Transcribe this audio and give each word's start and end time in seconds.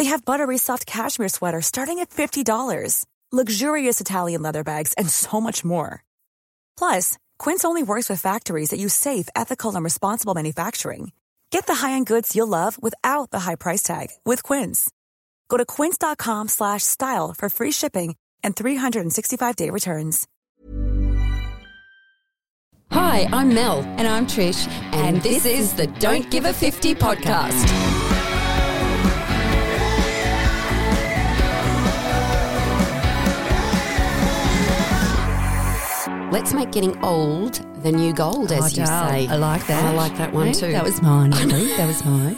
They 0.00 0.06
have 0.06 0.24
buttery 0.24 0.56
soft 0.56 0.86
cashmere 0.86 1.28
sweaters 1.28 1.66
starting 1.66 1.98
at 1.98 2.08
$50, 2.08 3.04
luxurious 3.30 4.00
Italian 4.00 4.40
leather 4.40 4.64
bags, 4.64 4.94
and 4.94 5.10
so 5.10 5.42
much 5.42 5.62
more. 5.62 6.02
Plus, 6.78 7.18
Quince 7.38 7.66
only 7.66 7.82
works 7.82 8.08
with 8.08 8.18
factories 8.18 8.70
that 8.70 8.80
use 8.80 8.94
safe, 8.94 9.28
ethical, 9.36 9.74
and 9.74 9.84
responsible 9.84 10.32
manufacturing. 10.32 11.12
Get 11.50 11.66
the 11.66 11.74
high-end 11.74 12.06
goods 12.06 12.34
you'll 12.34 12.46
love 12.46 12.82
without 12.82 13.30
the 13.30 13.40
high 13.40 13.56
price 13.56 13.82
tag 13.82 14.08
with 14.24 14.42
Quince. 14.42 14.90
Go 15.50 15.58
to 15.58 15.66
quince.com 15.66 16.48
slash 16.48 16.82
style 16.82 17.34
for 17.36 17.50
free 17.50 17.70
shipping 17.70 18.16
and 18.42 18.56
365-day 18.56 19.68
returns. 19.68 20.26
Hi, 22.90 23.28
I'm 23.30 23.52
Mel. 23.52 23.82
And 23.98 24.08
I'm 24.08 24.26
Trish. 24.26 24.66
And, 24.94 25.20
this, 25.20 25.44
is 25.44 25.74
the 25.74 25.88
Don't 25.88 26.30
Give 26.30 26.46
a 26.46 26.54
50 26.54 26.94
podcast. 26.94 27.99
Let's 36.30 36.54
make 36.54 36.70
getting 36.70 37.02
old 37.04 37.54
the 37.82 37.90
new 37.90 38.12
gold, 38.12 38.52
as 38.52 38.60
Oh, 38.60 38.80
you 38.80 38.86
say. 38.86 39.26
I 39.28 39.36
like 39.36 39.66
that. 39.66 39.84
I 39.84 39.92
like 39.94 40.16
that 40.16 40.32
one 40.32 40.52
too. 40.52 40.70
That 40.70 40.84
was 40.84 41.02
mine, 41.02 41.30
that 41.76 41.86
was 41.86 42.04
mine. 42.04 42.36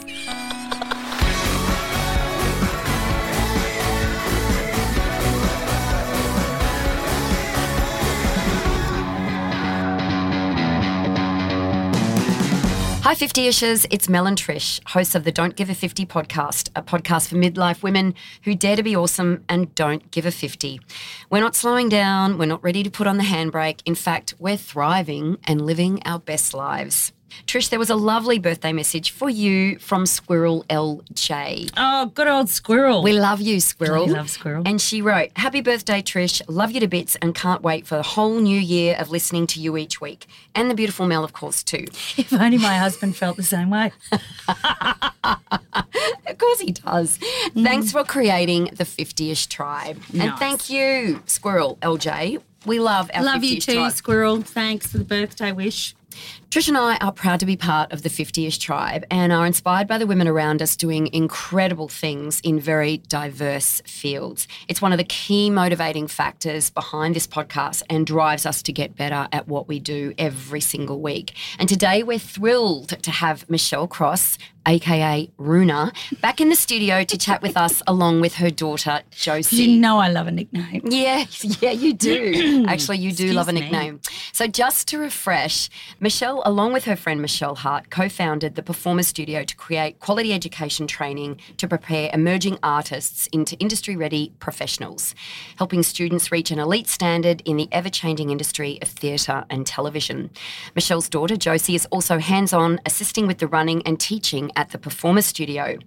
Hi, 13.13 13.17
50 13.17 13.47
ishers. 13.47 13.85
It's 13.91 14.09
Mel 14.09 14.27
and 14.27 14.39
Trish, 14.39 14.81
hosts 14.89 15.15
of 15.15 15.25
the 15.25 15.31
Don't 15.31 15.55
Give 15.55 15.69
a 15.69 15.75
50 15.75 16.07
podcast, 16.07 16.71
a 16.75 16.83
podcast 16.83 17.29
for 17.29 17.37
midlife 17.37 17.83
women 17.83 18.15
who 18.45 18.55
dare 18.55 18.75
to 18.75 18.83
be 18.83 18.97
awesome 18.97 19.45
and 19.51 19.75
don't 19.75 20.11
give 20.11 20.25
a 20.25 20.31
50. 20.31 20.81
We're 21.29 21.41
not 21.41 21.55
slowing 21.55 21.91
down. 21.91 22.39
We're 22.39 22.47
not 22.47 22.65
ready 22.65 22.83
to 22.83 22.91
put 22.91 23.07
on 23.07 23.19
the 23.19 23.25
handbrake. 23.25 23.83
In 23.85 23.95
fact, 23.95 24.33
we're 24.39 24.57
thriving 24.57 25.37
and 25.45 25.61
living 25.61 26.03
our 26.07 26.21
best 26.21 26.55
lives. 26.55 27.13
Trish, 27.47 27.69
there 27.71 27.79
was 27.79 27.91
a 27.91 27.95
lovely 27.97 28.39
birthday 28.39 28.73
message 28.73 29.11
for 29.11 29.29
you 29.29 29.79
from 29.79 30.07
Squirrel 30.07 30.65
LJ. 30.71 31.71
Oh, 31.77 32.07
good 32.07 32.29
old 32.29 32.49
squirrel. 32.49 33.03
We 33.03 33.13
love 33.13 33.41
you, 33.41 33.61
Squirrel. 33.61 34.05
Bloody 34.07 34.13
love 34.13 34.31
Squirrel. 34.31 34.63
And 34.67 34.81
she 34.81 35.03
wrote, 35.03 35.31
Happy 35.37 35.61
birthday, 35.61 36.03
Trish. 36.03 36.43
Love 36.49 36.71
you 36.73 36.81
to 36.81 36.89
bits 36.89 37.17
and 37.17 37.35
can't 37.35 37.63
wait 37.63 37.87
for 37.87 37.97
the 37.97 38.03
whole 38.03 38.39
new 38.41 38.59
year 38.59 38.97
of 38.99 39.11
listening 39.11 39.47
to 39.49 39.61
you 39.61 39.77
each 39.77 40.01
week. 40.01 40.27
And 40.55 40.71
the 40.71 40.75
beautiful 40.75 41.07
Mel, 41.07 41.25
of 41.25 41.33
course, 41.33 41.63
too. 41.63 41.87
if 42.17 42.33
only 42.33 42.59
my 42.59 42.77
husband 42.79 43.17
felt 43.17 43.37
the 43.37 43.43
same 43.43 43.71
way. 43.71 43.93
Of 46.27 46.39
course 46.39 46.61
he 46.61 46.73
does. 46.73 47.19
Mm. 47.55 47.63
Thanks 47.65 47.93
for 47.93 48.05
creating 48.05 48.71
the 48.75 48.85
50ish 48.85 49.49
tribe. 49.49 50.01
And 50.19 50.35
thank 50.39 50.71
you, 50.71 51.23
Squirrel 51.27 51.79
LJ. 51.83 52.41
We 52.65 52.79
love 52.79 53.11
our 53.13 53.23
Love 53.23 53.45
you 53.45 53.59
50ish 53.59 53.65
too, 53.67 53.75
tribe. 53.75 53.93
squirrel. 53.93 54.41
Thanks 54.43 54.87
for 54.87 54.99
the 54.99 55.05
birthday 55.05 55.53
wish. 55.53 55.95
Trish 56.53 56.69
and 56.69 56.77
I 56.77 56.99
are 56.99 57.13
proud 57.13 57.41
to 57.41 57.47
be 57.47 57.57
part 57.57 57.91
of 57.95 58.03
the 58.03 58.11
50ish 58.11 58.61
tribe 58.61 59.07
and 59.11 59.33
are 59.33 59.47
inspired 59.47 59.89
by 59.89 59.97
the 59.97 60.07
women 60.07 60.29
around 60.29 60.61
us 60.61 60.77
doing 60.77 61.09
incredible 61.15 61.89
things 61.89 62.43
in 62.45 62.61
very 62.61 62.99
diverse 63.09 63.81
fields. 63.87 64.47
It's 64.69 64.83
one 64.83 64.93
of 64.93 64.99
the 64.99 65.05
key 65.05 65.49
motivating 65.49 66.09
factors 66.09 66.69
behind 66.69 67.17
this 67.17 67.27
podcast 67.27 67.85
and 67.89 68.07
drives 68.07 68.45
us 68.45 68.63
to 68.65 68.73
get 68.73 68.95
better 68.97 69.29
at 69.33 69.49
what 69.49 69.67
we 69.67 69.81
do 69.81 70.13
every 70.19 70.61
single 70.61 71.01
week. 71.01 71.33
And 71.59 71.71
today 71.71 72.03
we're 72.03 72.19
thrilled 72.19 72.91
to 73.03 73.11
have 73.11 73.49
Michelle 73.49 73.89
Cross, 73.89 74.37
aka 74.67 75.31
Runa, 75.39 75.93
back 76.21 76.41
in 76.41 76.49
the 76.51 76.55
studio 76.55 77.03
to 77.03 77.17
chat 77.19 77.43
with 77.43 77.57
us 77.57 77.83
along 77.87 78.21
with 78.21 78.35
her 78.35 78.51
daughter 78.51 79.01
Josie. 79.11 79.57
You 79.57 79.81
know 79.81 79.99
I 79.99 80.09
love 80.09 80.27
a 80.27 80.31
nickname. 80.31 80.83
Yeah, 80.85 81.25
yeah, 81.61 81.71
you 81.71 81.95
do. 81.95 82.67
Actually, 82.69 82.99
you 82.99 83.13
do 83.13 83.33
love 83.33 83.49
a 83.49 83.53
Excuse 83.53 83.73
me. 83.73 83.79
nickname. 83.79 84.01
So, 84.33 84.47
just 84.47 84.89
to 84.89 84.99
refresh, 84.99 85.69
Michelle, 85.99 86.42
along 86.45 86.73
with 86.73 86.85
her 86.85 86.97
friend 86.97 87.21
Michelle 87.23 87.55
Hart, 87.55 87.91
co 87.91 88.09
founded 88.09 88.55
the 88.55 88.63
Performer 88.63 89.03
Studio 89.03 89.45
to 89.45 89.57
create 89.57 90.01
quality 90.01 90.33
education 90.33 90.87
training 90.87 91.39
to 91.57 91.69
prepare 91.69 92.11
emerging 92.13 92.59
artists 92.63 93.29
into 93.29 93.57
industry 93.59 93.97
ready 93.97 94.33
professionals, 94.41 95.15
helping 95.57 95.83
students 95.83 96.33
reach 96.33 96.51
an 96.51 96.59
elite 96.59 96.89
standard 96.89 97.43
in 97.45 97.57
the 97.57 97.69
ever 97.71 97.89
changing 97.89 98.31
industry 98.31 98.79
of 98.83 98.89
theatre 98.89 99.45
and 99.51 99.67
television. 99.67 100.31
Michelle's 100.75 101.09
daughter, 101.09 101.37
Josie, 101.37 101.75
is 101.75 101.87
also 101.87 102.19
hands 102.19 102.53
on 102.53 102.81
assisting 102.87 103.27
with 103.27 103.39
the 103.39 103.47
running 103.47 103.83
and 103.87 104.01
teaching 104.01 104.51
at 104.57 104.71
the 104.71 104.79
Performer 104.79 105.23
Studio. 105.23 105.79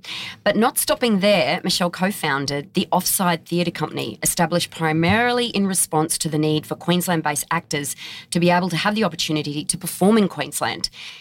But 0.44 0.56
not 0.56 0.78
stopping 0.78 1.20
there, 1.20 1.60
Michelle 1.64 1.90
co 1.90 2.12
founded 2.12 2.74
the 2.74 2.88
Offside 2.92 3.46
Theatre 3.46 3.72
Company, 3.72 4.20
established 4.24 4.72
primarily 4.72 5.48
in 5.48 5.68
response 5.68 6.18
to 6.20 6.30
the 6.30 6.38
need 6.38 6.66
for 6.66 6.76
Queensland 6.76 7.24
based 7.24 7.46
actors 7.52 7.96
to 8.32 8.40
be 8.40 8.50
able 8.50 8.70
to 8.70 8.78
have 8.78 8.96
the 8.96 9.04
opportunity 9.04 9.66
to 9.66 9.78
perform 9.78 10.18
in 10.18 10.28
Queensland. 10.28 10.45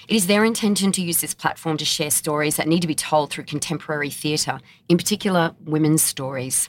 It 0.08 0.16
is 0.16 0.26
their 0.26 0.44
intention 0.44 0.92
to 0.92 1.02
use 1.02 1.20
this 1.20 1.34
platform 1.34 1.76
to 1.78 1.84
share 1.84 2.10
stories 2.10 2.56
that 2.56 2.68
need 2.68 2.80
to 2.80 2.86
be 2.86 2.94
told 2.94 3.30
through 3.30 3.44
contemporary 3.44 4.10
theatre, 4.10 4.60
in 4.88 4.96
particular, 4.96 5.54
women's 5.64 6.02
stories. 6.02 6.68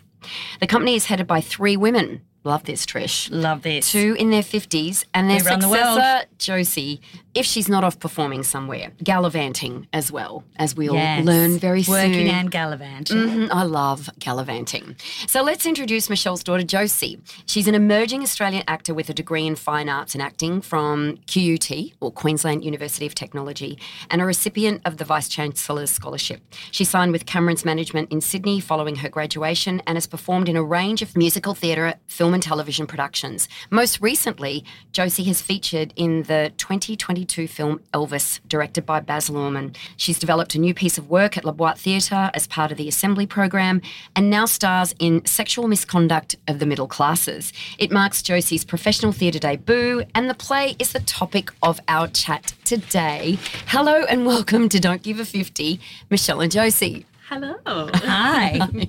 The 0.60 0.68
company 0.68 0.96
is 0.96 1.06
headed 1.06 1.28
by 1.28 1.42
three 1.42 1.78
women. 1.78 2.22
Love 2.46 2.64
this, 2.66 2.86
Trish. 2.86 3.28
Love 3.32 3.64
this. 3.64 3.92
Two 3.92 4.16
in 4.20 4.30
their 4.30 4.44
50s, 4.44 5.04
and 5.16 5.28
their 5.32 5.40
run 5.42 5.60
the 5.62 5.68
world. 5.68 6.00
Josie, 6.38 7.02
if 7.34 7.44
she's 7.44 7.68
not 7.68 7.84
off 7.84 8.00
performing 8.00 8.44
somewhere, 8.44 8.92
gallivanting 9.04 9.88
as 9.92 10.12
well, 10.12 10.44
as 10.58 10.76
we'll 10.76 10.94
Yes. 10.94 11.26
learn 11.26 11.58
very 11.58 11.84
Working 11.88 12.14
soon. 12.14 12.28
and 12.28 12.52
gallivanting. 12.52 13.18
Mhm, 13.18 13.50
I 13.52 13.64
love 13.64 14.12
gallivanting. 14.20 14.96
So 15.26 15.42
let's 15.42 15.66
introduce 15.66 16.08
Michelle's 16.08 16.44
daughter, 16.44 16.62
Josie. 16.64 17.20
She's 17.48 17.68
an 17.68 17.74
emerging 17.74 18.22
Australian 18.22 18.64
actor 18.68 18.94
with 18.94 19.10
a 19.10 19.14
degree 19.14 19.48
in 19.48 19.56
fine 19.56 19.90
arts 19.90 20.14
and 20.14 20.22
acting 20.22 20.62
from 20.62 21.18
QUT, 21.26 21.94
or 22.00 22.12
Queensland 22.12 22.64
University 22.64 23.08
of 23.08 23.16
Technology, 23.16 23.80
and 24.12 24.22
a 24.22 24.26
recipient 24.26 24.82
of 24.86 24.98
the 24.98 25.04
Vice 25.06 25.28
Chancellor's 25.28 25.90
Scholarship. 25.90 26.44
She 26.70 26.84
signed 26.84 27.12
with 27.12 27.26
Cameron's 27.26 27.66
Management 27.66 28.12
in 28.12 28.22
Sydney 28.22 28.60
following 28.60 28.98
her 28.98 29.10
graduation 29.10 29.82
and 29.88 29.96
has 29.96 30.06
performed 30.06 30.48
in 30.48 30.56
a 30.56 30.64
range 30.64 31.02
of 31.02 31.18
musical 31.18 31.56
theatre, 31.56 31.96
film, 32.06 32.35
and 32.36 32.44
television 32.44 32.86
productions. 32.86 33.50
Most 33.72 34.00
recently, 34.02 34.64
Josie 34.92 35.24
has 35.24 35.42
featured 35.42 35.92
in 35.96 36.24
the 36.24 36.52
2022 36.58 37.48
film 37.48 37.80
Elvis, 37.94 38.40
directed 38.48 38.86
by 38.86 39.00
Baz 39.00 39.30
Luhrmann. 39.30 39.76
She's 39.98 40.20
developed 40.20 40.54
a 40.54 40.60
new 40.60 40.76
piece 40.76 41.00
of 41.00 41.10
work 41.10 41.38
at 41.38 41.46
La 41.46 41.54
Boite 41.54 41.80
Theatre 41.80 42.30
as 42.36 42.46
part 42.46 42.72
of 42.72 42.78
the 42.78 42.88
Assembly 42.88 43.26
program 43.26 43.82
and 44.16 44.30
now 44.30 44.46
stars 44.46 44.94
in 45.00 45.26
Sexual 45.26 45.68
Misconduct 45.68 46.36
of 46.48 46.60
the 46.60 46.66
Middle 46.66 46.88
Classes. 46.88 47.54
It 47.80 47.92
marks 47.92 48.22
Josie's 48.22 48.66
professional 48.66 49.14
theatre 49.14 49.40
debut, 49.40 50.04
and 50.14 50.30
the 50.30 50.36
play 50.36 50.76
is 50.78 50.92
the 50.92 51.00
topic 51.00 51.50
of 51.64 51.80
our 51.88 52.08
chat 52.10 52.54
today. 52.66 53.40
Hello 53.68 54.04
and 54.04 54.26
welcome 54.26 54.68
to 54.70 54.80
Don't 54.80 55.02
Give 55.02 55.20
a 55.20 55.26
50, 55.26 55.80
Michelle 56.10 56.42
and 56.42 56.52
Josie. 56.52 57.06
Hello. 57.28 57.56
Hi. 57.66 58.60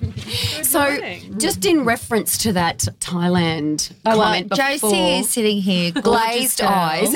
So, 0.63 0.99
just 1.37 1.65
in 1.65 1.85
reference 1.85 2.37
to 2.39 2.51
that 2.53 2.79
Thailand 2.99 3.93
oh, 4.05 4.15
comment 4.15 4.49
before, 4.49 4.65
Josie 4.65 5.19
is 5.19 5.29
sitting 5.29 5.61
here, 5.61 5.91
glazed 5.91 6.59
eyes. 6.61 7.15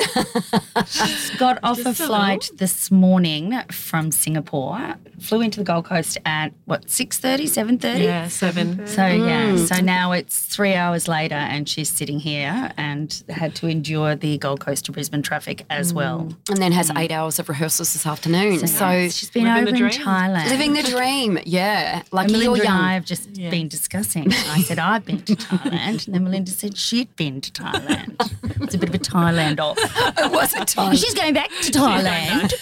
She's 0.86 1.30
got 1.38 1.58
off 1.62 1.80
a 1.80 1.84
Just 1.84 2.00
a 2.00 2.06
flight 2.06 2.50
this 2.54 2.90
morning 2.90 3.52
from 3.70 4.10
Singapore. 4.10 4.94
Flew 5.20 5.42
into 5.42 5.60
the 5.60 5.64
Gold 5.64 5.84
Coast 5.84 6.16
at 6.24 6.54
what 6.64 6.86
6:30, 6.86 7.78
7:30? 7.78 8.02
Yeah, 8.02 8.28
seven. 8.28 8.86
So 8.86 9.06
yeah, 9.06 9.50
mm. 9.50 9.68
so 9.68 9.82
now 9.82 10.12
it's 10.12 10.40
three 10.40 10.74
hours 10.74 11.06
later, 11.06 11.34
and 11.34 11.68
she's 11.68 11.90
sitting 11.90 12.18
here 12.18 12.72
and 12.78 13.22
had 13.28 13.54
to 13.56 13.66
endure 13.66 14.16
the 14.16 14.38
Gold 14.38 14.60
Coast 14.60 14.86
to 14.86 14.92
Brisbane 14.92 15.22
traffic 15.22 15.66
as 15.68 15.92
mm. 15.92 15.96
well. 15.96 16.20
and 16.48 16.56
then 16.56 16.72
has 16.72 16.90
mm. 16.90 16.98
eight 16.98 17.12
hours 17.12 17.38
of 17.38 17.50
rehearsals 17.50 17.92
this 17.92 18.06
afternoon. 18.06 18.66
So, 18.66 19.08
she's 19.10 19.30
been 19.30 19.44
Living 19.44 19.74
over 19.74 19.86
in. 19.86 19.92
Thailand. 19.92 20.48
living 20.48 20.72
the 20.72 20.82
dream. 20.82 21.11
Yeah, 21.44 21.98
And 21.98 22.12
lucky 22.12 22.32
Melinda 22.32 22.56
you're 22.56 22.66
and 22.66 22.74
I 22.74 22.94
have 22.94 23.04
just 23.04 23.34
been 23.34 23.68
discussing. 23.68 24.32
I 24.32 24.62
said 24.62 24.78
I've 24.78 25.04
been 25.04 25.22
to 25.22 25.34
Thailand, 25.36 26.06
and 26.06 26.14
then 26.14 26.24
Melinda 26.24 26.50
said 26.50 26.76
she'd 26.76 27.14
been 27.16 27.40
to 27.40 27.50
Thailand. 27.52 28.16
It's 28.62 28.74
a 28.74 28.78
bit 28.78 28.88
of 28.88 28.94
a 28.94 28.98
Thailand 28.98 29.60
off. 29.60 29.78
It 30.18 30.32
was 30.32 30.54
a 30.54 30.64
time. 30.64 30.96
She's 30.96 31.14
going 31.14 31.34
back 31.34 31.50
to 31.62 31.70
Thailand 31.72 32.52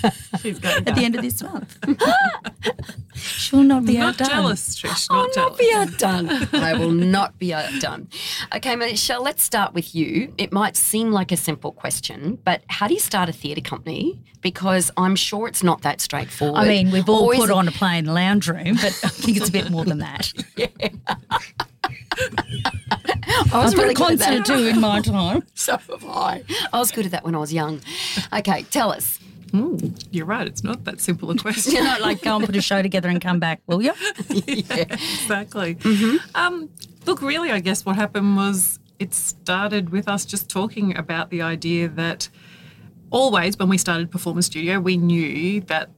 She's 0.40 0.58
going 0.58 0.86
at 0.88 0.94
the 0.94 1.04
end 1.04 1.14
of 1.14 1.22
this 1.22 1.42
month. 1.42 1.78
She'll 3.20 3.62
not 3.62 3.84
be 3.84 3.98
Not 3.98 4.20
outdone. 4.20 4.28
jealous, 4.28 4.80
Trish. 4.80 5.06
I'll 5.10 5.26
Not 5.28 5.36
not 5.36 5.58
be 5.58 5.72
outdone. 5.74 6.28
I 6.54 6.74
will 6.74 6.90
not 6.92 7.38
be 7.38 7.52
outdone. 7.54 8.08
Okay, 8.54 8.76
Michelle, 8.76 9.22
let's 9.22 9.42
start 9.42 9.74
with 9.74 9.94
you. 9.94 10.32
It 10.38 10.52
might 10.52 10.76
seem 10.76 11.10
like 11.12 11.30
a 11.32 11.36
simple 11.36 11.72
question, 11.72 12.38
but 12.44 12.62
how 12.68 12.88
do 12.88 12.94
you 12.94 13.00
start 13.00 13.28
a 13.28 13.32
theatre 13.32 13.60
company? 13.60 14.20
Because 14.40 14.90
I'm 14.96 15.16
sure 15.16 15.46
it's 15.48 15.62
not 15.62 15.82
that 15.82 16.00
straightforward. 16.00 16.58
I 16.60 16.66
mean, 16.66 16.90
we've 16.90 17.08
all 17.08 17.24
Or 17.26 17.34
is 17.34 17.40
put 17.40 17.50
it- 17.50 17.56
on 17.56 17.68
a 17.68 17.72
plain 17.72 18.06
lounge 18.06 18.48
room, 18.48 18.76
but 18.76 18.98
I 19.04 19.08
think 19.08 19.36
it's 19.36 19.48
a 19.48 19.52
bit 19.52 19.70
more 19.70 19.84
than 19.84 19.98
that. 19.98 20.32
I 23.52 23.62
was 23.64 23.72
I've 23.72 23.74
put 23.74 23.78
really 23.78 23.90
a 23.90 23.94
good 23.94 24.12
at 24.12 24.18
concert 24.18 24.32
or 24.32 24.36
that. 24.38 24.46
two 24.46 24.66
in 24.68 24.80
my 24.80 25.00
time. 25.00 25.42
So 25.54 25.76
have 25.76 26.04
I. 26.06 26.42
I 26.72 26.78
was 26.78 26.90
good 26.92 27.06
at 27.06 27.12
that 27.12 27.24
when 27.24 27.34
I 27.34 27.38
was 27.38 27.52
young. 27.52 27.80
Okay, 28.32 28.62
tell 28.70 28.92
us. 28.92 29.18
You're 30.10 30.26
right. 30.26 30.46
It's 30.46 30.64
not 30.64 30.84
that 30.84 31.00
simple 31.00 31.30
a 31.30 31.36
question. 31.36 31.74
You're 31.74 31.84
not 31.92 32.00
like 32.00 32.22
go 32.22 32.36
and 32.36 32.46
put 32.46 32.56
a 32.56 32.60
show 32.60 32.82
together 32.82 33.08
and 33.08 33.20
come 33.20 33.38
back, 33.38 33.60
will 33.66 33.82
you? 33.82 33.92
Yeah, 34.46 34.76
exactly. 34.76 35.76
Mm-hmm. 35.76 36.16
Um, 36.34 36.68
look, 37.06 37.22
really, 37.22 37.50
I 37.50 37.60
guess 37.60 37.84
what 37.84 37.96
happened 37.96 38.36
was 38.36 38.78
it 38.98 39.14
started 39.14 39.90
with 39.90 40.08
us 40.08 40.24
just 40.24 40.48
talking 40.48 40.96
about 40.96 41.30
the 41.30 41.42
idea 41.42 41.88
that 41.88 42.28
always 43.10 43.58
when 43.58 43.68
we 43.68 43.78
started 43.78 44.10
Performance 44.10 44.46
Studio, 44.46 44.78
we 44.80 44.96
knew 44.96 45.60
that 45.62 45.90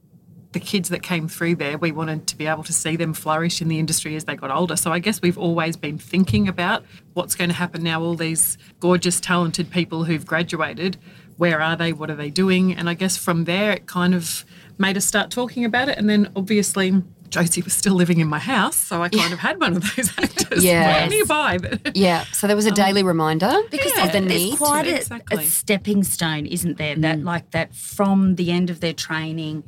the 0.53 0.59
kids 0.59 0.89
that 0.89 1.01
came 1.01 1.27
through 1.27 1.55
there, 1.55 1.77
we 1.77 1.91
wanted 1.91 2.27
to 2.27 2.37
be 2.37 2.47
able 2.47 2.63
to 2.63 2.73
see 2.73 2.95
them 2.95 3.13
flourish 3.13 3.61
in 3.61 3.67
the 3.67 3.79
industry 3.79 4.15
as 4.15 4.25
they 4.25 4.35
got 4.35 4.51
older. 4.51 4.75
So 4.75 4.91
I 4.91 4.99
guess 4.99 5.21
we've 5.21 5.37
always 5.37 5.75
been 5.75 5.97
thinking 5.97 6.47
about 6.47 6.85
what's 7.13 7.35
going 7.35 7.49
to 7.49 7.55
happen 7.55 7.83
now. 7.83 8.01
All 8.01 8.15
these 8.15 8.57
gorgeous, 8.79 9.19
talented 9.19 9.69
people 9.71 10.03
who've 10.03 10.25
graduated, 10.25 10.97
where 11.37 11.61
are 11.61 11.75
they? 11.75 11.93
What 11.93 12.09
are 12.09 12.15
they 12.15 12.29
doing? 12.29 12.73
And 12.75 12.89
I 12.89 12.93
guess 12.93 13.17
from 13.17 13.45
there, 13.45 13.71
it 13.71 13.87
kind 13.87 14.13
of 14.13 14.45
made 14.77 14.97
us 14.97 15.05
start 15.05 15.31
talking 15.31 15.65
about 15.65 15.89
it. 15.89 15.97
And 15.97 16.09
then 16.09 16.31
obviously, 16.35 17.01
Josie 17.29 17.63
was 17.63 17.73
still 17.73 17.95
living 17.95 18.19
in 18.19 18.27
my 18.27 18.37
house, 18.37 18.75
so 18.75 19.01
I 19.01 19.09
kind 19.09 19.33
of 19.33 19.39
had 19.39 19.59
one 19.59 19.75
of 19.75 19.95
those 19.95 20.09
actors 20.17 20.63
Yes. 20.63 21.09
nearby. 21.09 21.57
That, 21.57 21.95
Yeah, 21.95 22.25
so 22.25 22.45
there 22.45 22.55
was 22.55 22.67
a 22.67 22.69
um, 22.69 22.75
daily 22.75 23.01
reminder 23.01 23.51
because 23.71 24.05
of 24.05 24.11
the 24.11 24.21
need. 24.21 24.57
Quite 24.57 24.85
a, 24.85 24.97
Exactly. 24.97 25.43
a 25.43 25.47
stepping 25.47 26.03
stone, 26.03 26.45
isn't 26.45 26.77
there? 26.77 26.95
That 26.95 27.19
mm. 27.19 27.23
like 27.23 27.49
that 27.51 27.73
from 27.73 28.35
the 28.35 28.51
end 28.51 28.69
of 28.69 28.81
their 28.81 28.93
training 28.93 29.63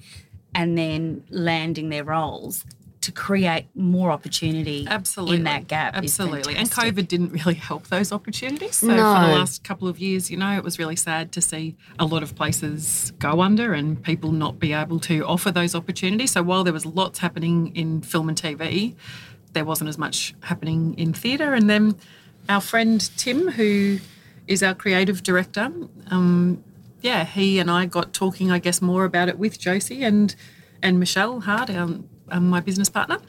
and 0.53 0.77
then 0.77 1.23
landing 1.29 1.89
their 1.89 2.03
roles 2.03 2.63
to 3.05 3.11
create 3.11 3.67
more 3.75 4.09
opportunity 4.09 4.87
Absolutely. 4.89 5.35
in 5.37 5.43
that 5.43 5.67
gap. 5.67 5.93
is 6.03 6.19
Absolutely. 6.19 6.55
And. 6.55 6.69
COVID 6.71 7.07
didn't 7.07 7.31
really 7.31 7.53
help 7.53 7.87
those 7.87 8.11
opportunities. 8.11 8.77
So 8.77 8.87
No. 8.87 8.95
for 8.95 9.27
the 9.27 9.35
last 9.35 9.63
couple 9.63 9.87
of 9.87 9.99
years, 9.99 10.31
you 10.31 10.37
know, 10.37 10.57
it 10.57 10.63
was 10.63 10.79
really 10.79 10.95
sad 10.95 11.31
to 11.33 11.41
see 11.41 11.75
a 11.99 12.05
lot 12.05 12.23
of 12.23 12.35
places 12.35 13.13
go 13.19 13.41
under 13.41 13.73
and 13.73 14.01
people 14.01 14.31
not 14.31 14.57
be 14.59 14.73
able 14.73 14.99
to 15.01 15.23
offer 15.25 15.51
those 15.51 15.75
opportunities. 15.75 16.31
So 16.31 16.41
while 16.41 16.63
there 16.63 16.73
was 16.73 16.85
lots 16.85 17.19
happening 17.19 17.75
in 17.75 18.01
film 18.01 18.27
and 18.27 18.37
TV, 18.41 18.95
there 19.53 19.65
wasn't 19.65 19.89
as 19.89 19.99
much 19.99 20.33
happening 20.41 20.95
in 20.97 21.13
theatre. 21.13 21.53
And 21.53 21.69
then 21.69 21.95
our 22.49 22.59
friend 22.61 22.99
Tim, 23.17 23.49
who 23.51 23.99
is 24.47 24.63
our 24.63 24.73
creative 24.73 25.21
director, 25.21 25.71
um, 26.09 26.63
yeah, 27.01 27.23
he 27.23 27.59
and 27.59 27.69
I 27.69 27.85
got 27.85 28.13
talking, 28.13 28.49
I 28.51 28.57
guess, 28.57 28.81
more 28.81 29.05
about 29.05 29.29
it 29.29 29.37
with 29.37 29.59
Josie 29.59 30.03
and 30.03 30.35
and 30.81 30.99
Michelle 30.99 31.41
Hart, 31.41 31.69
our, 31.69 31.89
um, 32.29 32.49
my 32.49 32.59
business 32.59 32.89
partner 32.89 33.19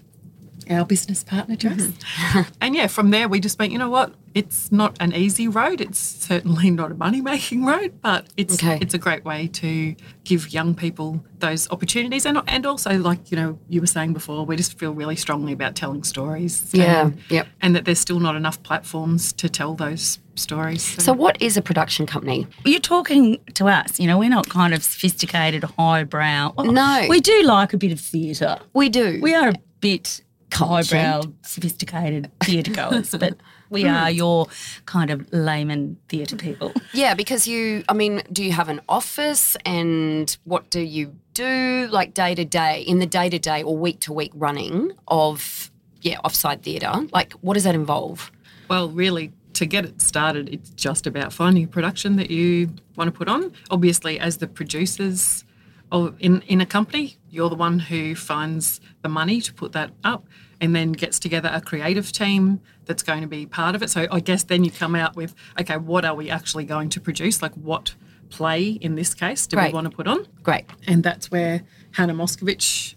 our 0.70 0.84
business 0.84 1.22
partner, 1.22 1.56
Josie. 1.56 1.94
and 2.60 2.74
yeah, 2.74 2.86
from 2.86 3.10
there 3.10 3.28
we 3.28 3.40
just 3.40 3.58
went, 3.58 3.72
you 3.72 3.78
know 3.78 3.90
what? 3.90 4.14
It's 4.34 4.70
not 4.72 4.96
an 5.00 5.14
easy 5.14 5.48
road. 5.48 5.80
It's 5.80 5.98
certainly 5.98 6.70
not 6.72 6.90
a 6.90 6.94
money 6.94 7.20
making 7.20 7.64
road, 7.64 8.00
but 8.02 8.26
it's 8.36 8.54
Okay. 8.54 8.78
it's 8.80 8.94
a 8.94 8.98
great 8.98 9.24
way 9.24 9.48
to 9.48 9.94
give 10.24 10.52
young 10.52 10.74
people 10.74 11.24
those 11.38 11.70
opportunities 11.70 12.26
and 12.26 12.40
and 12.46 12.66
also 12.66 12.98
like, 12.98 13.30
you 13.30 13.36
know, 13.36 13.58
you 13.68 13.80
were 13.80 13.86
saying 13.86 14.12
before, 14.12 14.44
we 14.44 14.56
just 14.56 14.78
feel 14.78 14.92
really 14.92 15.16
strongly 15.16 15.52
about 15.52 15.74
telling 15.74 16.02
stories. 16.04 16.70
Yeah, 16.72 17.06
and, 17.06 17.18
yep. 17.28 17.46
And 17.60 17.76
that 17.76 17.84
there's 17.84 18.00
still 18.00 18.20
not 18.20 18.36
enough 18.36 18.62
platforms 18.62 19.32
to 19.34 19.48
tell 19.48 19.74
those 19.74 20.18
stories. 20.38 21.02
So, 21.02 21.12
what 21.12 21.40
is 21.40 21.56
a 21.56 21.62
production 21.62 22.06
company? 22.06 22.46
You're 22.64 22.80
talking 22.80 23.38
to 23.54 23.66
us, 23.68 23.98
you 23.98 24.06
know, 24.06 24.18
we're 24.18 24.30
not 24.30 24.48
kind 24.48 24.74
of 24.74 24.82
sophisticated, 24.82 25.64
highbrow. 25.64 26.54
Well, 26.56 26.72
No. 26.72 27.06
We 27.08 27.20
do 27.20 27.42
like 27.42 27.72
a 27.72 27.76
bit 27.76 27.92
of 27.92 28.00
theatre. 28.00 28.58
We 28.72 28.88
do. 28.88 29.18
We 29.22 29.34
are 29.34 29.50
a 29.50 29.54
bit 29.80 30.22
Cultured. 30.50 30.98
highbrow, 30.98 31.32
sophisticated 31.42 32.30
theatre 32.40 32.72
goers, 32.72 33.14
but 33.18 33.36
we 33.70 33.82
hmm. 33.82 33.88
are 33.88 34.10
your 34.10 34.46
kind 34.86 35.10
of 35.10 35.32
layman 35.32 35.96
theatre 36.08 36.36
people. 36.36 36.72
Yeah, 36.92 37.14
because 37.14 37.46
you, 37.46 37.84
I 37.88 37.94
mean, 37.94 38.22
do 38.32 38.44
you 38.44 38.52
have 38.52 38.68
an 38.68 38.80
office 38.88 39.56
and 39.64 40.36
what 40.44 40.70
do 40.70 40.80
you 40.80 41.14
do 41.34 41.88
like 41.90 42.14
day 42.14 42.34
to 42.34 42.44
day, 42.44 42.82
in 42.82 43.00
the 43.00 43.06
day 43.06 43.28
to 43.28 43.38
day 43.38 43.62
or 43.62 43.76
week 43.76 44.00
to 44.00 44.12
week 44.12 44.32
running 44.34 44.92
of, 45.08 45.70
yeah, 46.00 46.18
offside 46.24 46.62
theatre? 46.62 46.92
Like, 47.12 47.32
what 47.34 47.54
does 47.54 47.64
that 47.64 47.74
involve? 47.74 48.30
Well, 48.68 48.88
really, 48.88 49.32
to 49.56 49.66
get 49.66 49.84
it 49.84 50.00
started, 50.00 50.48
it's 50.48 50.70
just 50.70 51.06
about 51.06 51.32
finding 51.32 51.64
a 51.64 51.68
production 51.68 52.16
that 52.16 52.30
you 52.30 52.70
want 52.96 53.08
to 53.08 53.12
put 53.12 53.28
on. 53.28 53.52
Obviously, 53.70 54.18
as 54.20 54.38
the 54.38 54.46
producers 54.46 55.44
of, 55.90 56.14
in, 56.18 56.42
in 56.42 56.60
a 56.60 56.66
company, 56.66 57.16
you're 57.30 57.48
the 57.48 57.56
one 57.56 57.78
who 57.78 58.14
finds 58.14 58.80
the 59.02 59.08
money 59.08 59.40
to 59.40 59.52
put 59.54 59.72
that 59.72 59.90
up 60.04 60.26
and 60.60 60.74
then 60.74 60.92
gets 60.92 61.18
together 61.18 61.50
a 61.52 61.60
creative 61.60 62.12
team 62.12 62.60
that's 62.86 63.02
going 63.02 63.20
to 63.20 63.26
be 63.26 63.46
part 63.46 63.74
of 63.74 63.82
it. 63.82 63.90
So 63.90 64.06
I 64.10 64.20
guess 64.20 64.44
then 64.44 64.64
you 64.64 64.70
come 64.70 64.94
out 64.94 65.16
with, 65.16 65.34
okay, 65.60 65.76
what 65.76 66.04
are 66.04 66.14
we 66.14 66.30
actually 66.30 66.64
going 66.64 66.88
to 66.90 67.00
produce? 67.00 67.42
Like, 67.42 67.54
what 67.54 67.94
play 68.30 68.68
in 68.68 68.94
this 68.94 69.14
case 69.14 69.46
do 69.46 69.56
Great. 69.56 69.68
we 69.68 69.74
want 69.74 69.90
to 69.90 69.96
put 69.96 70.06
on? 70.06 70.26
Great. 70.42 70.66
And 70.86 71.02
that's 71.02 71.30
where 71.30 71.62
Hannah 71.92 72.14
Moscovitch's 72.14 72.96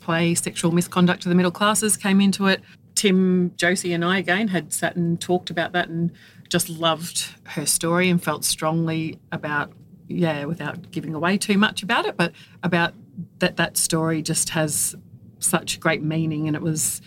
play 0.00 0.34
Sexual 0.34 0.72
Misconduct 0.72 1.24
of 1.24 1.30
the 1.30 1.34
Middle 1.34 1.50
Classes 1.50 1.96
came 1.96 2.20
into 2.20 2.46
it. 2.46 2.62
Tim, 3.00 3.54
Josie, 3.56 3.94
and 3.94 4.04
I 4.04 4.18
again 4.18 4.48
had 4.48 4.74
sat 4.74 4.94
and 4.94 5.18
talked 5.18 5.48
about 5.48 5.72
that 5.72 5.88
and 5.88 6.12
just 6.50 6.68
loved 6.68 7.34
her 7.44 7.64
story 7.64 8.10
and 8.10 8.22
felt 8.22 8.44
strongly 8.44 9.18
about, 9.32 9.72
yeah, 10.06 10.44
without 10.44 10.90
giving 10.90 11.14
away 11.14 11.38
too 11.38 11.56
much 11.56 11.82
about 11.82 12.04
it, 12.04 12.18
but 12.18 12.32
about 12.62 12.92
that 13.38 13.56
that 13.56 13.78
story 13.78 14.20
just 14.20 14.50
has 14.50 14.94
such 15.38 15.80
great 15.80 16.02
meaning. 16.02 16.46
And 16.46 16.54
it 16.54 16.60
was 16.60 17.00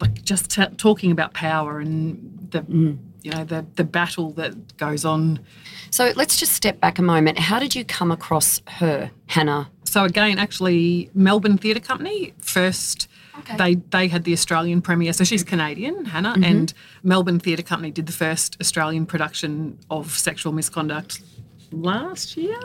like 0.00 0.22
just 0.22 0.52
t- 0.52 0.64
talking 0.76 1.10
about 1.10 1.34
power 1.34 1.80
and 1.80 2.46
the, 2.52 2.60
mm. 2.60 2.96
you 3.24 3.32
know, 3.32 3.42
the, 3.42 3.66
the 3.74 3.82
battle 3.82 4.30
that 4.34 4.76
goes 4.76 5.04
on 5.04 5.40
So, 5.90 6.12
let's 6.14 6.38
just 6.38 6.52
step 6.52 6.78
back 6.78 7.00
a 7.00 7.02
moment. 7.02 7.40
How 7.40 7.58
did 7.58 7.74
you 7.74 7.84
come 7.84 8.12
across 8.12 8.62
her, 8.68 9.10
Hannah? 9.26 9.68
So 9.82 10.04
again, 10.04 10.38
actually, 10.38 11.10
Melbourne 11.12 11.58
Theatre 11.58 11.80
Company 11.80 12.34
first. 12.38 13.08
They 13.56 13.74
they 13.74 14.08
had 14.08 14.24
the 14.24 14.32
Australian 14.32 14.80
premiere. 14.80 15.12
So 15.12 15.24
she's 15.24 15.42
Canadian, 15.44 16.04
Hannah, 16.04 16.34
mm-hmm. 16.34 16.44
and 16.44 16.74
Melbourne 17.02 17.40
Theatre 17.40 17.62
Company 17.62 17.90
did 17.90 18.06
the 18.06 18.12
first 18.12 18.56
Australian 18.60 19.06
production 19.06 19.78
of 19.90 20.10
sexual 20.10 20.52
misconduct 20.52 21.20
last 21.72 22.36
year. 22.36 22.58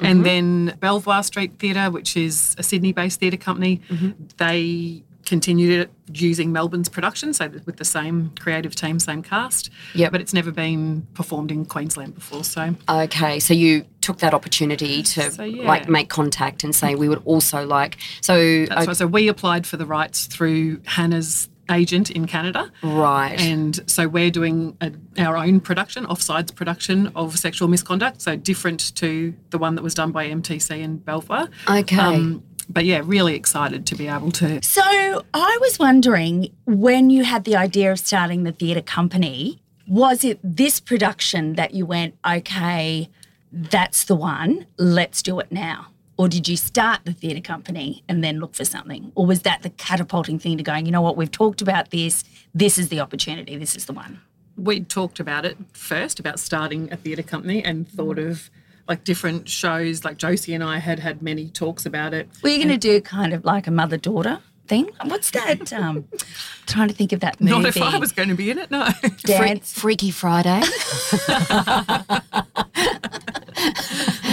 And 0.00 0.18
mm-hmm. 0.18 0.22
then 0.22 0.76
Belvoir 0.80 1.22
Street 1.22 1.58
Theatre, 1.58 1.90
which 1.90 2.16
is 2.16 2.54
a 2.58 2.62
Sydney-based 2.62 3.18
theatre 3.20 3.36
company, 3.36 3.80
mm-hmm. 3.88 4.10
they 4.36 5.02
continued 5.24 5.90
using 6.12 6.52
Melbourne's 6.52 6.88
production, 6.88 7.32
so 7.32 7.48
with 7.66 7.76
the 7.76 7.84
same 7.84 8.32
creative 8.38 8.74
team, 8.74 8.98
same 8.98 9.22
cast. 9.22 9.70
Yeah, 9.94 10.10
But 10.10 10.20
it's 10.20 10.34
never 10.34 10.50
been 10.50 11.06
performed 11.14 11.50
in 11.50 11.64
Queensland 11.64 12.14
before. 12.14 12.44
So 12.44 12.74
Okay, 12.88 13.40
so 13.40 13.54
you 13.54 13.84
took 14.00 14.18
that 14.18 14.34
opportunity 14.34 15.02
to 15.02 15.30
So, 15.30 15.44
yeah. 15.44 15.66
like 15.66 15.88
make 15.88 16.08
contact 16.08 16.64
and 16.64 16.74
say 16.74 16.94
we 16.94 17.08
would 17.08 17.22
also 17.24 17.66
like. 17.66 17.96
So 18.20 18.66
That's 18.66 18.70
uh, 18.70 18.84
right. 18.88 18.96
So 18.96 19.06
we 19.06 19.28
applied 19.28 19.66
for 19.66 19.76
the 19.76 19.86
rights 19.86 20.26
through 20.26 20.80
Hannah's 20.84 21.48
agent 21.70 22.10
in 22.10 22.26
Canada. 22.26 22.70
Right. 22.82 23.40
And 23.40 23.80
so 23.88 24.08
we're 24.08 24.30
doing 24.30 24.76
a, 24.80 24.92
our 25.18 25.36
own 25.36 25.60
production, 25.60 26.04
offsides 26.06 26.54
production 26.54 27.08
of 27.14 27.38
sexual 27.38 27.68
misconduct, 27.68 28.22
so 28.22 28.36
different 28.36 28.94
to 28.96 29.34
the 29.50 29.58
one 29.58 29.74
that 29.76 29.82
was 29.82 29.94
done 29.94 30.12
by 30.12 30.28
MTC 30.28 30.78
in 30.78 30.98
Belvoir. 30.98 31.48
Okay. 31.68 31.96
Um, 31.96 32.42
but 32.68 32.84
yeah, 32.84 33.00
really 33.04 33.34
excited 33.34 33.86
to 33.86 33.94
be 33.94 34.08
able 34.08 34.30
to. 34.32 34.62
So 34.62 34.82
I 34.82 35.58
was 35.60 35.78
wondering 35.78 36.54
when 36.66 37.10
you 37.10 37.24
had 37.24 37.44
the 37.44 37.56
idea 37.56 37.92
of 37.92 37.98
starting 37.98 38.44
the 38.44 38.52
theatre 38.52 38.82
company, 38.82 39.60
was 39.86 40.24
it 40.24 40.38
this 40.42 40.80
production 40.80 41.54
that 41.54 41.74
you 41.74 41.86
went, 41.86 42.16
okay, 42.26 43.08
that's 43.52 44.04
the 44.04 44.16
one, 44.16 44.66
let's 44.78 45.22
do 45.22 45.38
it 45.40 45.52
now? 45.52 45.88
Or 46.16 46.28
did 46.28 46.46
you 46.46 46.56
start 46.56 47.00
the 47.04 47.12
theatre 47.12 47.40
company 47.40 48.04
and 48.08 48.22
then 48.22 48.38
look 48.38 48.54
for 48.54 48.64
something? 48.64 49.10
Or 49.14 49.26
was 49.26 49.42
that 49.42 49.62
the 49.62 49.70
catapulting 49.70 50.38
thing 50.38 50.56
to 50.58 50.62
going, 50.62 50.86
you 50.86 50.92
know 50.92 51.02
what, 51.02 51.16
we've 51.16 51.30
talked 51.30 51.60
about 51.60 51.90
this, 51.90 52.24
this 52.54 52.78
is 52.78 52.88
the 52.88 53.00
opportunity, 53.00 53.56
this 53.56 53.76
is 53.76 53.86
the 53.86 53.92
one? 53.92 54.20
We 54.56 54.80
talked 54.80 55.18
about 55.18 55.44
it 55.44 55.56
first 55.72 56.20
about 56.20 56.38
starting 56.38 56.92
a 56.92 56.96
theatre 56.96 57.24
company 57.24 57.64
and 57.64 57.88
thought 57.88 58.18
of 58.18 58.48
like 58.88 59.04
different 59.04 59.48
shows. 59.48 60.04
Like 60.04 60.18
Josie 60.18 60.54
and 60.54 60.62
I 60.62 60.78
had 60.78 60.98
had 60.98 61.22
many 61.22 61.48
talks 61.48 61.86
about 61.86 62.14
it. 62.14 62.28
Were 62.42 62.50
you 62.50 62.58
going 62.58 62.68
to 62.68 62.76
do 62.76 63.00
kind 63.00 63.32
of 63.32 63.44
like 63.44 63.66
a 63.66 63.70
mother 63.70 63.96
daughter 63.96 64.40
thing? 64.66 64.90
What's 65.04 65.30
that? 65.32 65.72
Um, 65.72 66.06
trying 66.66 66.88
to 66.88 66.94
think 66.94 67.12
of 67.12 67.20
that 67.20 67.40
movie. 67.40 67.52
Not 67.52 67.64
if 67.66 67.80
I 67.80 67.98
was 67.98 68.12
going 68.12 68.28
to 68.28 68.34
be 68.34 68.50
in 68.50 68.58
it, 68.58 68.70
no. 68.70 68.88
Dance. 69.24 69.72
Freaky 69.72 70.10
Friday. 70.10 70.48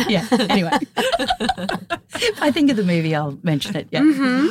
yeah. 0.07 0.27
Anyway, 0.49 0.71
if 2.15 2.41
I 2.41 2.51
think 2.51 2.69
of 2.69 2.77
the 2.77 2.83
movie, 2.83 3.15
I'll 3.15 3.37
mention 3.43 3.75
it. 3.75 3.87
Yeah. 3.91 4.47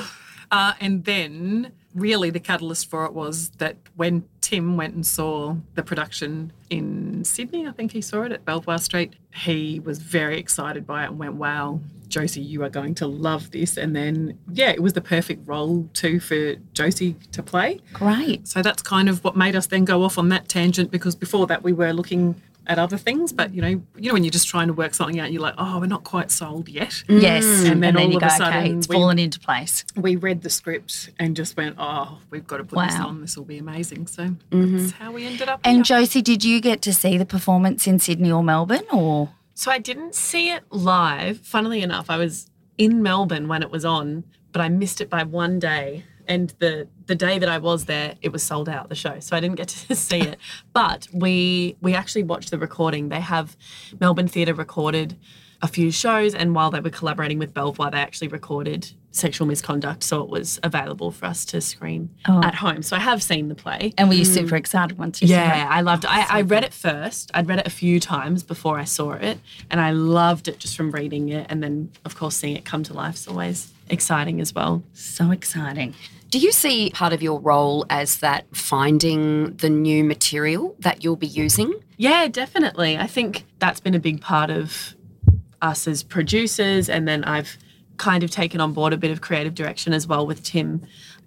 Uh, 0.50 0.72
and 0.80 1.04
then, 1.04 1.72
really, 1.94 2.30
the 2.30 2.40
catalyst 2.40 2.88
for 2.88 3.04
it 3.04 3.12
was 3.12 3.50
that 3.58 3.76
when 3.96 4.24
Tim 4.40 4.76
went 4.76 4.94
and 4.94 5.06
saw 5.06 5.56
the 5.74 5.82
production 5.82 6.52
in 6.70 7.24
Sydney, 7.24 7.66
I 7.66 7.72
think 7.72 7.92
he 7.92 8.00
saw 8.00 8.22
it 8.22 8.32
at 8.32 8.44
Belvoir 8.44 8.78
Street, 8.78 9.14
he 9.34 9.80
was 9.80 9.98
very 9.98 10.38
excited 10.38 10.86
by 10.86 11.04
it 11.04 11.10
and 11.10 11.18
went, 11.18 11.34
wow, 11.34 11.80
Josie, 12.08 12.40
you 12.40 12.62
are 12.64 12.68
going 12.68 12.94
to 12.96 13.06
love 13.06 13.50
this. 13.52 13.76
And 13.76 13.94
then, 13.94 14.38
yeah, 14.52 14.70
it 14.70 14.82
was 14.82 14.92
the 14.92 15.00
perfect 15.00 15.46
role 15.46 15.88
too 15.94 16.20
for 16.20 16.56
Josie 16.72 17.14
to 17.32 17.42
play. 17.42 17.80
Great. 17.92 18.46
So 18.48 18.62
that's 18.62 18.82
kind 18.82 19.08
of 19.08 19.22
what 19.24 19.36
made 19.36 19.56
us 19.56 19.66
then 19.66 19.84
go 19.84 20.02
off 20.02 20.18
on 20.18 20.28
that 20.30 20.48
tangent 20.48 20.90
because 20.90 21.14
before 21.14 21.46
that 21.46 21.62
we 21.62 21.72
were 21.72 21.92
looking 21.92 22.34
at 22.66 22.78
other 22.78 22.96
things. 22.96 23.32
But 23.32 23.54
you 23.54 23.62
know, 23.62 23.68
you 23.68 24.08
know 24.08 24.12
when 24.12 24.24
you're 24.24 24.30
just 24.30 24.48
trying 24.48 24.68
to 24.68 24.72
work 24.72 24.94
something 24.94 25.18
out, 25.20 25.32
you're 25.32 25.42
like, 25.42 25.54
oh, 25.58 25.78
we're 25.80 25.86
not 25.86 26.04
quite 26.04 26.30
sold 26.30 26.68
yet. 26.68 27.02
Yes. 27.08 27.44
And 27.64 27.82
then 27.82 27.96
all 27.96 28.08
you 28.08 28.16
of 28.16 28.20
go, 28.20 28.26
a 28.26 28.30
sudden 28.30 28.58
okay, 28.58 28.72
it's 28.72 28.88
we- 28.88 28.96
fallen 28.96 29.18
into 29.18 29.40
place. 29.40 29.84
We 29.96 30.16
read 30.16 30.42
the 30.42 30.50
script 30.50 31.10
and 31.18 31.36
just 31.36 31.56
went, 31.56 31.76
oh, 31.78 32.18
we've 32.30 32.46
got 32.46 32.58
to 32.58 32.64
put 32.64 32.86
this 32.86 32.96
on. 32.96 33.20
This 33.20 33.36
will 33.36 33.44
be 33.44 33.58
amazing. 33.58 34.06
So 34.06 34.24
mm-hmm. 34.24 34.76
that's 34.78 34.92
how 34.92 35.12
we 35.12 35.26
ended 35.26 35.48
up. 35.48 35.60
And 35.64 35.78
here. 35.78 35.84
Josie, 35.84 36.22
did 36.22 36.44
you 36.44 36.60
get 36.60 36.82
to 36.82 36.92
see 36.92 37.18
the 37.18 37.26
performance 37.26 37.86
in 37.86 37.98
Sydney 37.98 38.30
or 38.30 38.42
Melbourne 38.42 38.86
or? 38.92 39.30
So 39.54 39.70
I 39.70 39.78
didn't 39.78 40.14
see 40.14 40.50
it 40.50 40.64
live. 40.70 41.40
Funnily 41.40 41.82
enough, 41.82 42.08
I 42.08 42.16
was 42.16 42.50
in 42.78 43.02
Melbourne 43.02 43.46
when 43.46 43.62
it 43.62 43.70
was 43.70 43.84
on, 43.84 44.24
but 44.52 44.62
I 44.62 44.68
missed 44.68 45.00
it 45.00 45.10
by 45.10 45.22
one 45.22 45.58
day. 45.58 46.04
And 46.30 46.54
the 46.60 46.86
the 47.06 47.16
day 47.16 47.40
that 47.40 47.48
I 47.48 47.58
was 47.58 47.86
there, 47.86 48.14
it 48.22 48.30
was 48.30 48.42
sold 48.42 48.68
out 48.68 48.88
the 48.88 48.94
show, 48.94 49.18
so 49.18 49.36
I 49.36 49.40
didn't 49.40 49.56
get 49.56 49.68
to 49.68 49.96
see 50.08 50.20
it. 50.20 50.38
But 50.72 51.08
we 51.12 51.76
we 51.82 51.94
actually 51.94 52.22
watched 52.22 52.52
the 52.52 52.58
recording. 52.58 53.08
They 53.08 53.20
have 53.20 53.56
Melbourne 53.98 54.28
Theatre 54.28 54.54
recorded 54.54 55.16
a 55.60 55.68
few 55.68 55.90
shows, 55.90 56.34
and 56.34 56.54
while 56.54 56.70
they 56.70 56.80
were 56.80 56.90
collaborating 56.90 57.38
with 57.38 57.52
Belvoir, 57.52 57.90
they 57.90 57.98
actually 57.98 58.28
recorded 58.28 58.92
sexual 59.10 59.46
misconduct, 59.46 60.04
so 60.04 60.22
it 60.22 60.30
was 60.30 60.60
available 60.62 61.10
for 61.10 61.26
us 61.26 61.44
to 61.46 61.60
screen 61.60 62.08
oh. 62.28 62.42
at 62.44 62.54
home. 62.54 62.82
So 62.82 62.96
I 62.96 63.00
have 63.00 63.22
seen 63.22 63.48
the 63.48 63.54
play. 63.54 63.92
And 63.98 64.08
were 64.08 64.14
you 64.14 64.24
super 64.24 64.54
excited 64.56 64.96
once 64.98 65.20
you 65.20 65.28
saw 65.28 65.34
Yeah. 65.34 65.68
I 65.68 65.80
loved 65.80 66.04
it. 66.04 66.10
I, 66.10 66.38
I 66.38 66.40
read 66.42 66.64
it 66.64 66.72
first. 66.72 67.30
I'd 67.34 67.48
read 67.48 67.58
it 67.58 67.66
a 67.66 67.70
few 67.70 67.98
times 67.98 68.42
before 68.44 68.78
I 68.78 68.84
saw 68.84 69.12
it, 69.14 69.38
and 69.68 69.80
I 69.80 69.90
loved 69.90 70.48
it 70.48 70.60
just 70.60 70.76
from 70.76 70.92
reading 70.92 71.28
it. 71.28 71.46
And 71.50 71.62
then, 71.62 71.90
of 72.04 72.16
course, 72.16 72.36
seeing 72.36 72.56
it 72.56 72.64
come 72.64 72.84
to 72.84 72.94
life 72.94 73.16
is 73.16 73.26
always 73.26 73.72
exciting 73.88 74.40
as 74.40 74.54
well. 74.54 74.82
So 74.94 75.30
exciting. 75.30 75.94
Do 76.30 76.38
you 76.38 76.52
see 76.52 76.90
part 76.90 77.12
of 77.12 77.22
your 77.22 77.40
role 77.40 77.84
as 77.90 78.18
that 78.18 78.46
finding 78.56 79.56
the 79.56 79.68
new 79.68 80.04
material 80.04 80.76
that 80.78 81.02
you'll 81.02 81.16
be 81.16 81.26
using? 81.26 81.74
Yeah, 81.96 82.28
definitely. 82.28 82.96
I 82.96 83.08
think 83.08 83.46
that's 83.58 83.80
been 83.80 83.96
a 83.96 83.98
big 83.98 84.20
part 84.20 84.48
of 84.48 84.94
us 85.60 85.88
as 85.88 86.04
producers. 86.04 86.88
And 86.88 87.08
then 87.08 87.24
I've 87.24 87.58
kind 87.96 88.22
of 88.22 88.30
taken 88.30 88.60
on 88.60 88.72
board 88.72 88.92
a 88.92 88.96
bit 88.96 89.10
of 89.10 89.20
creative 89.20 89.56
direction 89.56 89.92
as 89.92 90.06
well 90.06 90.24
with 90.24 90.44
Tim, 90.44 90.82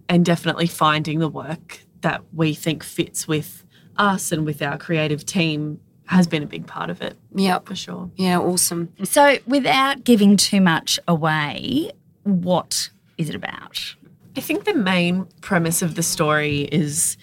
and 0.08 0.24
definitely 0.24 0.68
finding 0.68 1.20
the 1.20 1.28
work 1.28 1.82
that 2.00 2.24
we 2.34 2.54
think 2.54 2.82
fits 2.82 3.28
with 3.28 3.66
us 3.98 4.32
and 4.32 4.46
with 4.46 4.62
our 4.62 4.78
creative 4.78 5.26
team 5.26 5.82
has 6.06 6.28
been 6.28 6.44
a 6.44 6.46
big 6.46 6.66
part 6.66 6.90
of 6.90 7.02
it 7.02 7.18
Yeah, 7.36 7.60
for 7.60 7.76
sure. 7.76 8.10
Yeah, 8.16 8.40
awesome. 8.40 8.94
So, 9.04 9.38
without 9.46 10.04
giving 10.06 10.38
too 10.38 10.62
much 10.62 10.98
away, 11.08 11.92
what 12.24 12.90
is 13.18 13.30
it 13.30 13.36
about? 13.36 13.96
I 14.36 14.42
think 14.42 14.66
the 14.66 14.74
main 14.74 15.26
premise 15.42 15.82
of 15.82 15.96
the 15.96 16.04
story 16.04 16.62
is 16.72 17.18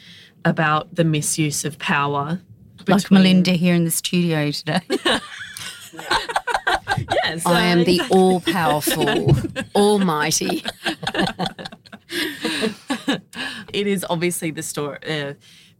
about 0.44 0.94
the 0.94 1.04
misuse 1.04 1.64
of 1.64 1.78
power. 1.78 2.40
Like 2.88 3.10
Melinda 3.10 3.52
here 3.52 3.74
in 3.74 3.84
the 3.84 3.90
studio 3.90 4.50
today. 4.50 4.80
Yes, 7.24 7.46
I 7.46 7.62
am 7.66 7.80
uh, 7.80 7.84
the 7.84 8.00
all 8.10 8.40
powerful, 8.40 9.34
almighty. 9.74 10.62
It 13.72 13.86
is 13.86 14.04
obviously 14.10 14.50
the 14.50 14.62
story 14.62 14.98
uh, 15.08 15.34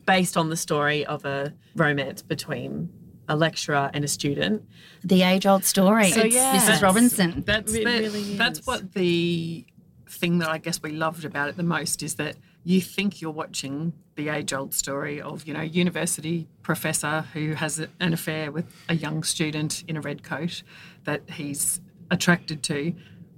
based 0.07 0.37
on 0.37 0.49
the 0.49 0.57
story 0.57 1.05
of 1.07 1.25
a 1.25 1.53
romance 1.77 2.23
between 2.23 2.89
a 3.29 3.37
lecturer 3.37 3.91
and 3.93 4.05
a 4.05 4.09
student. 4.09 4.63
the 5.05 5.23
age 5.23 5.47
old 5.47 5.65
story. 5.65 6.11
So, 6.11 6.23
It's 6.23 6.35
yeah. 6.35 6.57
Mrs. 6.57 6.83
Robinson. 6.83 7.43
That's 7.47 7.73
It 7.75 7.85
the- 7.85 7.91
really 8.01 8.37
that's 8.37 8.67
what 8.67 8.95
the 8.95 9.65
thing 10.11 10.39
that 10.39 10.49
I 10.49 10.59
guess 10.59 10.83
we 10.83 10.91
loved 10.91 11.25
about 11.25 11.49
it 11.49 11.57
the 11.57 11.63
most 11.63 12.03
is 12.03 12.17
that 12.17 12.37
you 12.65 12.81
think 12.81 13.21
you're 13.21 13.31
watching 13.31 13.93
the 14.17 14.29
age-old 14.29 14.75
story 14.75 15.21
of 15.21 15.47
you 15.47 15.55
know 15.55 15.63
university 15.63 16.49
professor 16.63 17.23
who 17.33 17.55
has 17.55 17.79
an 17.79 18.13
affair 18.13 18.51
with 18.51 18.67
a 18.89 18.95
young 18.95 19.23
student 19.23 19.85
in 19.89 19.97
a 19.97 20.01
red 20.01 20.23
coat 20.23 20.63
that 21.05 21.23
he's 21.31 21.81
attracted 22.11 22.63
to, 22.65 22.93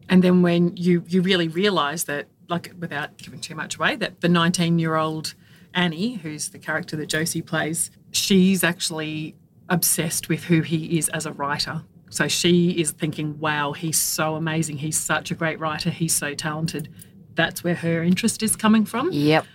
and 0.09 0.25
then 0.25 0.43
when 0.43 0.77
you 0.77 1.05
you 1.07 1.23
really 1.23 1.49
realise 1.49 2.05
that 2.05 2.27
like 2.49 2.73
without 2.79 3.17
giving 3.19 3.41
too 3.41 3.55
much 3.55 3.77
away 3.77 3.97
that 3.97 4.21
the 4.21 4.29
19-year-old 4.29 5.35
Annie, 5.75 6.15
who's 6.15 6.51
the 6.51 6.59
character 6.59 6.97
that 6.97 7.07
Josie 7.07 7.43
plays, 7.43 7.91
she's 8.11 8.63
actually 8.63 9.35
obsessed 9.69 10.29
with 10.29 10.45
who 10.45 10.61
he 10.61 10.99
is 10.99 11.09
as 11.11 11.25
a 11.25 11.33
writer. 11.33 11.83
So 12.13 12.29
she 12.29 12.73
is 12.73 12.91
thinking, 12.91 13.39
wow, 13.41 13.73
he's 13.73 13.99
so 13.99 14.35
amazing. 14.35 14.77
He's 14.77 14.99
such 14.99 15.31
a 15.31 15.35
great 15.35 15.59
writer. 15.59 15.89
He's 15.89 16.13
so 16.15 16.35
talented. 16.35 16.91
That's 17.35 17.65
where 17.65 17.75
her 17.75 18.03
interest 18.03 18.43
is 18.43 18.55
coming 18.55 18.85
from. 18.85 19.09
Yep. 19.13 19.47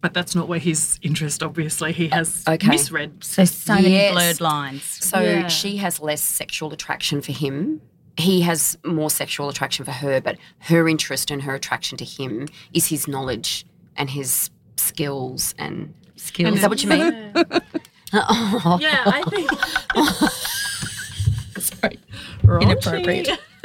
But 0.00 0.14
that's 0.14 0.34
not 0.34 0.48
where 0.48 0.58
his 0.58 0.98
interest, 1.02 1.42
obviously. 1.42 1.92
He 1.92 2.08
has 2.08 2.42
Okay. 2.48 2.68
misread. 2.68 3.22
So, 3.22 3.44
so 3.44 3.74
many 3.74 3.90
Yes. 3.90 4.12
blurred 4.14 4.40
lines. 4.40 4.82
So 4.82 5.20
Yeah. 5.20 5.48
she 5.48 5.76
has 5.76 6.00
less 6.00 6.22
sexual 6.22 6.72
attraction 6.72 7.20
for 7.20 7.32
him. 7.32 7.82
He 8.16 8.40
has 8.42 8.78
more 8.82 9.10
sexual 9.10 9.50
attraction 9.50 9.84
for 9.84 9.90
her, 9.92 10.22
but 10.22 10.38
her 10.60 10.88
interest 10.88 11.30
and 11.30 11.42
her 11.42 11.54
attraction 11.54 11.98
to 11.98 12.04
him 12.06 12.48
is 12.72 12.86
his 12.86 13.06
knowledge 13.06 13.66
and 13.94 14.08
his 14.10 14.48
skills 14.76 15.54
and 15.58 15.92
Skills. 16.18 16.54
Is 16.54 16.60
that 16.62 16.70
what 16.70 16.82
you 16.82 16.88
mean? 16.88 17.32
oh, 18.14 18.78
Yeah, 18.80 19.02
I 19.04 19.22
think 19.28 19.50
Sorry. 19.50 19.60
Raunchy. 20.06 20.42
Inappropriate. 22.60 23.28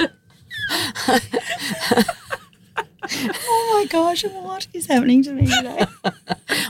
oh 3.12 3.70
my 3.74 3.86
gosh, 3.88 4.24
what 4.24 4.66
is 4.72 4.86
happening 4.86 5.22
to 5.22 5.32
me 5.32 5.46
today? 5.46 5.84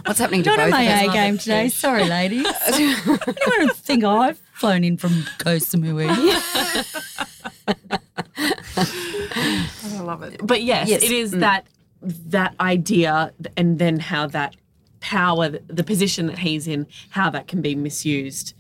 what's 0.05 0.19
happening 0.19 0.43
to 0.43 0.51
me? 0.51 0.57
Not 0.57 0.65
both 0.65 0.65
on 0.65 0.71
my 0.71 0.83
of 0.83 1.09
us? 1.09 1.09
A 1.09 1.13
game 1.13 1.39
today. 1.39 1.69
Sorry, 1.69 2.05
ladies. 2.05 2.47
Anyone 2.73 3.19
would 3.61 3.73
think 3.77 4.05
I've 4.05 4.39
flown 4.55 4.85
in 4.85 4.97
from 4.97 5.25
Koh 5.39 5.57
Samui. 5.57 6.09
I 9.97 10.01
love 10.01 10.23
it. 10.23 10.41
But 10.45 10.63
yes, 10.63 10.89
Yes. 10.89 11.03
it 11.03 11.11
is 11.11 11.33
mm. 11.35 11.41
that 11.41 11.67
that 12.03 12.55
idea, 12.59 13.33
and 13.57 13.79
then 13.79 14.01
how 14.01 14.27
that 14.29 14.57
power, 15.01 15.49
the 15.49 15.85
position 15.85 16.27
that 16.27 16.39
he's 16.39 16.67
in, 16.67 16.87
how 17.11 17.31
that 17.31 17.47
can 17.47 17.63
be 17.63 17.75
misused, 17.75 18.55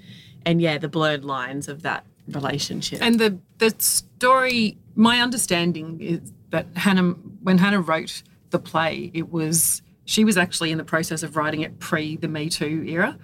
and 0.46 0.60
yeah, 0.62 0.78
the 0.78 0.88
blurred 0.88 1.24
lines 1.24 1.68
of 1.68 1.82
that 1.82 2.04
relationship. 2.28 3.00
And 3.02 3.18
the 3.18 3.38
the 3.58 3.74
story, 3.78 4.78
my 4.94 5.20
understanding 5.20 6.00
is 6.00 6.20
that 6.50 6.66
Hannah, 6.76 7.10
when 7.42 7.58
Hannah 7.58 7.80
wrote 7.80 8.22
the 8.50 8.58
play, 8.58 9.10
it 9.14 9.30
was 9.30 9.82
she 10.04 10.24
was 10.24 10.36
actually 10.36 10.70
in 10.72 10.78
the 10.78 10.84
process 10.84 11.22
of 11.22 11.36
writing 11.36 11.60
it 11.60 11.78
pre 11.78 12.16
the 12.16 12.28
Me 12.28 12.48
Too 12.48 12.84
era, 12.86 13.16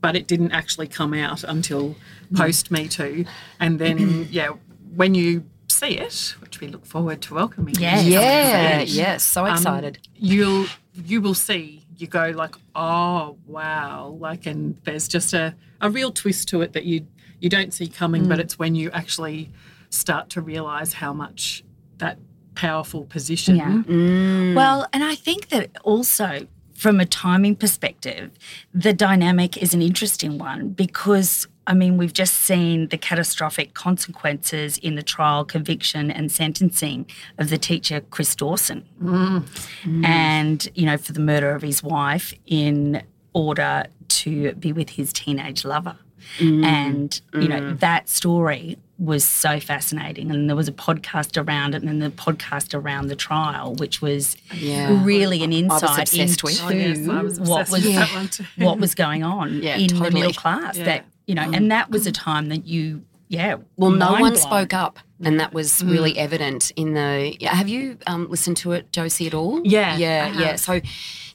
but 0.00 0.16
it 0.16 0.26
didn't 0.26 0.52
actually 0.52 0.86
come 0.86 1.14
out 1.14 1.44
until 1.44 1.96
post 2.36 2.70
Me 2.70 2.88
Too. 2.88 3.24
And 3.60 3.78
then, 3.78 4.28
yeah, 4.30 4.50
when 4.94 5.14
you 5.14 5.44
see 5.68 5.98
it, 5.98 6.34
which 6.40 6.60
we 6.60 6.68
look 6.68 6.86
forward 6.86 7.20
to 7.22 7.34
welcoming, 7.34 7.74
you 7.74 7.80
Yes. 7.80 8.04
to 8.04 8.10
come 8.10 8.22
Yeah, 8.22 8.78
see 8.78 8.82
it, 8.82 8.88
yes, 8.90 9.24
so 9.24 9.44
um, 9.46 9.52
excited. 9.54 9.98
you'll 10.14 10.66
you 10.94 11.20
will 11.20 11.34
see 11.34 11.80
you 11.96 12.06
go 12.06 12.30
like 12.30 12.54
oh 12.76 13.36
wow 13.46 14.16
like 14.20 14.46
and 14.46 14.76
there's 14.84 15.08
just 15.08 15.32
a, 15.32 15.52
a 15.80 15.90
real 15.90 16.12
twist 16.12 16.48
to 16.48 16.60
it 16.62 16.72
that 16.72 16.84
you 16.84 17.04
you 17.44 17.50
don't 17.50 17.72
see 17.72 17.86
coming 17.86 18.26
but 18.26 18.38
mm. 18.38 18.42
it's 18.42 18.58
when 18.58 18.74
you 18.74 18.90
actually 18.90 19.50
start 19.90 20.28
to 20.30 20.40
realize 20.40 20.94
how 20.94 21.12
much 21.12 21.62
that 21.98 22.18
powerful 22.54 23.04
position. 23.04 23.56
Yeah. 23.56 23.82
Mm. 23.86 24.54
Well, 24.54 24.86
and 24.92 25.04
I 25.04 25.14
think 25.14 25.48
that 25.48 25.70
also 25.82 26.46
from 26.74 27.00
a 27.00 27.06
timing 27.06 27.56
perspective, 27.56 28.32
the 28.72 28.92
dynamic 28.92 29.56
is 29.56 29.74
an 29.74 29.82
interesting 29.82 30.38
one 30.38 30.70
because 30.70 31.46
I 31.66 31.72
mean, 31.72 31.96
we've 31.96 32.12
just 32.12 32.34
seen 32.34 32.88
the 32.88 32.98
catastrophic 32.98 33.72
consequences 33.72 34.76
in 34.76 34.96
the 34.96 35.02
trial, 35.02 35.46
conviction, 35.46 36.10
and 36.10 36.30
sentencing 36.30 37.06
of 37.38 37.48
the 37.48 37.56
teacher, 37.56 38.02
Chris 38.10 38.36
Dawson. 38.36 38.84
Mm. 39.02 40.04
And, 40.04 40.68
you 40.74 40.84
know, 40.84 40.98
for 40.98 41.14
the 41.14 41.20
murder 41.20 41.54
of 41.54 41.62
his 41.62 41.82
wife 41.82 42.34
in 42.44 43.02
order 43.32 43.84
to 44.08 44.52
be 44.56 44.74
with 44.74 44.90
his 44.90 45.10
teenage 45.10 45.64
lover. 45.64 45.96
Mm. 46.38 46.64
And, 46.64 47.20
you 47.34 47.48
know, 47.48 47.60
mm. 47.60 47.80
that 47.80 48.08
story 48.08 48.78
was 48.98 49.24
so 49.24 49.58
fascinating. 49.58 50.30
And 50.30 50.48
there 50.48 50.56
was 50.56 50.68
a 50.68 50.72
podcast 50.72 51.42
around 51.42 51.74
it 51.74 51.82
and 51.82 51.88
then 51.88 51.98
the 51.98 52.10
podcast 52.10 52.74
around 52.74 53.08
the 53.08 53.16
trial, 53.16 53.74
which 53.74 54.00
was 54.00 54.36
Yeah. 54.52 55.02
really 55.04 55.42
an 55.42 55.52
insight 55.52 56.14
into. 56.14 56.46
Oh, 56.46 56.70
yes, 56.70 57.08
I 57.08 57.22
was 57.22 57.40
what 57.40 57.70
was 57.70 57.84
with 57.84 57.94
that 57.94 58.14
one 58.14 58.28
too. 58.28 58.44
what 58.56 58.78
was 58.78 58.94
going 58.94 59.22
on 59.24 59.62
Yeah, 59.62 59.76
in 59.76 59.88
the 59.88 60.10
middle 60.10 60.32
class. 60.32 60.76
That 60.76 61.06
you 61.26 61.34
know, 61.34 61.50
and 61.50 61.70
that 61.70 61.90
was 61.90 62.06
a 62.06 62.10
mm. 62.10 62.22
time 62.22 62.48
that 62.50 62.66
you, 62.66 63.02
yeah. 63.28 63.56
Well, 63.76 63.90
no 63.90 64.12
one 64.12 64.20
blown. 64.20 64.36
spoke 64.36 64.74
up, 64.74 64.98
and 65.22 65.40
that 65.40 65.54
was 65.54 65.82
really 65.82 66.18
evident 66.18 66.70
in 66.76 66.94
the. 66.94 67.34
Yeah, 67.40 67.54
have 67.54 67.68
you 67.68 67.98
um, 68.06 68.28
listened 68.28 68.58
to 68.58 68.72
it, 68.72 68.92
Josie, 68.92 69.26
at 69.26 69.34
all? 69.34 69.60
Yeah, 69.64 69.96
yeah, 69.96 70.38
yeah. 70.38 70.56
So, 70.56 70.80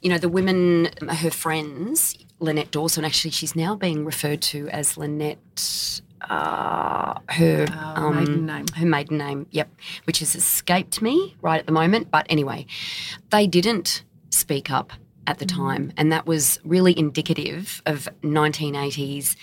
you 0.02 0.10
know, 0.10 0.18
the 0.18 0.30
women, 0.30 0.90
her 1.08 1.30
friends, 1.30 2.18
Lynette 2.40 2.72
Dawson. 2.72 3.04
Actually, 3.06 3.32
she's 3.32 3.56
now 3.56 3.76
being 3.76 4.06
referred 4.06 4.42
to 4.44 4.70
as 4.70 4.98
Lynette. 4.98 6.02
Uh, 6.22 7.18
her 7.30 7.66
um, 7.72 8.16
maiden 8.16 8.46
name. 8.46 8.66
her 8.76 8.86
maiden 8.86 9.18
name, 9.18 9.48
yep, 9.52 9.70
which 10.04 10.20
has 10.20 10.36
escaped 10.36 11.02
me 11.02 11.36
right 11.42 11.60
at 11.60 11.66
the 11.66 11.72
moment. 11.72 12.12
But 12.12 12.26
anyway, 12.30 12.66
they 13.30 13.48
didn't 13.48 14.04
speak 14.30 14.70
up 14.70 14.92
at 15.28 15.40
the 15.40 15.46
time, 15.46 15.94
and 15.96 16.12
that 16.12 16.26
was 16.26 16.60
really 16.66 16.98
indicative 16.98 17.82
of 17.86 18.10
1980s, 18.22 19.38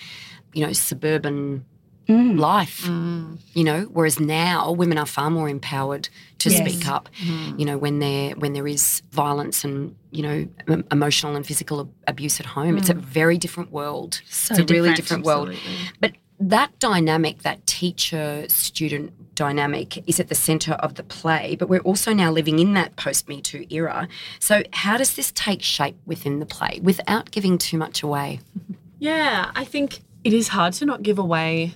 you 0.53 0.65
know, 0.65 0.73
suburban 0.73 1.65
Mm. 2.07 2.39
life. 2.39 2.83
Mm. 2.85 3.37
You 3.53 3.63
know, 3.63 3.81
whereas 3.91 4.19
now 4.19 4.71
women 4.71 4.97
are 4.97 5.05
far 5.05 5.29
more 5.29 5.49
empowered 5.49 6.09
to 6.39 6.49
Yes. 6.49 6.59
speak 6.59 6.87
up. 6.87 7.09
Mm-hmm. 7.21 7.59
You 7.59 7.65
know, 7.65 7.77
when 7.77 7.99
there 7.99 8.31
when 8.35 8.53
there 8.53 8.67
is 8.67 9.01
violence 9.11 9.63
and 9.63 9.95
you 10.11 10.23
know 10.23 10.47
em- 10.67 10.85
emotional 10.91 11.35
and 11.35 11.45
physical 11.45 11.81
ab- 11.81 11.93
abuse 12.07 12.39
at 12.39 12.45
home, 12.45 12.77
it's 12.77 12.89
a 12.89 12.93
mm. 12.95 13.01
very 13.01 13.37
different 13.37 13.71
world. 13.71 14.21
So 14.29 14.53
it's 14.53 14.59
a 14.59 14.73
really 14.73 14.93
different. 14.93 15.23
different 15.23 15.25
world. 15.25 15.55
But 15.99 16.13
that 16.39 16.77
dynamic, 16.79 17.41
that 17.41 17.65
teacher 17.65 18.45
student 18.47 19.11
dynamic, 19.35 20.07
is 20.07 20.19
at 20.19 20.29
the 20.29 20.35
centre 20.35 20.73
of 20.73 20.95
the 20.95 21.03
play. 21.03 21.55
But 21.59 21.67
we're 21.67 21.81
also 21.81 22.13
now 22.13 22.31
living 22.31 22.59
in 22.59 22.73
that 22.73 22.95
post 22.95 23.27
Me 23.27 23.41
Too 23.41 23.65
era. 23.69 24.07
So, 24.39 24.61
how 24.71 24.97
does 24.97 25.15
this 25.15 25.31
take 25.33 25.61
shape 25.61 25.97
within 26.05 26.39
the 26.39 26.45
play 26.45 26.79
without 26.81 27.31
giving 27.31 27.57
too 27.57 27.77
much 27.77 28.03
away? 28.03 28.39
Yeah, 28.99 29.51
I 29.55 29.63
think 29.63 29.99
it 30.23 30.33
is 30.33 30.47
hard 30.47 30.73
to 30.73 30.85
not 30.85 31.03
give 31.03 31.19
away 31.19 31.75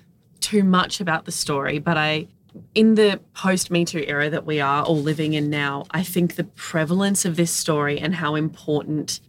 too 0.51 0.63
much 0.65 0.99
about 0.99 1.23
the 1.23 1.31
story, 1.31 1.79
but 1.79 1.97
I 1.97 2.27
in 2.75 2.95
the 2.95 3.21
post 3.33 3.71
Me 3.71 3.85
Too 3.85 4.03
era 4.05 4.29
that 4.29 4.45
we 4.45 4.59
are 4.59 4.83
all 4.83 5.01
living 5.01 5.31
in 5.33 5.49
now, 5.49 5.85
I 5.91 6.03
think 6.03 6.35
the 6.35 6.43
prevalence 6.43 7.23
of 7.23 7.37
this 7.37 7.51
story 7.51 7.97
and 7.97 8.13
how 8.13 8.35
important 8.35 9.21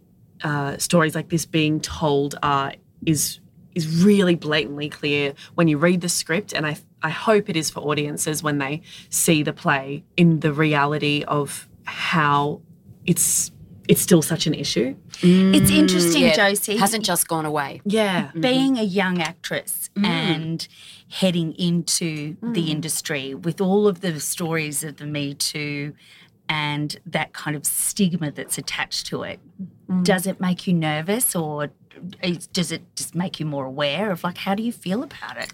uh, 0.43 0.77
stories 0.77 1.15
like 1.15 1.29
this 1.29 1.45
being 1.45 1.79
told 1.79 2.35
are 2.43 2.73
is 3.05 3.39
is 3.73 4.03
really 4.03 4.35
blatantly 4.35 4.89
clear 4.89 5.33
when 5.55 5.69
you 5.69 5.77
read 5.77 6.01
the 6.01 6.09
script, 6.09 6.51
and 6.51 6.67
I 6.67 6.75
I 7.01 7.09
hope 7.09 7.49
it 7.49 7.55
is 7.55 7.69
for 7.69 7.79
audiences 7.79 8.43
when 8.43 8.57
they 8.57 8.81
see 9.09 9.43
the 9.43 9.53
play 9.53 10.03
in 10.17 10.41
the 10.41 10.51
reality 10.51 11.23
of 11.25 11.69
how 11.85 12.61
it's 13.05 13.51
it's 13.87 14.01
still 14.01 14.21
such 14.21 14.47
an 14.47 14.53
issue. 14.53 14.95
It's 15.21 15.69
interesting, 15.69 16.23
Yeah, 16.23 16.35
Josie. 16.35 16.77
hasn't 16.77 17.05
just 17.05 17.27
gone 17.27 17.45
away. 17.45 17.81
Yeah, 17.85 18.27
mm-hmm. 18.27 18.41
being 18.41 18.77
a 18.77 18.83
young 18.83 19.21
actress 19.21 19.89
mm. 19.95 20.05
and 20.05 20.67
heading 21.09 21.53
into 21.53 22.37
the 22.41 22.65
mm. 22.65 22.69
industry 22.69 23.33
with 23.33 23.59
all 23.59 23.87
of 23.87 24.01
the 24.01 24.19
stories 24.19 24.83
of 24.83 24.97
the 24.97 25.05
Me 25.05 25.33
Too 25.33 25.93
and 26.49 26.97
that 27.05 27.33
kind 27.33 27.55
of 27.55 27.65
stigma 27.65 28.31
that's 28.31 28.57
attached 28.57 29.07
to 29.07 29.23
it, 29.23 29.39
mm. 29.89 30.03
does 30.03 30.27
it 30.27 30.39
make 30.39 30.67
you 30.67 30.73
nervous 30.73 31.35
or 31.35 31.69
does 32.51 32.71
it 32.71 32.81
just 32.95 33.15
make 33.15 33.39
you 33.39 33.45
more 33.45 33.65
aware 33.65 34.11
of 34.11 34.23
like 34.23 34.37
how 34.37 34.55
do 34.55 34.63
you 34.63 34.71
feel 34.71 35.03
about 35.03 35.37
it? 35.37 35.53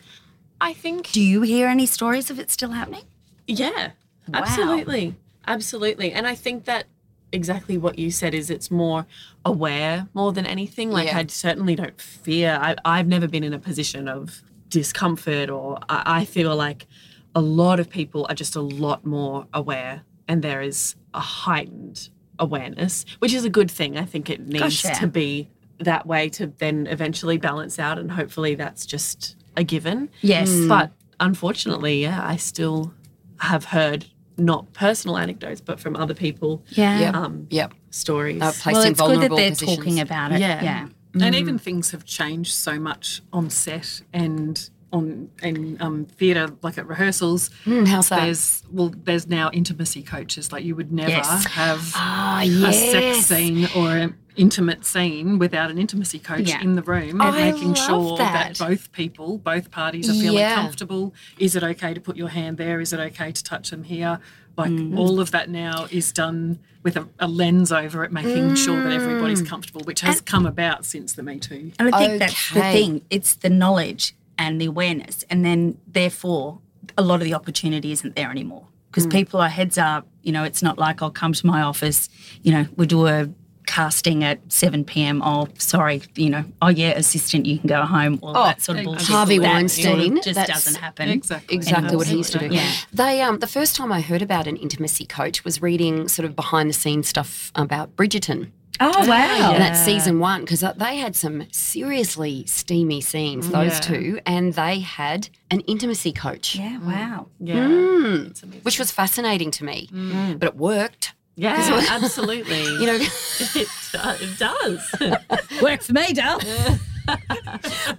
I 0.62 0.74
think 0.74 1.12
Do 1.12 1.22
you 1.22 1.42
hear 1.42 1.68
any 1.68 1.86
stories 1.86 2.30
of 2.30 2.40
it 2.40 2.52
still 2.52 2.72
happening? 2.72 3.04
Yeah, 3.48 3.92
absolutely. 4.34 5.16
Absolutely. 5.48 6.12
And 6.12 6.28
I 6.28 6.36
think 6.36 6.66
that 6.66 6.86
exactly 7.32 7.78
what 7.78 8.00
you 8.00 8.12
said 8.12 8.34
is 8.34 8.50
it's 8.50 8.72
more 8.72 9.06
aware 9.46 10.08
more 10.14 10.32
than 10.34 10.46
anything. 10.46 10.92
Like, 10.92 11.08
Yeah. 11.08 11.18
I 11.20 11.26
certainly 11.28 11.76
don't 11.76 12.00
fear. 12.02 12.58
I, 12.62 12.76
I've 12.86 13.08
never 13.08 13.28
been 13.28 13.44
in 13.44 13.54
a 13.54 13.60
position 13.60 14.08
of 14.08 14.42
discomfort, 14.70 15.50
or 15.50 15.80
I, 15.90 16.20
I 16.22 16.26
feel 16.26 16.56
like 16.56 16.88
a 17.36 17.42
lot 17.42 17.80
of 17.80 17.90
people 17.90 18.26
are 18.30 18.36
just 18.36 18.56
a 18.56 18.62
lot 18.62 19.06
more 19.06 19.46
aware, 19.54 20.02
and 20.28 20.42
there 20.42 20.62
is 20.62 20.96
a 21.14 21.20
heightened 21.20 22.10
awareness, 22.40 23.06
which 23.20 23.34
is 23.34 23.44
a 23.46 23.50
good 23.50 23.70
thing. 23.70 23.98
I 23.98 24.06
think 24.06 24.30
it 24.30 24.40
needs 24.48 24.62
Gosh, 24.82 24.86
yeah. 24.86 24.94
to 24.94 25.08
be 25.08 25.50
that 25.80 26.06
way 26.06 26.30
to 26.30 26.48
then 26.48 26.88
eventually 26.88 27.38
balance 27.38 27.80
out, 27.80 27.98
and 28.00 28.12
hopefully 28.12 28.56
that's 28.56 28.86
just 28.86 29.36
a 29.58 29.64
given. 29.64 30.10
Yes. 30.22 30.50
But 30.68 30.92
unfortunately, 31.20 32.02
yeah, 32.02 32.20
I 32.26 32.36
still 32.38 32.94
have 33.40 33.66
heard 33.66 34.06
not 34.40 34.72
personal 34.74 35.18
anecdotes, 35.18 35.62
but 35.62 35.80
from 35.80 35.96
other 35.96 36.14
people, 36.14 36.64
Yeah. 36.70 37.00
Yep. 37.00 37.14
um, 37.16 37.48
Yep. 37.50 37.74
stories. 37.92 38.42
Uh, 38.42 38.52
Well, 38.66 38.82
it's 38.84 39.00
good 39.02 39.22
that 39.22 39.36
they're 39.36 39.50
positions. 39.52 39.78
talking 39.78 40.00
about 40.00 40.32
it. 40.32 40.40
Yeah. 40.40 40.64
Yeah. 40.64 40.88
And 41.26 41.36
even 41.36 41.58
things 41.58 41.92
have 41.92 42.06
changed 42.06 42.54
so 42.54 42.80
much 42.80 43.22
on 43.34 43.50
set 43.50 44.02
and 44.14 44.70
on 44.92 45.30
in 45.44 45.78
um, 45.80 46.06
theatre, 46.06 46.50
like 46.62 46.78
at 46.78 46.88
rehearsals. 46.88 47.50
Mm, 47.66 47.88
how's 47.88 48.10
that? 48.10 48.22
There's 48.22 48.64
well, 48.72 48.94
there's 49.04 49.28
now 49.28 49.50
intimacy 49.52 50.02
coaches. 50.04 50.52
Like 50.52 50.64
you 50.64 50.76
would 50.76 50.92
never 50.92 51.10
Yes. 51.12 51.46
have 51.48 51.92
Ah, 51.96 52.42
a 52.44 52.74
sex 52.74 53.26
scene 53.28 53.68
or 53.76 53.92
an 53.96 54.16
intimate 54.36 54.86
scene 54.86 55.38
without 55.38 55.70
an 55.70 55.78
intimacy 55.78 56.18
coach 56.20 56.48
Yeah. 56.50 56.62
in 56.62 56.76
the 56.76 56.82
room, 56.82 57.22
I 57.22 57.32
making 57.52 57.74
sure 57.76 58.18
that. 58.18 58.56
that. 58.56 58.68
both 58.68 58.92
people, 58.92 59.38
both 59.38 59.70
parties 59.70 60.10
are 60.10 60.14
feeling 60.14 60.40
Yeah. 60.40 60.56
comfortable. 60.56 61.14
Is 61.38 61.56
it 61.56 61.64
okay 61.64 61.94
to 61.94 62.00
put 62.02 62.16
your 62.16 62.30
hand 62.30 62.58
there? 62.58 62.80
Is 62.80 62.94
it 62.94 63.00
okay 63.00 63.32
to 63.32 63.44
touch 63.44 63.70
them 63.70 63.84
here? 63.84 64.20
Like 64.58 64.72
Mm. 64.72 64.98
all 64.98 65.20
of 65.20 65.32
that 65.32 65.50
now 65.50 65.88
is 65.92 66.12
done 66.12 66.60
with 66.84 66.96
a, 66.98 67.08
a 67.20 67.28
lens 67.28 67.72
over 67.72 68.04
it, 68.06 68.12
making 68.12 68.56
sure 68.56 68.82
that 68.82 68.90
Mm. 68.92 68.96
everybody's 68.96 69.42
comfortable, 69.42 69.82
which 69.84 70.02
has 70.02 70.22
come 70.22 70.46
about 70.46 70.86
since 70.86 71.14
the 71.14 71.24
Me 71.24 71.38
Too. 71.38 71.72
And 71.78 71.94
I 71.94 72.00
think 72.08 72.20
that's 72.20 72.50
the 72.54 72.62
thing. 72.62 73.02
It's 73.10 73.34
the 73.36 73.50
knowledge 73.50 74.16
and 74.40 74.60
the 74.60 74.66
awareness. 74.66 75.24
And 75.30 75.46
then, 75.46 75.78
therefore, 75.86 76.60
a 76.98 77.04
lot 77.04 77.16
of 77.16 77.26
the 77.26 77.36
opportunity 77.36 77.92
isn't 77.92 78.16
there 78.16 78.32
anymore 78.32 78.66
because 78.90 79.06
people 79.06 79.40
are 79.40 79.50
heads 79.50 79.78
up. 79.78 80.08
You 80.24 80.32
know, 80.32 80.44
it's 80.44 80.64
not 80.64 80.80
like 80.80 81.04
I'll 81.04 81.12
come 81.12 81.34
to 81.34 81.46
my 81.46 81.62
office, 81.62 82.10
you 82.42 82.52
know, 82.52 82.66
we 82.76 82.88
do 82.88 83.06
a 83.06 83.30
casting 83.68 84.24
at 84.24 84.40
7 84.52 84.84
p.m. 84.84 85.22
Oh, 85.24 85.48
sorry, 85.60 86.02
you 86.16 86.32
know, 86.32 86.44
oh, 86.60 86.70
yeah, 86.70 86.90
assistant, 86.98 87.46
you 87.46 87.60
can 87.60 87.68
go 87.68 87.84
home. 87.84 88.18
All 88.24 88.36
Oh, 88.36 88.44
that 88.46 88.62
sort 88.62 88.80
of 88.80 88.86
bullshit. 88.86 89.08
Harvey 89.08 89.38
That 89.38 89.54
Weinstein, 89.54 90.18
of 90.18 90.24
just 90.24 90.48
doesn't 90.48 90.76
happen. 90.82 91.08
Exactly. 91.10 91.56
Exactly 91.56 91.96
what 91.96 92.08
he 92.08 92.18
used 92.18 92.32
to 92.32 92.40
do. 92.40 92.48
Yeah. 92.48 92.72
They 92.92 93.22
um 93.22 93.38
the 93.40 93.48
first 93.48 93.76
time 93.76 93.92
I 93.92 94.02
heard 94.02 94.24
about 94.24 94.48
an 94.48 94.58
intimacy 94.58 95.06
coach 95.06 95.46
was 95.46 95.62
reading 95.62 96.08
sort 96.08 96.26
of 96.26 96.36
behind 96.36 96.68
the 96.70 96.74
scenes 96.74 97.08
stuff 97.08 97.52
about 97.54 97.96
Bridgerton. 97.96 98.52
Oh, 98.80 99.08
wow. 99.08 99.52
And 99.54 99.62
that's 99.62 99.80
season 99.84 100.20
one 100.20 100.42
because 100.42 100.62
they 100.78 100.98
had 100.98 101.16
some 101.16 101.46
seriously 101.52 102.46
steamy 102.46 103.02
scenes, 103.02 103.48
mm. 103.48 103.52
those 103.52 103.74
Yeah. 103.74 103.80
two, 103.80 104.20
and 104.26 104.54
they 104.54 104.80
had 104.80 105.30
an 105.52 105.62
intimacy 105.62 106.12
coach, 106.14 106.56
Yeah, 106.56 106.78
mm. 106.80 106.86
wow. 106.86 107.28
yeah. 107.40 107.56
Mm. 107.56 108.64
Which 108.64 108.80
was 108.80 108.92
fascinating 108.92 109.52
to 109.52 109.64
me. 109.66 109.90
Mm. 109.92 110.40
But 110.40 110.48
it 110.50 110.56
worked. 110.56 111.14
yeah, 111.36 111.86
absolutely. 111.90 112.64
You 112.80 112.86
know, 112.86 112.96
it, 112.96 113.68
it 114.22 114.40
does. 114.40 115.62
Worked 115.62 115.84
for 115.84 115.94
me, 115.94 116.14
Dal. 116.14 116.40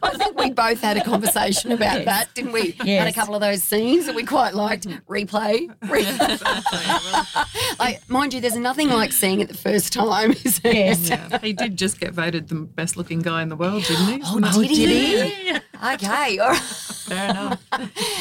I 0.02 0.10
think 0.16 0.38
we 0.38 0.50
both 0.50 0.80
had 0.80 0.96
a 0.96 1.04
conversation 1.04 1.72
about 1.72 2.04
that, 2.04 2.32
didn't 2.34 2.52
we? 2.52 2.72
Had 2.72 3.08
a 3.08 3.12
couple 3.12 3.34
of 3.34 3.40
those 3.40 3.62
scenes 3.62 4.06
that 4.06 4.14
we 4.14 4.24
quite 4.24 4.54
liked. 4.54 4.86
Mm-hmm. 4.86 5.12
Replay. 5.12 5.66
Replay. 5.82 7.78
like, 7.78 8.08
mind 8.08 8.34
you, 8.34 8.40
there's 8.40 8.56
nothing 8.56 8.88
like 8.88 9.12
seeing 9.12 9.40
it 9.40 9.48
the 9.48 9.56
first 9.56 9.92
time, 9.92 10.30
is 10.44 10.60
there? 10.60 10.74
Yes. 10.74 11.08
Yeah, 11.08 11.38
he 11.38 11.52
did 11.52 11.76
just 11.76 12.00
get 12.00 12.12
voted 12.12 12.48
the 12.48 12.54
best 12.54 12.96
looking 12.96 13.20
guy 13.20 13.42
in 13.42 13.48
the 13.48 13.56
world, 13.56 13.84
didn't 13.84 14.06
he? 14.06 14.22
Oh, 14.24 14.62
did 14.62 14.70
he? 14.70 15.58
Oh, 15.82 15.94
okay. 15.94 16.38
All 16.38 16.50
right. 16.50 16.89
Fair 17.10 17.30
enough. 17.30 17.62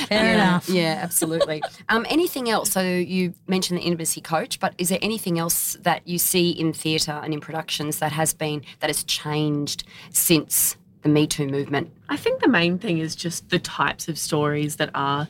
Fair 0.08 0.26
yeah, 0.26 0.34
enough. 0.34 0.70
Yeah, 0.70 1.00
absolutely. 1.02 1.62
um, 1.90 2.06
anything 2.10 2.50
else? 2.50 2.72
So 2.72 2.82
you 2.82 3.34
mentioned 3.48 3.80
the 3.80 3.84
intimacy 3.84 4.22
coach, 4.22 4.60
but 4.60 4.74
is 4.78 4.90
there 4.90 5.00
anything 5.02 5.38
else 5.38 5.78
that 5.82 6.08
you 6.08 6.18
see 6.18 6.50
in 6.50 6.74
theatre 6.74 7.20
and 7.24 7.34
in 7.34 7.40
productions 7.40 8.00
that 8.00 8.12
has 8.12 8.34
been 8.34 8.64
that 8.80 8.90
has 8.90 9.04
changed 9.04 9.84
since 10.12 10.76
the 11.04 11.10
Me 11.10 11.28
Too 11.28 11.48
movement? 11.48 11.92
I 12.10 12.18
think 12.18 12.42
the 12.42 12.50
main 12.50 12.80
thing 12.80 12.98
is 12.98 13.16
just 13.16 13.50
the 13.50 13.60
types 13.60 14.08
of 14.08 14.18
stories 14.18 14.78
that 14.78 14.90
are 14.96 15.28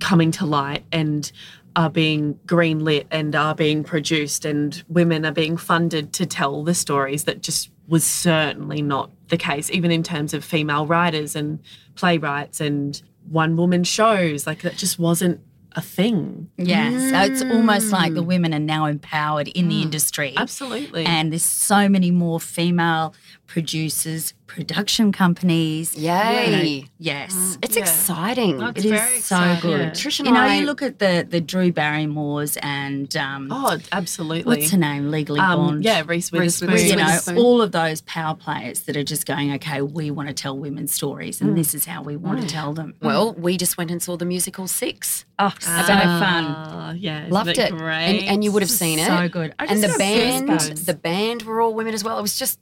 coming 0.00 0.30
to 0.32 0.44
light 0.44 0.84
and 0.92 1.32
are 1.76 1.88
being 1.88 2.34
greenlit 2.46 3.06
and 3.10 3.34
are 3.34 3.54
being 3.54 3.84
produced, 3.84 4.44
and 4.44 4.82
women 4.88 5.24
are 5.24 5.32
being 5.32 5.56
funded 5.56 6.12
to 6.12 6.26
tell 6.26 6.62
the 6.62 6.74
stories 6.74 7.24
that 7.24 7.42
just 7.42 7.70
was 7.86 8.04
certainly 8.04 8.82
not 8.82 9.10
the 9.28 9.36
case, 9.36 9.70
even 9.70 9.90
in 9.90 10.02
terms 10.02 10.34
of 10.34 10.44
female 10.44 10.86
writers 10.86 11.34
and 11.34 11.58
playwrights 11.98 12.60
and 12.60 13.02
one 13.28 13.56
woman 13.56 13.84
shows. 13.84 14.46
Like 14.46 14.62
that 14.62 14.76
just 14.76 14.98
wasn't 14.98 15.40
a 15.72 15.80
thing. 15.80 16.50
Yes. 16.56 17.10
So 17.10 17.32
it's 17.32 17.42
almost 17.42 17.92
like 17.92 18.14
the 18.14 18.22
women 18.22 18.54
are 18.54 18.58
now 18.60 18.86
empowered 18.86 19.48
in 19.48 19.68
the 19.68 19.80
mm. 19.80 19.82
industry. 19.82 20.32
Absolutely. 20.36 21.04
And 21.04 21.32
there's 21.32 21.44
so 21.44 21.88
many 21.88 22.10
more 22.10 22.40
female 22.40 23.14
producers, 23.48 24.34
production 24.46 25.10
companies. 25.10 25.94
Yay. 25.96 26.84
yes. 26.98 27.58
It's 27.62 27.76
Yeah. 27.76 27.82
exciting. 27.82 28.58
That's 28.58 28.78
It 28.78 28.84
is 28.84 28.90
very 28.92 29.20
so 29.20 29.36
exciting. 29.36 29.60
good. 29.70 29.80
Yeah. 29.80 29.90
Trish 29.90 30.18
and 30.20 30.28
You 30.28 30.34
know, 30.34 30.40
I- 30.40 30.56
you 30.58 30.66
look 30.66 30.80
at 30.82 30.98
the 31.00 31.26
the 31.28 31.40
Drew 31.40 31.72
Barrymores 31.72 32.56
and 32.62 33.14
um, 33.16 33.48
Oh, 33.50 33.78
absolutely. 33.90 34.44
what's 34.56 34.70
her 34.70 34.78
name? 34.78 35.10
Legally 35.10 35.40
Um, 35.40 35.58
Blonde. 35.60 35.84
yeah, 35.84 36.02
Reese 36.06 36.30
Witherspoon. 36.30 36.70
you 36.78 36.96
know, 36.96 37.04
Witherspoon. 37.06 37.38
all 37.38 37.60
of 37.62 37.72
those 37.72 38.00
power 38.02 38.34
players 38.34 38.80
that 38.80 38.96
are 38.96 39.02
just 39.04 39.26
going, 39.26 39.52
okay, 39.54 39.82
we 39.82 40.10
want 40.10 40.28
to 40.28 40.34
tell 40.34 40.56
women's 40.56 40.92
stories, 40.94 41.40
and 41.40 41.56
this 41.56 41.74
is 41.74 41.84
how 41.86 42.02
we 42.02 42.16
want 42.16 42.40
to 42.40 42.46
tell 42.46 42.72
them. 42.74 42.94
Well, 43.02 43.32
we 43.34 43.56
just 43.56 43.76
went 43.78 43.90
and 43.90 44.02
saw 44.02 44.16
the 44.16 44.24
musical 44.26 44.68
Six. 44.68 45.24
oh, 45.38 45.52
so 45.58 45.68
fun. 45.68 46.44
Ah, 46.46 46.92
yeah, 46.92 47.26
Loved 47.30 47.56
it. 47.58 47.70
Great. 47.72 48.20
And, 48.20 48.28
and 48.28 48.44
you 48.44 48.52
would 48.52 48.62
have 48.62 48.70
seen 48.70 48.98
it. 48.98 49.06
So 49.06 49.28
good. 49.28 49.54
I 49.58 49.64
and 49.66 49.82
the 49.82 49.94
band, 49.98 50.48
goosebumps. 50.50 50.84
the 50.86 50.94
band 50.94 51.42
were 51.42 51.60
all 51.60 51.74
women 51.74 51.94
as 51.94 52.04
well. 52.04 52.18
It 52.18 52.22
was 52.22 52.38
just 52.38 52.58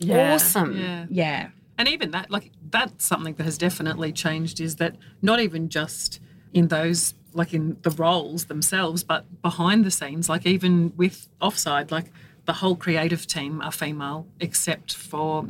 Yeah, 0.00 0.34
awesome. 0.34 0.76
Yeah. 0.76 1.06
Yeah. 1.08 1.48
And 1.78 1.88
even 1.88 2.10
that, 2.10 2.30
like, 2.30 2.50
that's 2.70 3.06
something 3.06 3.34
that 3.34 3.44
has 3.44 3.56
definitely 3.56 4.12
changed 4.12 4.60
is 4.60 4.76
that 4.76 4.96
not 5.22 5.40
even 5.40 5.68
just 5.68 6.20
in 6.52 6.68
those, 6.68 7.14
like, 7.32 7.54
in 7.54 7.76
the 7.82 7.90
roles 7.90 8.46
themselves, 8.46 9.02
but 9.04 9.24
behind 9.40 9.84
the 9.84 9.90
scenes, 9.90 10.28
like, 10.28 10.46
even 10.46 10.92
with 10.96 11.28
Offside, 11.40 11.90
like, 11.90 12.12
the 12.46 12.54
whole 12.54 12.76
creative 12.76 13.26
team 13.26 13.60
are 13.62 13.70
female, 13.70 14.26
except 14.40 14.94
for 14.94 15.46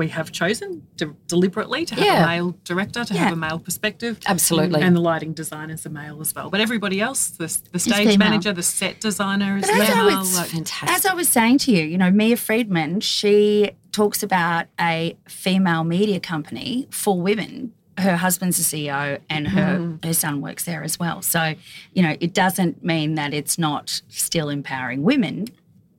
we 0.00 0.08
have 0.08 0.32
chosen 0.32 0.82
de- 0.96 1.14
deliberately 1.26 1.84
to 1.84 1.94
have 1.94 2.02
Yeah. 2.04 2.24
a 2.24 2.26
male 2.26 2.56
director, 2.64 3.04
to 3.04 3.12
Yeah. 3.12 3.24
have 3.24 3.32
a 3.34 3.36
male 3.36 3.58
perspective. 3.58 4.18
Absolutely. 4.26 4.80
And 4.80 4.96
the 4.96 5.00
lighting 5.00 5.34
designer's 5.34 5.84
a 5.84 5.90
male 5.90 6.18
as 6.22 6.34
well. 6.34 6.48
But 6.48 6.60
everybody 6.62 7.02
else, 7.02 7.28
the, 7.28 7.54
the 7.72 7.78
stage 7.78 8.16
manager, 8.16 8.54
the 8.54 8.62
set 8.62 8.98
designer 8.98 9.58
is 9.58 9.66
But 9.66 9.76
as 9.78 9.90
I 9.90 10.04
was- 10.04 10.36
like, 10.38 10.46
Fantastic. 10.48 10.88
As 10.96 11.04
I 11.04 11.12
was 11.12 11.28
saying 11.28 11.58
to 11.64 11.70
you, 11.72 11.84
you 11.84 11.98
know, 11.98 12.10
Mia 12.10 12.38
Freedman, 12.38 13.00
she 13.00 13.72
talks 13.92 14.22
about 14.22 14.66
a 14.80 15.16
female 15.28 15.84
media 15.84 16.18
company 16.18 16.88
for 16.90 17.20
women. 17.20 17.72
Her 17.98 18.16
husband's 18.16 18.58
a 18.58 18.62
CEO 18.62 19.18
and 19.28 19.48
her, 19.48 19.78
mm. 19.78 20.02
her 20.02 20.14
son 20.14 20.40
works 20.40 20.64
there 20.64 20.82
as 20.82 20.98
well. 20.98 21.20
So, 21.20 21.54
you 21.92 22.02
know, 22.02 22.16
it 22.20 22.32
doesn't 22.32 22.82
mean 22.82 23.16
that 23.16 23.34
it's 23.34 23.58
not 23.58 24.00
still 24.08 24.48
empowering 24.48 25.02
women. 25.02 25.48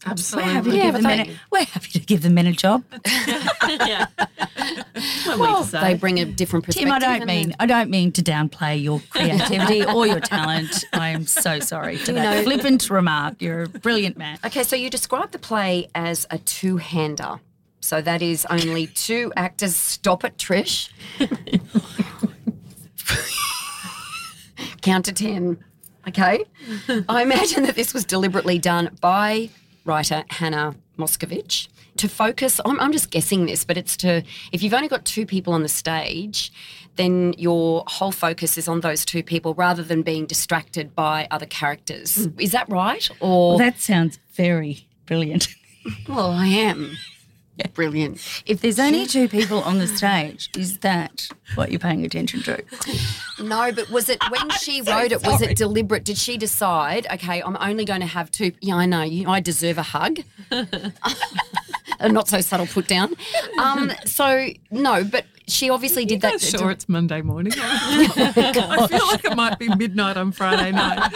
Absolutely. 0.05 0.49
We're 0.49 0.53
happy, 0.55 0.69
to 0.71 0.77
Yeah, 0.77 0.83
give 0.83 0.93
but 0.93 1.01
the 1.01 1.07
men 1.07 1.27
they- 1.27 1.33
a, 1.33 1.39
we're 1.51 1.65
happy 1.65 1.89
to 1.91 1.99
give 1.99 2.21
the 2.21 2.29
men 2.29 2.47
a 2.47 2.51
job. 2.51 2.83
yeah. 3.67 4.05
Well, 5.27 5.63
they 5.63 5.93
bring 5.95 6.19
a 6.19 6.25
different 6.25 6.65
perspective. 6.65 6.87
Tim, 6.89 6.93
I 6.93 6.99
don't 6.99 7.21
and 7.21 7.25
mean 7.25 7.55
I 7.59 7.65
don't 7.65 7.89
mean 7.89 8.11
to 8.13 8.21
downplay 8.21 8.81
your 8.81 9.01
creativity 9.09 9.85
or 9.85 10.05
your 10.07 10.19
talent. 10.19 10.85
I 10.93 11.09
am 11.09 11.25
so 11.25 11.59
sorry 11.59 11.97
for 11.97 12.11
that 12.13 12.37
know- 12.37 12.43
flippant 12.43 12.89
remark. 12.89 13.41
You're 13.41 13.63
a 13.63 13.69
brilliant 13.69 14.17
man. 14.17 14.37
Okay, 14.45 14.63
so 14.63 14.75
you 14.75 14.89
describe 14.89 15.31
the 15.31 15.39
play 15.39 15.89
as 15.95 16.27
a 16.29 16.37
two-hander. 16.37 17.39
So 17.79 18.01
that 18.01 18.21
is 18.21 18.45
only 18.49 18.87
two 18.87 19.33
actors. 19.35 19.75
Stop 19.75 20.23
it, 20.23 20.37
Trish. 20.37 20.89
Count 24.81 25.05
to 25.05 25.13
ten. 25.13 25.57
Okay. 26.07 26.43
I 27.07 27.21
imagine 27.21 27.63
that 27.63 27.75
this 27.75 27.93
was 27.93 28.05
deliberately 28.05 28.57
done 28.57 28.89
by 29.01 29.49
writer 29.85 30.23
Hannah 30.29 30.75
Moscovitch 30.97 31.67
to 31.97 32.07
focus. 32.07 32.59
I'm, 32.65 32.79
I'm 32.79 32.91
just 32.91 33.11
guessing 33.11 33.45
this, 33.45 33.63
but 33.63 33.77
it's 33.77 33.97
to 33.97 34.23
if 34.51 34.63
you've 34.63 34.73
only 34.73 34.87
got 34.87 35.05
two 35.05 35.25
people 35.25 35.53
on 35.53 35.63
the 35.63 35.69
stage, 35.69 36.51
then 36.95 37.33
your 37.37 37.83
whole 37.87 38.11
focus 38.11 38.57
is 38.57 38.67
on 38.67 38.81
those 38.81 39.05
two 39.05 39.23
people 39.23 39.53
rather 39.53 39.83
than 39.83 40.01
being 40.01 40.25
distracted 40.25 40.95
by 40.95 41.27
other 41.31 41.45
characters. 41.45 42.25
Hmm. 42.25 42.39
Is 42.39 42.51
that 42.51 42.69
right? 42.69 43.09
Or 43.19 43.57
That 43.57 43.79
sounds 43.79 44.19
very 44.33 44.87
brilliant. 45.05 45.47
well, 46.07 46.31
I 46.31 46.47
am. 46.47 46.97
Brilliant. 47.73 48.43
If 48.45 48.61
there's 48.61 48.79
only 48.79 49.05
two 49.05 49.27
people 49.27 49.61
on 49.61 49.79
the 49.79 49.87
stage, 49.87 50.49
is 50.57 50.79
that 50.79 51.29
what 51.55 51.71
you're 51.71 51.79
paying 51.79 52.05
attention 52.05 52.41
to? 52.43 52.63
No, 53.41 53.71
but 53.71 53.89
was 53.89 54.09
it 54.09 54.21
when 54.29 54.49
she 54.61 54.81
wrote 54.81 55.11
it? 55.11 55.25
Was 55.25 55.41
it 55.41 55.57
deliberate? 55.57 56.03
Did 56.03 56.17
she 56.17 56.37
decide? 56.37 57.07
Okay, 57.13 57.41
I'm 57.41 57.57
only 57.59 57.85
going 57.85 58.01
to 58.01 58.07
have 58.07 58.31
two. 58.31 58.51
Yeah, 58.61 58.75
I 58.75 58.85
know. 58.85 59.03
You, 59.03 59.29
I 59.29 59.39
deserve 59.39 59.77
a 59.77 59.83
hug. 59.83 60.19
a 60.51 62.09
not 62.09 62.27
so 62.27 62.41
subtle 62.41 62.67
put 62.67 62.87
down. 62.87 63.13
Um, 63.59 63.91
so 64.05 64.47
no, 64.71 65.03
but 65.03 65.25
she 65.47 65.69
obviously 65.69 66.05
did 66.05 66.21
that. 66.21 66.33
Are 66.41 66.45
you 66.45 66.57
sure 66.57 66.71
it's 66.71 66.87
Monday 66.89 67.21
morning? 67.21 67.53
I 67.57 68.87
feel 68.89 69.07
like 69.07 69.25
it 69.25 69.35
might 69.35 69.59
be 69.59 69.69
midnight 69.75 70.17
on 70.17 70.31
Friday 70.31 70.71
night. 70.71 71.11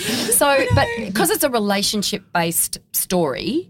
So, 0.00 0.66
but 0.74 0.86
because 0.98 1.30
it's 1.30 1.44
a 1.44 1.50
relationship 1.50 2.24
based 2.32 2.78
story. 2.92 3.68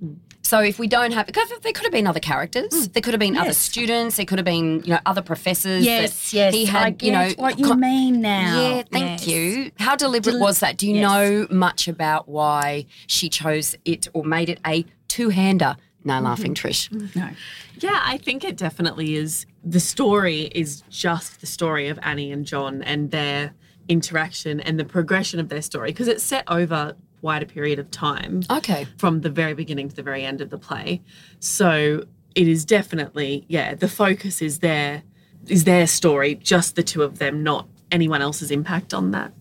So 0.52 0.60
if 0.60 0.78
we 0.78 0.86
don't 0.86 1.12
have, 1.12 1.24
because 1.24 1.48
there 1.62 1.72
could 1.72 1.84
have 1.84 1.92
been 1.92 2.06
other 2.06 2.20
characters, 2.20 2.88
there 2.88 3.00
could 3.00 3.14
have 3.14 3.18
been 3.20 3.38
other 3.38 3.54
students, 3.54 4.16
there 4.16 4.26
could 4.26 4.36
have 4.38 4.44
been, 4.44 4.82
you 4.84 4.90
know, 4.90 4.98
other 5.06 5.22
professors. 5.22 5.82
Yes, 5.82 6.34
yes. 6.34 6.52
He 6.52 6.66
had, 6.66 7.00
I 7.02 7.06
you 7.06 7.10
know, 7.10 7.28
get 7.30 7.38
what 7.38 7.58
you 7.58 7.68
con- 7.68 7.80
mean 7.80 8.20
now. 8.20 8.60
Yeah, 8.60 8.82
thank 8.92 9.20
Yes. 9.20 9.26
you. 9.28 9.70
How 9.78 9.96
deliberate 9.96 10.32
Del- 10.34 10.42
was 10.42 10.60
that? 10.60 10.76
Do 10.76 10.86
you 10.86 10.96
yes. 10.96 11.02
know 11.10 11.46
much 11.50 11.88
about 11.88 12.28
why 12.28 12.84
she 13.06 13.30
chose 13.30 13.74
it 13.86 14.08
or 14.12 14.24
made 14.26 14.50
it 14.50 14.60
a 14.66 14.84
two-hander? 15.08 15.76
No, 16.04 16.12
Mm-hmm. 16.16 16.24
laughing, 16.26 16.54
Trish. 16.54 16.90
No. 17.16 17.30
Yeah, 17.78 17.98
I 18.04 18.18
think 18.18 18.44
it 18.44 18.58
definitely 18.58 19.14
is. 19.16 19.46
The 19.64 19.80
story 19.80 20.50
is 20.54 20.82
just 20.90 21.40
the 21.40 21.46
story 21.46 21.88
of 21.88 21.98
Annie 22.02 22.30
and 22.30 22.44
John 22.44 22.82
and 22.82 23.10
their 23.10 23.54
interaction 23.88 24.60
and 24.60 24.78
the 24.78 24.84
progression 24.84 25.40
of 25.40 25.48
their 25.48 25.62
story 25.62 25.92
because 25.92 26.08
it's 26.08 26.22
set 26.22 26.44
over 26.48 26.94
quite 27.22 27.40
a 27.42 27.46
period 27.46 27.78
of 27.78 27.88
time 27.92 28.42
Okay. 28.50 28.84
from 28.98 29.20
the 29.20 29.30
very 29.30 29.54
beginning 29.54 29.88
to 29.88 29.94
the 29.94 30.02
very 30.02 30.24
end 30.24 30.40
of 30.40 30.50
the 30.50 30.58
play. 30.58 31.00
So 31.38 32.04
it 32.34 32.48
is 32.48 32.64
definitely, 32.64 33.44
yeah, 33.48 33.76
the 33.76 33.86
focus 33.88 34.42
is 34.42 34.58
their 34.58 35.04
is 35.46 35.64
their 35.64 35.86
story, 35.86 36.34
just 36.36 36.76
the 36.76 36.82
two 36.82 37.02
of 37.02 37.18
them, 37.18 37.42
not 37.42 37.66
anyone 37.90 38.22
else's 38.22 38.50
impact 38.50 38.92
on 38.94 39.12
that. 39.12 39.32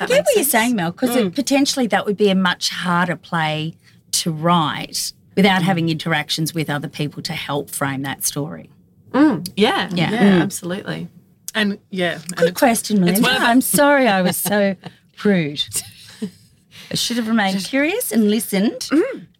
I 0.00 0.06
get 0.06 0.10
makes 0.10 0.28
what 0.28 0.36
you're 0.36 0.44
saying, 0.44 0.76
Mel, 0.76 0.92
because 0.92 1.10
mm. 1.10 1.34
potentially 1.34 1.86
that 1.88 2.04
would 2.06 2.16
be 2.16 2.30
a 2.30 2.34
much 2.34 2.70
harder 2.70 3.16
play 3.16 3.74
to 4.12 4.32
write 4.32 5.12
without 5.34 5.60
mm. 5.62 5.64
having 5.64 5.88
interactions 5.88 6.54
with 6.54 6.68
other 6.70 6.88
people 6.88 7.22
to 7.22 7.32
help 7.32 7.70
frame 7.70 8.02
that 8.02 8.24
story. 8.24 8.70
Mm, 9.12 9.50
yeah, 9.56 9.90
yeah, 9.94 10.10
Yeah. 10.10 10.42
absolutely. 10.42 11.08
And 11.54 11.78
yeah, 11.90 12.14
and 12.14 12.36
Good 12.36 12.48
it's- 12.48 12.58
question, 12.58 12.96
it's 13.08 13.20
Melinda. 13.20 13.22
one 13.22 13.36
of 13.36 13.40
the- 13.40 13.46
I'm 13.48 13.60
sorry 13.62 14.06
I 14.08 14.20
was 14.22 14.36
so 14.36 14.76
rude. 15.24 15.64
I 16.90 16.94
should 16.94 17.16
have 17.16 17.28
remained 17.28 17.64
curious 17.64 18.12
and 18.12 18.30
listened 18.30 18.88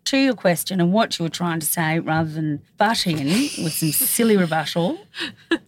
to 0.05 0.17
your 0.19 0.35
question 0.35 0.81
and 0.81 0.93
what 0.93 1.19
you 1.19 1.25
were 1.25 1.29
trying 1.31 1.61
to 1.61 1.67
say 1.67 1.99
rather 1.99 2.31
than 2.31 2.63
butt 2.77 3.07
in 3.07 3.19
with 3.27 3.73
some 3.73 3.93
silly 3.93 4.37
rebuttal. 4.37 4.99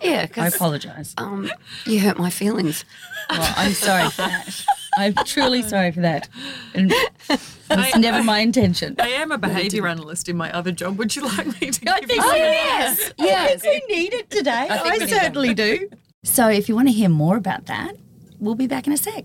Yeah, 0.00 0.26
I 0.36 0.46
apologise. 0.46 1.12
um, 1.18 1.50
you 1.84 1.98
hurt 1.98 2.18
my 2.18 2.30
feelings. 2.30 2.84
Well, 3.30 3.52
I'm 3.56 3.72
sorry 3.72 4.08
for 4.10 4.22
that. 4.22 4.64
I'm 4.96 5.14
truly 5.24 5.62
sorry 5.62 5.90
for 5.90 6.00
that. 6.00 6.28
And 6.72 6.92
it's 7.28 7.96
never 7.96 8.22
my 8.22 8.38
intention. 8.38 8.94
I 9.00 9.08
am 9.08 9.32
a 9.32 9.38
behaviour 9.38 9.88
analyst 9.88 10.28
in 10.28 10.36
my 10.36 10.52
other 10.52 10.70
job. 10.70 10.98
Would 10.98 11.16
you 11.16 11.22
like 11.22 11.46
me 11.60 11.70
to 11.72 11.90
I 11.90 11.98
think 12.00 12.10
you 12.10 12.16
we, 12.16 12.22
some 12.22 12.36
yes, 12.36 13.12
yes. 13.18 13.62
we 13.64 13.82
need 13.88 14.14
it 14.14 14.30
today. 14.30 14.68
I 14.70 14.78
I, 14.78 14.82
we 14.84 14.90
need 14.98 15.00
that. 15.08 15.22
certainly 15.22 15.54
do. 15.54 15.88
So 16.22 16.48
if 16.48 16.68
you 16.68 16.76
want 16.76 16.88
to 16.88 16.94
hear 16.94 17.08
more 17.08 17.36
about 17.36 17.66
that, 17.66 17.96
we'll 18.38 18.54
be 18.54 18.68
back 18.68 18.86
in 18.86 18.92
a 18.92 18.96
sec. 18.96 19.24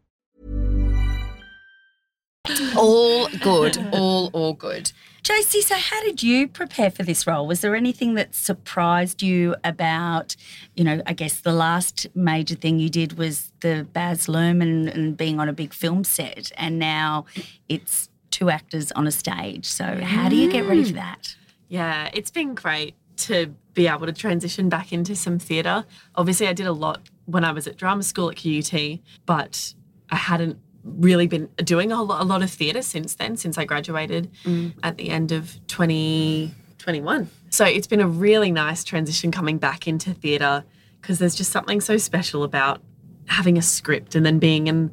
All 2.77 3.27
good, 3.41 3.77
all 3.91 4.29
all 4.33 4.53
good. 4.53 4.91
Josie, 5.23 5.61
so 5.61 5.75
how 5.75 6.01
did 6.01 6.23
you 6.23 6.47
prepare 6.47 6.89
for 6.89 7.03
this 7.03 7.27
role? 7.27 7.45
Was 7.45 7.61
there 7.61 7.75
anything 7.75 8.15
that 8.15 8.33
surprised 8.33 9.21
you 9.21 9.55
about, 9.63 10.35
you 10.75 10.83
know, 10.83 10.99
I 11.05 11.13
guess 11.13 11.41
the 11.41 11.53
last 11.53 12.07
major 12.15 12.55
thing 12.55 12.79
you 12.79 12.89
did 12.89 13.19
was 13.19 13.51
the 13.59 13.87
Baz 13.93 14.25
Luhrmann 14.25 14.91
and 14.91 15.15
being 15.15 15.39
on 15.39 15.47
a 15.47 15.53
big 15.53 15.73
film 15.73 16.03
set, 16.03 16.51
and 16.57 16.79
now 16.79 17.25
it's 17.69 18.09
two 18.31 18.49
actors 18.49 18.91
on 18.93 19.05
a 19.05 19.11
stage. 19.11 19.65
So 19.65 20.01
how 20.01 20.27
do 20.27 20.35
you 20.35 20.51
get 20.51 20.65
ready 20.65 20.83
for 20.83 20.93
mm. 20.93 20.95
that? 20.95 21.35
Yeah, 21.67 22.09
it's 22.13 22.31
been 22.31 22.55
great 22.55 22.95
to 23.17 23.53
be 23.73 23.87
able 23.87 24.07
to 24.07 24.13
transition 24.13 24.69
back 24.69 24.91
into 24.91 25.15
some 25.15 25.37
theatre. 25.37 25.85
Obviously, 26.15 26.47
I 26.47 26.53
did 26.53 26.65
a 26.65 26.73
lot 26.73 27.01
when 27.25 27.45
I 27.45 27.51
was 27.51 27.67
at 27.67 27.77
drama 27.77 28.03
school 28.03 28.29
at 28.29 28.37
QUT, 28.37 28.99
but 29.25 29.73
I 30.09 30.15
hadn't 30.15 30.57
really 30.83 31.27
been 31.27 31.47
doing 31.57 31.91
a 31.91 32.01
lot, 32.01 32.21
a 32.21 32.25
lot 32.25 32.41
of 32.41 32.49
theatre 32.49 32.81
since 32.81 33.15
then, 33.15 33.37
since 33.37 33.57
I 33.57 33.65
graduated 33.65 34.31
mm. 34.43 34.73
at 34.83 34.97
the 34.97 35.09
end 35.09 35.31
of 35.31 35.59
2021. 35.67 37.29
So 37.49 37.65
it's 37.65 37.87
been 37.87 38.01
a 38.01 38.07
really 38.07 38.51
nice 38.51 38.83
transition 38.83 39.31
coming 39.31 39.57
back 39.57 39.87
into 39.87 40.13
theatre 40.13 40.63
because 41.01 41.19
there's 41.19 41.35
just 41.35 41.51
something 41.51 41.81
so 41.81 41.97
special 41.97 42.43
about 42.43 42.81
having 43.27 43.57
a 43.57 43.61
script 43.61 44.15
and 44.15 44.25
then 44.25 44.39
being 44.39 44.67
in 44.67 44.91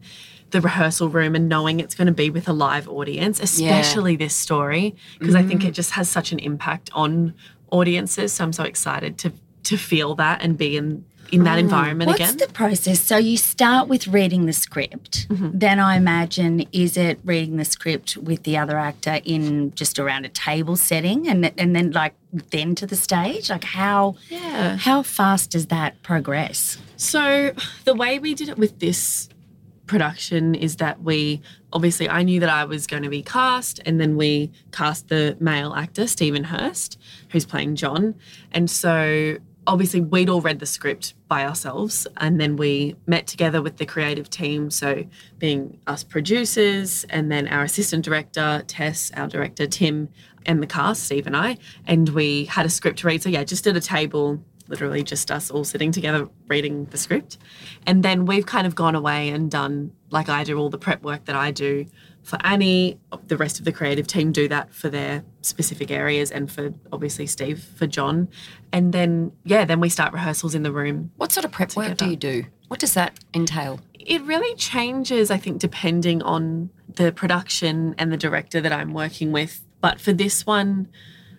the 0.50 0.60
rehearsal 0.60 1.08
room 1.08 1.34
and 1.34 1.48
knowing 1.48 1.80
it's 1.80 1.94
going 1.94 2.06
to 2.06 2.12
be 2.12 2.30
with 2.30 2.48
a 2.48 2.52
live 2.52 2.88
audience, 2.88 3.40
especially 3.40 4.16
this 4.16 4.34
story, 4.34 4.94
because 5.18 5.34
I 5.34 5.42
think 5.42 5.64
it 5.64 5.72
mm. 5.72 5.74
just 5.74 5.90
has 5.92 6.08
such 6.08 6.32
an 6.32 6.38
impact 6.38 6.90
on 6.94 7.34
audiences. 7.70 8.32
So 8.32 8.44
I'm 8.44 8.52
so 8.52 8.64
excited 8.64 9.18
to 9.18 9.32
to 9.64 9.76
feel 9.76 10.14
that 10.14 10.40
and 10.42 10.56
be 10.56 10.78
in 10.78 11.04
in 11.30 11.44
that 11.44 11.56
mm. 11.56 11.60
environment 11.60 12.08
What's 12.08 12.20
again. 12.20 12.34
What's 12.34 12.46
the 12.46 12.52
process? 12.52 13.00
So 13.00 13.16
you 13.16 13.36
start 13.36 13.88
with 13.88 14.06
reading 14.06 14.46
the 14.46 14.52
script. 14.52 15.28
Mm-hmm. 15.28 15.58
Then 15.58 15.80
I 15.80 15.96
imagine 15.96 16.66
is 16.72 16.96
it 16.96 17.18
reading 17.24 17.56
the 17.56 17.64
script 17.64 18.16
with 18.16 18.42
the 18.42 18.56
other 18.56 18.78
actor 18.78 19.20
in 19.24 19.74
just 19.74 19.98
around 19.98 20.24
a 20.24 20.28
table 20.28 20.76
setting, 20.76 21.28
and 21.28 21.52
and 21.58 21.74
then 21.74 21.92
like 21.92 22.14
then 22.50 22.74
to 22.76 22.86
the 22.86 22.96
stage. 22.96 23.50
Like 23.50 23.64
how 23.64 24.16
Yeah. 24.28 24.76
how 24.76 25.02
fast 25.02 25.50
does 25.50 25.66
that 25.66 26.02
progress? 26.02 26.78
So 26.96 27.52
the 27.84 27.94
way 27.94 28.18
we 28.18 28.34
did 28.34 28.48
it 28.48 28.58
with 28.58 28.78
this 28.78 29.28
production 29.86 30.54
is 30.54 30.76
that 30.76 31.02
we 31.02 31.40
obviously 31.72 32.08
I 32.08 32.22
knew 32.22 32.40
that 32.40 32.50
I 32.50 32.64
was 32.64 32.86
going 32.86 33.02
to 33.02 33.08
be 33.08 33.22
cast 33.22 33.80
and 33.84 34.00
then 34.00 34.16
we 34.16 34.52
cast 34.70 35.08
the 35.08 35.36
male 35.40 35.72
actor 35.74 36.06
Stephen 36.06 36.44
Hurst 36.44 36.98
who's 37.30 37.44
playing 37.46 37.74
John 37.74 38.14
and 38.52 38.70
so 38.70 39.38
obviously 39.68 40.00
we'd 40.00 40.30
all 40.30 40.40
read 40.40 40.58
the 40.58 40.66
script 40.66 41.14
by 41.28 41.44
ourselves 41.44 42.06
and 42.16 42.40
then 42.40 42.56
we 42.56 42.96
met 43.06 43.26
together 43.26 43.60
with 43.60 43.76
the 43.76 43.84
creative 43.84 44.30
team 44.30 44.70
so 44.70 45.04
being 45.38 45.78
us 45.86 46.02
producers 46.02 47.04
and 47.10 47.30
then 47.30 47.46
our 47.48 47.62
assistant 47.62 48.04
director 48.04 48.64
Tess 48.66 49.12
our 49.14 49.28
director 49.28 49.66
Tim 49.66 50.08
and 50.46 50.62
the 50.62 50.66
cast 50.66 51.04
Steve 51.04 51.26
and 51.26 51.36
I 51.36 51.58
and 51.86 52.08
we 52.08 52.46
had 52.46 52.64
a 52.64 52.70
script 52.70 53.04
read 53.04 53.22
so 53.22 53.28
yeah 53.28 53.44
just 53.44 53.66
at 53.66 53.76
a 53.76 53.80
table 53.80 54.42
literally 54.68 55.02
just 55.02 55.30
us 55.30 55.50
all 55.50 55.64
sitting 55.64 55.90
together 55.90 56.28
reading 56.46 56.84
the 56.86 56.98
script. 56.98 57.38
And 57.86 58.02
then 58.02 58.26
we've 58.26 58.46
kind 58.46 58.66
of 58.66 58.74
gone 58.74 58.94
away 58.94 59.30
and 59.30 59.50
done, 59.50 59.92
like 60.10 60.28
I 60.28 60.44
do, 60.44 60.58
all 60.58 60.70
the 60.70 60.78
prep 60.78 61.02
work 61.02 61.24
that 61.24 61.36
I 61.36 61.50
do 61.50 61.86
for 62.28 62.38
Annie. 62.44 62.98
The 63.26 63.36
rest 63.36 63.58
of 63.58 63.64
the 63.64 63.72
creative 63.72 64.06
team 64.06 64.32
do 64.32 64.48
that 64.48 64.72
for 64.72 64.88
their 64.88 65.24
specific 65.40 65.90
areas 65.90 66.30
and 66.30 66.50
for 66.50 66.72
obviously 66.92 67.26
Steve, 67.26 67.62
for 67.76 67.86
John. 67.86 68.28
And 68.72 68.92
then, 68.92 69.32
yeah, 69.44 69.64
then 69.64 69.80
we 69.80 69.88
start 69.88 70.12
rehearsals 70.12 70.54
in 70.54 70.62
the 70.62 70.72
room. 70.72 71.10
What 71.16 71.32
sort 71.32 71.44
of 71.44 71.52
prep 71.52 71.74
work 71.74 71.96
do 71.96 72.08
you 72.08 72.16
do? 72.16 72.44
What 72.68 72.80
does 72.80 72.94
that 72.94 73.18
entail? 73.34 73.80
It 73.94 74.22
really 74.22 74.54
changes, 74.56 75.30
I 75.30 75.38
think, 75.38 75.58
depending 75.58 76.22
on 76.22 76.70
the 76.94 77.12
production 77.12 77.94
and 77.98 78.12
the 78.12 78.16
director 78.16 78.60
that 78.60 78.72
I'm 78.72 78.92
working 78.92 79.32
with. 79.32 79.62
But 79.80 80.00
for 80.00 80.12
this 80.12 80.46
one, 80.46 80.88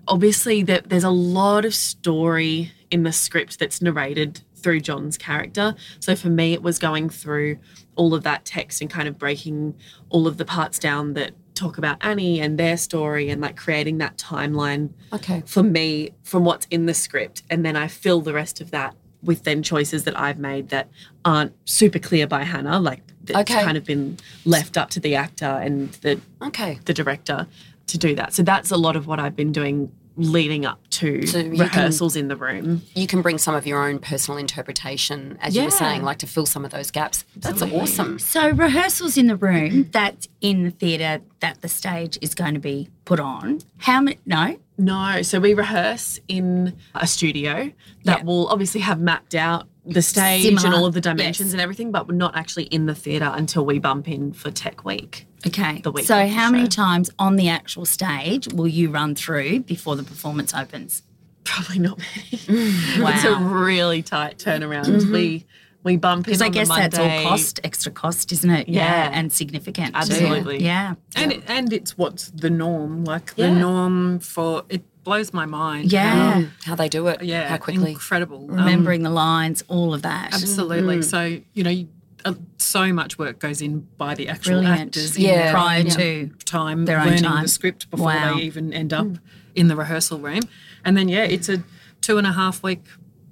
obviously 0.07 0.63
there's 0.63 1.03
a 1.03 1.09
lot 1.09 1.65
of 1.65 1.75
story 1.75 2.71
in 2.89 3.03
the 3.03 3.11
script 3.11 3.59
that's 3.59 3.81
narrated 3.81 4.41
through 4.55 4.81
John's 4.81 5.17
character. 5.17 5.75
So 5.99 6.15
for 6.15 6.29
me, 6.29 6.53
it 6.53 6.61
was 6.61 6.79
going 6.79 7.09
through 7.09 7.59
all 7.99 8.13
of 8.13 8.23
that 8.23 8.45
text 8.45 8.79
and 8.81 8.89
kind 8.89 9.09
of 9.09 9.17
breaking 9.19 9.75
all 10.09 10.25
of 10.25 10.37
the 10.37 10.45
parts 10.45 10.79
down 10.79 11.13
that 11.15 11.31
talk 11.53 11.77
about 11.77 11.97
Annie 11.99 12.39
and 12.39 12.57
their 12.57 12.77
story 12.77 13.29
and 13.29 13.41
like 13.41 13.57
creating 13.57 13.97
that 13.97 14.17
timeline 14.17 14.89
Okay. 15.11 15.43
for 15.45 15.61
me 15.61 16.11
from 16.23 16.45
what's 16.45 16.65
in 16.71 16.85
the 16.85 16.93
script. 16.93 17.43
And 17.49 17.65
then 17.65 17.75
I 17.75 17.89
fill 17.89 18.21
the 18.21 18.31
rest 18.31 18.61
of 18.61 18.71
that 18.71 18.95
with 19.21 19.43
then 19.43 19.61
choices 19.61 20.05
that 20.05 20.17
I've 20.17 20.39
made 20.39 20.69
that 20.69 20.87
aren't 21.25 21.51
super 21.69 21.99
clear 21.99 22.25
by 22.25 22.43
Hannah, 22.43 22.79
like 22.79 23.01
that's 23.25 23.51
Okay. 23.51 23.61
kind 23.61 23.75
of 23.77 23.83
been 23.83 24.17
left 24.45 24.77
up 24.77 24.89
to 24.91 25.01
the 25.01 25.15
actor 25.15 25.45
and 25.65 25.91
the 25.95 26.21
Okay. 26.41 26.79
the 26.85 26.93
director 26.93 27.45
to 27.87 27.97
do 27.97 28.15
that. 28.15 28.33
So 28.33 28.43
that's 28.43 28.71
a 28.71 28.77
lot 28.77 28.95
of 28.95 29.07
what 29.07 29.19
I've 29.19 29.35
been 29.35 29.51
doing 29.51 29.91
leading 30.19 30.65
up 30.65 30.79
to 30.89 31.25
So 31.25 31.37
you 31.39 31.43
can- 31.51 31.59
rehearsals 31.59 32.15
in 32.15 32.27
the 32.27 32.35
room. 32.35 32.81
You 32.93 33.07
can 33.07 33.21
bring 33.21 33.37
some 33.37 33.55
of 33.55 33.65
your 33.65 33.87
own 33.87 33.99
personal 33.99 34.37
interpretation, 34.37 35.37
as 35.41 35.55
you 35.55 35.63
were 35.63 35.71
saying, 35.71 36.03
like 36.03 36.17
to 36.19 36.27
fill 36.27 36.45
some 36.45 36.65
of 36.65 36.71
those 36.71 36.91
gaps. 36.91 37.25
That's 37.35 37.61
awesome. 37.61 38.19
So 38.19 38.49
rehearsals 38.49 39.17
in 39.17 39.27
the 39.27 39.35
room 39.35 39.89
that's 39.91 40.27
in 40.41 40.63
the 40.63 40.71
theatre 40.71 41.21
that 41.39 41.61
the 41.61 41.69
stage 41.69 42.17
is 42.21 42.35
going 42.35 42.53
to 42.53 42.59
be 42.59 42.89
put 43.05 43.19
on. 43.19 43.59
How 43.77 44.01
many? 44.01 44.19
No. 44.25 44.57
No, 44.77 45.21
so 45.23 45.39
we 45.39 45.53
rehearse 45.53 46.19
in 46.29 46.73
a 46.95 47.05
studio 47.07 47.71
that 48.05 48.19
Yeah. 48.19 48.23
will 48.23 48.47
obviously 48.47 48.79
have 48.81 48.99
mapped 48.99 49.35
out 49.35 49.67
the 49.93 50.01
stage 50.01 50.63
and 50.63 50.73
all 50.73 50.85
of 50.85 50.93
the 50.93 51.01
dimensions 51.01 51.47
yes. 51.47 51.53
and 51.53 51.61
everything, 51.61 51.91
but 51.91 52.07
we're 52.07 52.15
not 52.15 52.35
actually 52.35 52.65
in 52.65 52.85
the 52.85 52.95
theatre 52.95 53.31
until 53.33 53.65
we 53.65 53.79
bump 53.79 54.07
in 54.07 54.33
for 54.33 54.51
Tech 54.51 54.85
Week. 54.85 55.25
Okay. 55.47 55.81
The 55.81 55.91
week 55.91 56.05
so 56.05 56.17
of 56.17 56.27
the 56.29 56.35
how 56.35 56.51
many 56.51 56.67
times 56.67 57.09
on 57.17 57.35
the 57.35 57.49
actual 57.49 57.85
stage 57.85 58.51
will 58.53 58.67
you 58.67 58.89
run 58.89 59.15
through 59.15 59.61
before 59.61 59.95
the 59.95 60.03
performance 60.03 60.53
opens? 60.53 61.03
Probably 61.43 61.79
not 61.79 61.99
many. 61.99 63.01
wow. 63.01 63.11
It's 63.15 63.23
a 63.23 63.35
really 63.35 64.01
tight 64.01 64.37
turnaround. 64.37 64.85
Mm-hmm. 64.85 65.11
We 65.11 65.45
we 65.83 65.95
bump 65.95 66.27
in 66.27 66.33
Because 66.33 66.41
I 66.41 66.47
on 66.47 66.51
the 66.51 66.57
guess 66.59 66.67
that's 66.67 66.99
all 66.99 67.23
cost, 67.23 67.59
extra 67.63 67.91
cost, 67.91 68.31
isn't 68.33 68.49
it? 68.49 68.67
Yeah. 68.67 69.09
and 69.13 69.31
significant. 69.31 69.93
too. 69.93 69.99
Absolutely. 69.99 70.63
Yeah. 70.63 70.95
And 71.15 71.31
it, 71.31 71.43
and 71.47 71.71
it's 71.71 71.97
what's 71.97 72.29
the 72.31 72.49
norm. 72.49 73.05
Like 73.05 73.33
Yeah. 73.37 73.47
the 73.47 73.59
norm 73.59 74.19
for 74.19 74.63
it 74.69 74.83
blows 75.03 75.33
my 75.33 75.45
mind. 75.45 75.91
Yeah. 75.91 76.41
how- 76.41 76.45
How 76.65 76.75
they 76.75 76.89
do 76.89 77.07
it. 77.07 77.23
yeah. 77.23 77.47
How 77.49 77.57
quickly. 77.57 77.91
Incredible. 77.91 78.45
Um, 78.49 78.57
Remembering 78.57 79.03
the 79.03 79.09
lines, 79.09 79.63
all 79.67 79.93
of 79.93 80.01
that. 80.03 80.33
absolutely. 80.33 81.01
So 81.01 81.39
you 81.53 81.63
know, 81.63 81.69
you, 81.69 81.87
uh, 82.25 82.33
so 82.57 82.91
much 82.93 83.17
work 83.17 83.39
goes 83.39 83.61
in 83.61 83.87
by 83.97 84.13
the 84.15 84.27
actual 84.29 84.59
Brilliant. 84.61 84.79
actors. 84.97 85.17
Yeah. 85.17 85.47
in 85.47 85.53
Prior 85.53 85.83
their 85.83 85.91
to 86.27 86.27
time 86.45 86.85
their 86.85 86.99
own 86.99 87.05
learning 87.07 87.23
time. 87.23 87.43
the 87.43 87.47
script 87.49 87.89
before 87.89 88.07
Wow. 88.07 88.35
they 88.35 88.41
even 88.43 88.73
end 88.73 88.91
up 88.93 89.07
in 89.55 89.67
the 89.69 89.75
rehearsal 89.75 90.19
room, 90.19 90.41
and 90.85 90.95
then 90.97 91.07
yeah, 91.09 91.23
it's 91.23 91.49
a 91.49 91.63
two 92.01 92.17
and 92.17 92.27
a 92.27 92.33
half 92.33 92.61
week 92.63 92.83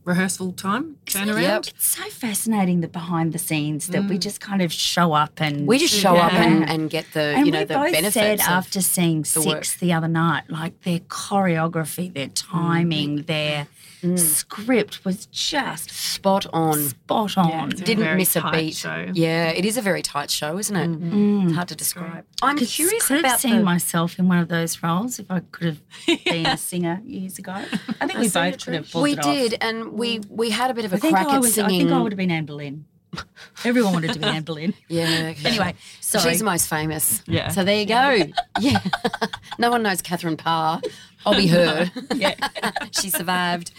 rehearsal 0.07 0.53
time 0.53 0.97
turnaround. 1.05 1.41
Yep. 1.41 1.65
It's 1.67 1.85
so 1.85 2.03
fascinating 2.09 2.79
the 2.79 2.87
behind 2.87 3.33
the 3.33 3.37
scenes 3.37 3.87
that 3.87 4.05
we 4.05 4.17
mm. 4.17 4.21
just 4.21 4.39
kind 4.39 4.61
of 4.61 4.71
show 4.71 5.11
up 5.11 5.41
and 5.41 5.67
We 5.67 5.77
just 5.77 5.93
show 5.93 6.15
up 6.15 6.33
and, 6.33 6.67
and 6.67 6.89
get 6.89 7.05
the 7.13 7.35
And 7.35 7.45
you 7.45 7.51
know 7.51 7.59
we 7.59 7.65
the 7.65 7.73
both 7.73 7.91
benefits. 7.91 8.13
said 8.13 8.39
of- 8.39 8.47
after 8.47 8.81
seeing 8.81 9.23
the 9.23 9.41
work. 9.41 9.65
Six 9.65 9.77
the 9.77 9.91
other 9.91 10.07
night, 10.07 10.45
like 10.49 10.81
their 10.83 10.99
choreography, 10.99 12.13
their 12.13 12.29
mm. 12.29 12.33
timing, 12.51 13.23
their 13.23 13.67
Mm. 14.03 14.19
script 14.19 15.03
was 15.03 15.25
just 15.27 15.89
spot 15.89 16.45
on. 16.53 16.77
spot 16.89 17.35
on. 17.37 17.71
it's 17.71 17.81
a 17.81 17.83
Didn't 17.83 18.03
very 18.03 18.17
miss 18.17 18.35
a 18.35 18.47
beat. 18.51 18.75
show. 18.75 19.07
Yeah, 19.13 19.49
it 19.49 19.65
is 19.65 19.75
a 19.77 19.81
very 19.81 20.01
tight 20.03 20.29
show, 20.29 20.57
isn't 20.59 20.75
it? 20.75 21.45
It's 21.45 21.55
hard 21.55 21.67
to 21.69 21.75
describe. 21.75 22.23
I'm 22.43 22.57
Could- 22.57 22.67
curious 22.67 23.07
could 23.07 23.17
have 23.17 23.25
about 23.25 23.39
seen 23.39 23.57
the. 23.57 23.63
myself 23.63 24.19
in 24.19 24.27
one 24.27 24.37
of 24.37 24.49
those 24.49 24.83
roles 24.83 25.17
if 25.17 25.31
I 25.31 25.39
could 25.51 25.65
have 25.67 25.81
been 26.25 26.45
a 26.45 26.57
singer 26.57 27.01
years 27.05 27.39
ago. 27.39 27.53
I 27.53 27.65
think 28.07 28.19
we 28.19 28.29
both 28.29 28.63
could 28.63 28.75
have 28.75 28.91
pulled 28.91 29.03
we 29.03 29.13
it 29.13 29.19
off. 29.19 29.25
did, 29.25 29.57
and 29.61 29.93
we 29.93 30.19
mm. 30.19 30.29
we 30.29 30.51
had 30.51 30.69
a 30.69 30.73
bit 30.75 30.85
of 30.85 30.93
a 30.93 30.97
I 30.97 30.99
think 30.99 31.13
crack 31.15 31.27
I, 31.27 31.35
at 31.35 31.41
was, 31.41 31.57
I 31.57 31.67
think 31.67 31.91
I 31.91 31.99
would 31.99 32.11
have 32.11 32.17
been 32.17 32.31
Anne 32.31 32.45
Boleyn. 32.45 32.85
Everyone 33.63 33.93
wanted 33.93 34.13
to 34.13 34.19
be 34.19 34.25
Anne 34.25 34.43
Boleyn. 34.43 34.73
Yeah. 34.89 35.29
okay. 35.31 35.49
Anyway, 35.49 35.73
sorry. 36.01 36.29
She's 36.29 36.39
the 36.39 36.45
most 36.45 36.67
famous. 36.69 37.23
Yeah. 37.25 37.47
So 37.49 37.63
there 37.63 37.79
you 37.79 37.85
go. 37.87 38.31
Yeah. 38.59 38.79
no 39.57 39.71
one 39.71 39.81
knows 39.81 40.01
Catherine 40.03 40.37
Parr. 40.37 40.81
I'll 41.27 41.35
be 41.35 41.47
her. 41.59 41.91
yeah. 42.15 42.35
she 42.91 43.09
survived. 43.09 43.71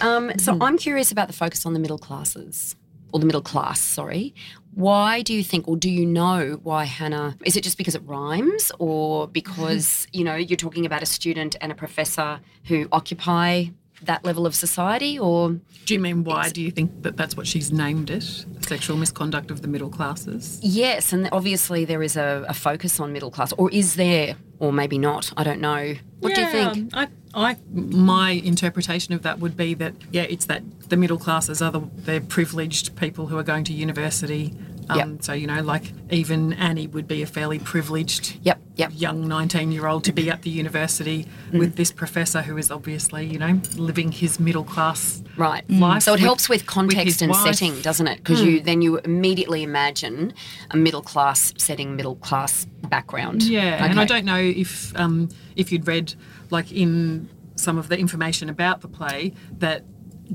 Um, 0.00 0.32
so 0.38 0.56
I'm 0.60 0.78
curious 0.78 1.10
about 1.12 1.26
the 1.28 1.34
focus 1.34 1.66
on 1.66 1.72
the 1.74 1.80
middle 1.80 1.98
classes, 1.98 2.76
or 3.12 3.20
the 3.20 3.26
middle 3.26 3.42
class, 3.42 3.80
sorry. 3.80 4.34
Why 4.74 5.20
do 5.20 5.34
you 5.34 5.44
think, 5.44 5.68
or 5.68 5.76
do 5.76 5.90
you 5.90 6.06
know 6.06 6.58
why 6.62 6.84
Hannah? 6.84 7.36
Is 7.44 7.56
it 7.58 7.62
just 7.62 7.76
because 7.76 7.94
it 7.94 8.02
rhymes, 8.06 8.72
or 8.78 9.28
because, 9.28 10.06
you 10.12 10.24
know, 10.24 10.34
you're 10.34 10.56
talking 10.56 10.86
about 10.86 11.02
a 11.02 11.06
student 11.06 11.56
and 11.60 11.70
a 11.70 11.74
professor 11.74 12.40
who 12.64 12.88
occupy 12.90 13.66
that 14.04 14.24
level 14.24 14.46
of 14.46 14.54
society, 14.54 15.18
or 15.18 15.60
Do 15.84 15.94
you 15.94 16.00
mean 16.00 16.24
why 16.24 16.48
do 16.48 16.60
you 16.62 16.70
think 16.72 17.02
that 17.02 17.16
that's 17.16 17.36
what 17.36 17.46
she's 17.46 17.70
named 17.70 18.10
it? 18.10 18.24
Sexual 18.66 18.96
misconduct 18.96 19.50
of 19.50 19.60
the 19.62 19.68
middle 19.68 19.90
classes? 19.90 20.58
yes, 20.62 21.12
and 21.12 21.28
obviously 21.32 21.84
there 21.84 22.02
is 22.02 22.16
a, 22.16 22.44
a 22.48 22.54
focus 22.54 22.98
on 22.98 23.12
middle 23.12 23.30
class, 23.30 23.52
or 23.52 23.70
is 23.70 23.94
there, 23.96 24.34
or 24.62 24.72
maybe 24.72 24.96
not? 24.96 25.32
I 25.36 25.42
don't 25.42 25.60
know. 25.60 25.94
What 26.20 26.34
do 26.36 26.40
you 26.40 26.46
Yeah, 26.46 26.72
think? 26.72 26.94
I, 26.94 27.08
I, 27.34 27.56
my 27.72 28.30
interpretation 28.30 29.12
of 29.12 29.22
that 29.22 29.40
would 29.40 29.56
be 29.56 29.74
that 29.74 29.94
yeah, 30.12 30.22
it's 30.22 30.44
that 30.46 30.62
the 30.88 30.96
middle 30.96 31.18
classes 31.18 31.60
are 31.60 31.72
the 31.72 31.80
they're 31.96 32.20
privileged 32.20 32.94
people 32.94 33.26
who 33.26 33.36
are 33.36 33.42
going 33.42 33.64
to 33.64 33.72
university. 33.72 34.54
Um, 34.88 34.98
Yep. 34.98 35.22
So 35.22 35.32
you 35.32 35.46
know, 35.46 35.62
like 35.62 35.92
even 36.10 36.52
Annie 36.54 36.86
would 36.88 37.06
be 37.06 37.22
a 37.22 37.26
fairly 37.26 37.58
privileged 37.58 38.38
Yep, 38.42 38.60
yep. 38.76 38.90
young 38.94 39.28
nineteen-year-old 39.28 40.04
to 40.04 40.12
be 40.12 40.28
at 40.30 40.42
the 40.42 40.50
university 40.50 41.26
Mm. 41.52 41.58
with 41.60 41.76
this 41.76 41.92
professor 41.92 42.42
who 42.42 42.56
is 42.58 42.70
obviously 42.70 43.24
you 43.26 43.38
know 43.38 43.60
living 43.76 44.10
his 44.12 44.40
middle 44.40 44.64
class 44.64 45.22
Right. 45.36 45.68
life. 45.70 46.02
So 46.02 46.12
it 46.12 46.14
with- 46.14 46.20
helps 46.22 46.48
with 46.48 46.66
context 46.66 47.22
and 47.22 47.30
wife. 47.30 47.42
setting, 47.54 47.80
doesn't 47.80 48.06
it? 48.08 48.18
Because 48.18 48.42
you 48.42 48.60
then 48.60 48.82
you 48.82 48.98
immediately 48.98 49.62
imagine 49.62 50.32
a 50.70 50.76
middle 50.76 51.02
class 51.02 51.54
setting, 51.58 51.94
middle 51.96 52.16
class 52.16 52.66
background. 52.88 53.42
Yeah, 53.44 53.84
and 53.84 53.98
I 54.00 54.04
don't 54.04 54.24
know 54.24 54.38
if 54.40 54.92
um, 54.98 55.28
if 55.56 55.70
you'd 55.70 55.86
read 55.86 56.14
like 56.50 56.72
in 56.72 57.28
some 57.56 57.78
of 57.78 57.88
the 57.88 57.98
information 57.98 58.48
about 58.48 58.80
the 58.80 58.88
play 58.88 59.32
that 59.58 59.84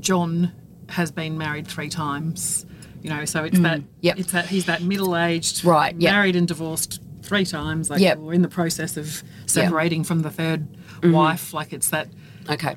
John 0.00 0.52
has 0.90 1.10
been 1.10 1.36
married 1.36 1.66
three 1.66 1.88
times. 1.90 2.64
You 3.02 3.10
know, 3.10 3.24
so 3.24 3.44
it's 3.44 3.58
that 3.60 3.80
Mm. 3.80 3.84
Yep. 4.00 4.18
it's 4.18 4.32
that 4.32 4.46
he's 4.46 4.64
that 4.66 4.82
middle 4.82 5.16
aged, 5.16 5.64
Right, 5.64 5.94
yep. 5.98 6.12
married 6.12 6.36
and 6.36 6.46
divorced 6.48 7.00
three 7.22 7.44
times, 7.44 7.90
like 7.90 8.00
Yep. 8.00 8.18
or 8.20 8.32
in 8.34 8.42
the 8.42 8.48
process 8.48 8.96
of 8.96 9.22
separating 9.46 10.02
from 10.04 10.22
the 10.22 10.30
3rd 10.30 10.66
wife. 11.04 11.52
Like 11.54 11.72
it's 11.72 11.90
that 11.90 12.08
Okay. 12.50 12.76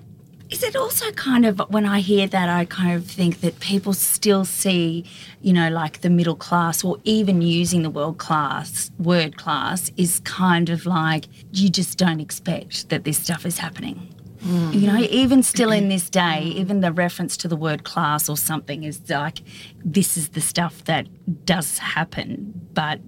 Is 0.49 0.63
it 0.63 0.75
also 0.75 1.10
kind 1.13 1.45
of 1.45 1.60
when 1.69 1.86
I 1.86 2.01
hear 2.01 2.27
that, 2.27 2.49
I 2.49 2.65
kind 2.65 2.93
of 2.93 3.05
think 3.05 3.39
that 3.39 3.62
people 3.62 3.93
still 3.93 4.43
see, 4.43 5.05
you 5.41 5.53
know, 5.53 5.69
like 5.69 6.01
the 6.01 6.10
middle 6.10 6.36
class 6.36 6.84
or 6.84 6.97
even 7.05 7.41
using 7.41 7.84
the 7.84 7.89
world 7.89 8.17
class 8.17 8.91
word 8.99 9.38
class 9.38 9.91
is 9.95 10.19
kind 10.25 10.69
of 10.69 10.86
like 10.86 11.27
you 11.53 11.69
just 11.69 11.97
don't 11.97 12.19
expect 12.19 12.89
that 12.89 13.05
this 13.05 13.17
stuff 13.17 13.45
is 13.45 13.60
happening. 13.60 14.10
Mm. 14.45 14.73
You 14.73 14.88
know, 14.88 14.97
even 14.99 15.43
still 15.43 15.71
in 15.71 15.89
this 15.89 16.10
day, 16.10 16.41
even 16.56 16.82
the 16.82 16.91
reference 16.91 17.38
to 17.38 17.47
the 17.47 17.56
word 17.56 17.84
class 17.84 18.27
or 18.27 18.36
something 18.38 18.84
is 18.84 19.01
like 19.10 19.39
this 19.86 20.17
is 20.17 20.30
the 20.30 20.41
stuff 20.41 20.84
that 20.86 21.08
does 21.45 21.77
happen, 21.77 22.54
but 22.73 22.99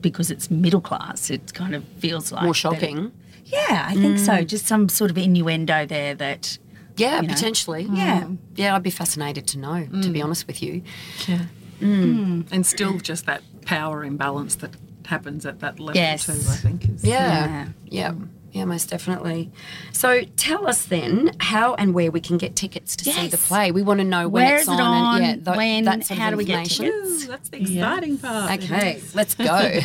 because 0.00 0.30
it's 0.30 0.50
middle 0.50 0.80
class, 0.80 1.30
it 1.30 1.52
kind 1.54 1.74
of 1.74 1.84
feels 1.98 2.32
like 2.32 2.42
More 2.42 2.52
that- 2.52 2.56
shocking. 2.56 3.12
Yeah, 3.44 3.86
I 3.88 3.94
think 3.94 4.18
so. 4.18 4.32
Mm. 4.32 4.46
Just 4.46 4.66
some 4.66 4.88
sort 4.90 5.10
of 5.10 5.16
innuendo 5.16 5.86
there 5.86 6.14
that 6.14 6.58
Yeah, 6.98 7.22
you 7.22 7.28
know. 7.28 7.34
potentially. 7.34 7.84
Mm. 7.86 7.96
Yeah. 7.96 8.28
Yeah, 8.56 8.74
I'd 8.76 8.82
be 8.82 8.90
fascinated 8.90 9.46
to 9.48 9.58
know, 9.58 9.86
to 10.02 10.10
be 10.10 10.20
honest 10.20 10.46
with 10.46 10.62
you. 10.62 10.82
Yeah. 11.26 11.44
And 11.80 12.66
still 12.66 12.98
just 12.98 13.24
that 13.26 13.42
power 13.64 14.04
imbalance 14.04 14.56
that 14.56 14.72
happens 15.06 15.46
at 15.46 15.60
that 15.60 15.80
level 15.80 15.96
Yes. 16.00 16.26
too. 16.26 16.32
I 16.32 16.56
think 16.56 16.88
is 16.90 17.04
Yeah. 17.04 17.46
Yeah. 17.46 17.68
Yeah, 17.90 18.12
most 18.54 18.90
definitely. 18.90 19.50
So 19.92 20.22
tell 20.36 20.66
us 20.66 20.84
then 20.86 21.30
how 21.40 21.74
and 21.74 21.94
where 21.94 22.10
we 22.10 22.20
can 22.20 22.38
get 22.38 22.56
tickets 22.56 22.96
to 22.96 23.04
see 23.12 23.28
the 23.28 23.36
play. 23.36 23.70
We 23.70 23.82
want 23.82 23.98
to 24.00 24.04
know 24.04 24.28
when 24.28 24.44
Where 24.44 24.54
it's 24.56 24.62
is 24.62 24.68
it 24.68 24.80
on, 24.80 24.80
on? 24.80 25.22
and 25.22 25.44
yeah, 25.44 25.52
tho- 25.52 25.56
When? 25.58 25.84
that 25.84 26.04
sort 26.04 26.18
of 26.18 26.22
How 26.24 26.30
do 26.30 26.36
we 26.36 26.44
get 26.44 26.66
tickets? 26.66 27.24
Ooh, 27.24 27.26
that's 27.28 27.48
the 27.50 27.60
exciting 27.62 28.18
part. 28.18 28.50
Okay, 28.62 29.00
let's 29.14 29.34
go. 29.34 29.44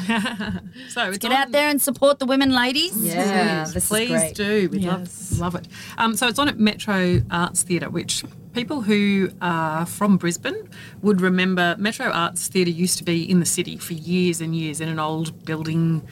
So 0.89 1.07
it's 1.09 1.17
get 1.19 1.31
on- 1.31 1.37
out 1.37 1.51
there 1.51 1.69
and 1.69 1.81
support 1.81 2.19
the 2.19 2.25
women, 2.25 2.51
ladies. 2.51 2.95
yeah, 2.97 3.65
this 3.65 3.87
Please 3.87 4.11
is 4.11 4.21
great. 4.21 4.35
do. 4.35 4.69
We'd 4.71 4.81
Yes. 4.81 5.31
love, 5.39 5.53
love 5.53 5.55
it. 5.63 5.67
Um, 5.97 6.15
so 6.15 6.27
it's 6.27 6.39
on 6.39 6.47
at 6.49 6.59
Metro 6.59 7.21
Arts 7.31 7.63
Theatre, 7.63 7.89
which 7.89 8.23
people 8.53 8.81
who 8.81 9.29
are 9.41 9.85
from 9.85 10.17
Brisbane 10.17 10.69
would 11.01 11.21
remember 11.21 11.75
Metro 11.79 12.07
Arts 12.07 12.47
Theatre 12.47 12.71
used 12.71 12.97
to 12.99 13.03
be 13.03 13.29
in 13.29 13.39
the 13.39 13.45
city 13.45 13.77
for 13.77 13.93
years 13.93 14.41
and 14.41 14.55
years 14.55 14.79
in 14.81 14.89
an 14.89 14.99
old 14.99 15.45
building 15.45 16.07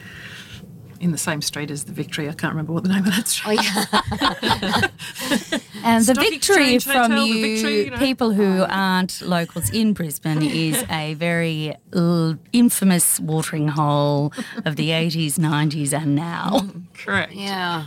in 1.02 1.10
the 1.10 1.18
same 1.18 1.42
street 1.42 1.70
as 1.70 1.84
the 1.84 1.92
Victory. 1.92 2.28
I 2.28 2.32
can't 2.32 2.52
remember 2.52 2.72
what 2.72 2.84
the 2.84 2.88
name 2.88 3.04
of 3.04 3.14
that 3.16 3.28
street. 3.28 3.58
Oh, 3.60 4.78
yeah. 4.80 5.58
And 5.84 6.04
the 6.04 6.14
Stock 6.14 6.24
victory 6.24 6.78
from 6.78 7.10
Hotel, 7.10 7.18
the 7.18 7.26
you, 7.26 7.42
Victory, 7.42 7.84
you 7.86 7.90
know. 7.90 7.96
people 7.98 8.30
who 8.30 8.64
aren't 8.68 9.20
locals 9.20 9.68
in 9.70 9.94
Brisbane, 9.94 10.40
is 10.40 10.84
a 10.88 11.14
very 11.14 11.74
uh, 11.92 12.34
infamous 12.52 13.18
watering 13.18 13.66
hole 13.66 14.32
of 14.64 14.76
the 14.76 14.90
80s, 14.90 15.40
90s, 15.40 15.92
and 15.92 16.14
now. 16.14 16.68
Correct. 16.94 17.32
yeah. 17.32 17.86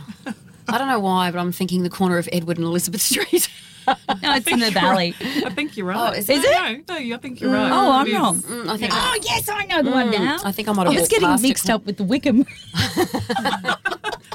I 0.68 0.76
don't 0.76 0.88
know 0.88 1.00
why, 1.00 1.30
but 1.30 1.38
I'm 1.38 1.52
thinking 1.52 1.84
the 1.84 1.90
corner 1.90 2.18
of 2.18 2.28
Edward 2.32 2.58
and 2.58 2.66
Elizabeth 2.66 3.00
Street. 3.00 3.48
No, 3.86 4.34
it's 4.34 4.46
in 4.48 4.58
the 4.60 4.70
valley. 4.70 5.14
I 5.20 5.50
think 5.50 5.76
you're 5.76 5.86
right. 5.86 6.10
Oh, 6.10 6.12
is 6.12 6.28
no, 6.28 6.34
it? 6.36 6.42
No, 6.88 6.94
no, 6.98 7.14
I 7.14 7.18
think 7.18 7.40
you're 7.40 7.52
right. 7.52 7.70
Oh, 7.70 7.92
I'm 7.92 8.12
wrong. 8.12 8.38
Mm, 8.40 8.68
I 8.68 8.76
think 8.76 8.92
Oh, 8.94 9.18
yes, 9.22 9.48
I 9.48 9.64
know 9.66 9.82
the 9.82 9.90
one 9.90 10.10
now. 10.10 10.38
I 10.44 10.52
think 10.52 10.68
I 10.68 10.72
might 10.72 10.86
have 10.86 10.92
I 10.92 10.94
was 10.96 11.02
walked 11.02 11.10
getting 11.10 11.28
past 11.28 11.44
it. 11.44 11.48
mixed 11.48 11.70
up 11.70 11.86
with 11.86 11.96
the 11.96 12.04
Wickham. 12.04 12.44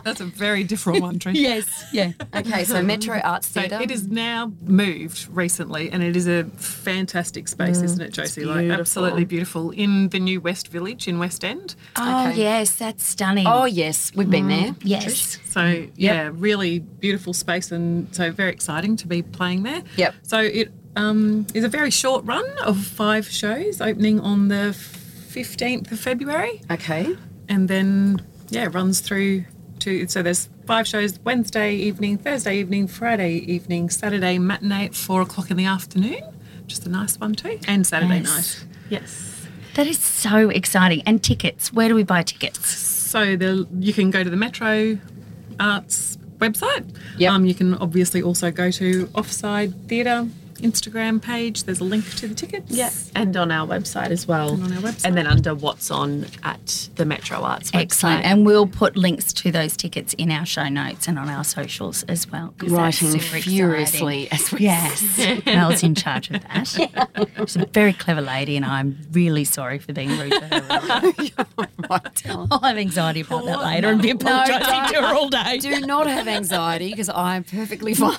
That's 0.03 0.21
a 0.21 0.25
very 0.25 0.63
different 0.63 1.01
one, 1.01 1.19
Trish. 1.19 1.35
yes, 1.35 1.85
yeah. 1.93 2.11
Okay, 2.33 2.63
so 2.63 2.81
Metro 2.81 3.19
Arts 3.23 3.47
So 3.47 3.61
Theatre. 3.61 3.79
it 3.81 3.91
is 3.91 4.07
now 4.07 4.51
moved 4.61 5.27
recently, 5.31 5.89
and 5.91 6.01
it 6.03 6.15
is 6.15 6.27
a 6.27 6.43
fantastic 6.45 7.47
space, 7.47 7.79
Mm, 7.79 7.83
isn't 7.83 8.01
it, 8.01 8.13
Josie? 8.13 8.45
Like 8.45 8.69
absolutely 8.69 9.25
beautiful 9.25 9.71
in 9.71 10.09
the 10.09 10.19
new 10.19 10.41
West 10.41 10.67
Village 10.69 11.07
in 11.07 11.19
West 11.19 11.43
End. 11.45 11.75
Oh, 11.95 12.29
Okay. 12.29 12.39
yes, 12.41 12.71
that's 12.75 13.03
stunning. 13.05 13.45
Oh 13.47 13.65
yes, 13.65 14.11
we've 14.15 14.29
been 14.29 14.47
there. 14.47 14.75
yes. 14.83 15.37
So 15.49 15.85
yeah, 15.95 16.29
really 16.33 16.79
beautiful 16.79 17.33
space, 17.33 17.71
and 17.71 18.13
so 18.15 18.31
very 18.31 18.51
exciting 18.51 18.95
to 18.97 19.07
be 19.07 19.21
playing 19.21 19.63
there. 19.63 19.83
Yep. 19.97 20.15
So 20.23 20.39
it 20.39 20.71
um, 20.95 21.45
is 21.53 21.63
a 21.63 21.69
very 21.69 21.91
short 21.91 22.25
run 22.25 22.45
of 22.63 22.77
five 22.83 23.27
shows, 23.29 23.79
opening 23.81 24.19
on 24.19 24.47
the 24.49 24.73
fifteenth 24.73 25.91
of 25.91 25.99
February, 25.99 26.61
Okay. 26.69 27.15
and 27.47 27.67
then 27.69 28.21
yeah, 28.49 28.67
runs 28.71 28.99
through 28.99 29.45
to. 29.81 30.07
So 30.07 30.21
there's 30.23 30.49
five 30.65 30.87
shows: 30.87 31.19
Wednesday 31.23 31.75
evening, 31.75 32.17
Thursday 32.17 32.57
evening, 32.59 32.87
Friday 32.87 33.33
evening, 33.51 33.89
Saturday 33.89 34.37
matinee 34.39 34.85
at 34.85 34.95
four 34.95 35.21
o'clock 35.21 35.51
in 35.51 35.57
the 35.57 35.65
afternoon. 35.65 36.21
Just 36.67 36.85
a 36.85 36.89
nice 36.89 37.19
one 37.19 37.33
too, 37.35 37.59
and 37.67 37.85
Saturday 37.85 38.19
Yes. 38.19 38.29
night. 38.29 38.65
Yes. 38.89 39.27
That 39.75 39.87
is 39.87 39.99
so 39.99 40.49
exciting. 40.49 41.01
And 41.05 41.23
tickets, 41.23 41.71
where 41.73 41.87
do 41.87 41.95
we 41.95 42.03
buy 42.03 42.23
tickets? 42.23 42.69
So 42.69 43.35
the 43.35 43.67
you 43.79 43.93
can 43.93 44.09
go 44.11 44.23
to 44.23 44.29
the 44.29 44.37
Metro 44.37 44.97
Arts 45.59 46.17
website. 46.39 46.85
Yep. 47.17 47.31
Um, 47.31 47.45
you 47.45 47.53
can 47.53 47.75
obviously 47.75 48.21
also 48.21 48.51
go 48.51 48.71
to 48.71 49.09
Offside 49.15 49.87
Theatre 49.87 50.27
Instagram 50.61 51.21
page. 51.21 51.63
There's 51.63 51.79
a 51.79 51.83
link 51.83 52.09
to 52.17 52.27
the 52.27 52.35
tickets. 52.35 52.71
Yeah. 52.71 52.89
And 53.15 53.35
on 53.35 53.51
our 53.51 53.67
website 53.67 54.09
as 54.11 54.27
well. 54.27 54.53
And 54.53 54.63
on 54.63 54.73
our 54.73 54.81
website. 54.81 55.05
And 55.05 55.17
then 55.17 55.27
under 55.27 55.53
what's 55.55 55.91
on 55.91 56.25
at 56.43 56.89
the 56.95 57.05
Metro 57.05 57.39
Arts 57.39 57.71
website. 57.71 57.81
Excellent. 57.81 58.25
And 58.25 58.45
we'll 58.45 58.67
put 58.67 58.95
links 58.95 59.33
to 59.33 59.51
those 59.51 59.75
tickets 59.77 60.13
in 60.15 60.31
our 60.31 60.45
show 60.45 60.69
notes 60.69 61.07
and 61.07 61.17
on 61.19 61.29
our 61.29 61.43
socials 61.43 62.03
as 62.03 62.29
well. 62.31 62.53
'cause 62.57 62.69
that's 62.71 63.01
Writing 63.01 63.19
super 63.19 63.41
furiously 63.41 64.23
exciting. 64.23 64.45
as 64.45 64.51
we 64.51 64.59
Yes, 64.61 65.45
Mel's 65.45 65.83
in 65.83 65.95
charge 65.95 66.29
of 66.31 66.41
that. 66.43 66.67
She's 67.47 67.55
a 67.55 67.65
very 67.65 67.93
clever 67.93 68.21
lady, 68.21 68.55
and 68.55 68.65
I'm 68.65 68.97
really 69.11 69.43
sorry 69.43 69.79
for 69.79 69.93
being 69.93 70.09
rude 70.17 70.31
to 70.31 70.45
her. 70.45 71.31
I'll 72.51 72.59
have 72.59 72.77
anxiety 72.77 73.21
about 73.21 73.45
that 73.45 73.57
oh, 73.59 73.63
later 73.63 73.89
and 73.89 74.01
be 74.01 74.11
apologising 74.11 74.93
to 74.93 75.01
her 75.01 75.13
all 75.15 75.29
day. 75.29 75.57
do 75.59 75.81
not 75.81 76.07
have 76.07 76.27
anxiety 76.27 76.89
because 76.91 77.09
I'm 77.09 77.43
perfectly 77.43 77.93
fine. 77.93 78.15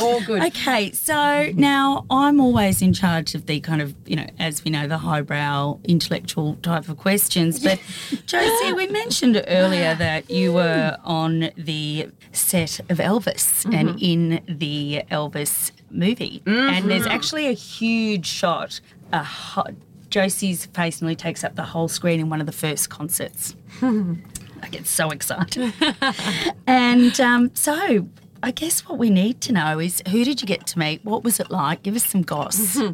All 0.00 0.20
good. 0.22 0.42
Okay, 0.44 0.89
so 0.92 1.50
now 1.54 2.04
I'm 2.10 2.40
always 2.40 2.82
in 2.82 2.92
charge 2.92 3.34
of 3.34 3.46
the 3.46 3.60
kind 3.60 3.80
of, 3.82 3.94
you 4.06 4.16
know, 4.16 4.26
as 4.38 4.64
we 4.64 4.70
know, 4.70 4.86
the 4.86 4.98
highbrow 4.98 5.78
intellectual 5.84 6.56
type 6.56 6.88
of 6.88 6.96
questions. 6.96 7.60
But 7.62 7.80
Josie, 8.26 8.72
we 8.72 8.86
mentioned 8.88 9.42
earlier 9.48 9.94
that 9.94 10.30
you 10.30 10.52
were 10.52 10.96
on 11.04 11.50
the 11.56 12.08
set 12.32 12.80
of 12.90 12.98
Elvis 12.98 13.64
and 13.74 14.00
in 14.00 14.40
the 14.48 15.02
Elvis 15.10 15.72
movie. 15.90 16.42
And 16.46 16.90
there's 16.90 17.06
actually 17.06 17.46
a 17.48 17.52
huge 17.52 18.26
shot. 18.26 18.80
A 19.12 19.24
ho- 19.24 19.74
Josie's 20.10 20.66
face 20.66 21.00
nearly 21.00 21.16
takes 21.16 21.44
up 21.44 21.54
the 21.56 21.64
whole 21.64 21.88
screen 21.88 22.20
in 22.20 22.28
one 22.28 22.40
of 22.40 22.46
the 22.46 22.52
first 22.52 22.90
concerts. 22.90 23.54
I 23.82 24.68
get 24.70 24.86
so 24.86 25.10
excited. 25.10 25.72
and 26.66 27.18
um, 27.20 27.50
so 27.54 28.06
I 28.42 28.50
guess 28.52 28.80
what 28.88 28.98
we 28.98 29.10
need 29.10 29.40
to 29.42 29.52
know 29.52 29.78
is 29.78 30.02
who 30.08 30.24
did 30.24 30.40
you 30.40 30.46
get 30.46 30.66
to 30.68 30.78
meet? 30.78 31.04
What 31.04 31.22
was 31.22 31.40
it 31.40 31.50
like? 31.50 31.82
Give 31.82 31.94
us 31.94 32.06
some 32.06 32.22
goss. 32.22 32.58
Mm-hmm. 32.76 32.92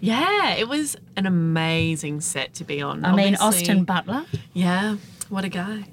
Yeah, 0.00 0.54
it 0.54 0.68
was 0.68 0.96
an 1.16 1.26
amazing 1.26 2.20
set 2.20 2.54
to 2.54 2.64
be 2.64 2.80
on. 2.80 3.04
I 3.04 3.14
mean, 3.14 3.34
Austin 3.36 3.84
Butler. 3.84 4.24
Yeah, 4.54 4.96
what 5.28 5.44
a 5.44 5.48
guy. 5.48 5.84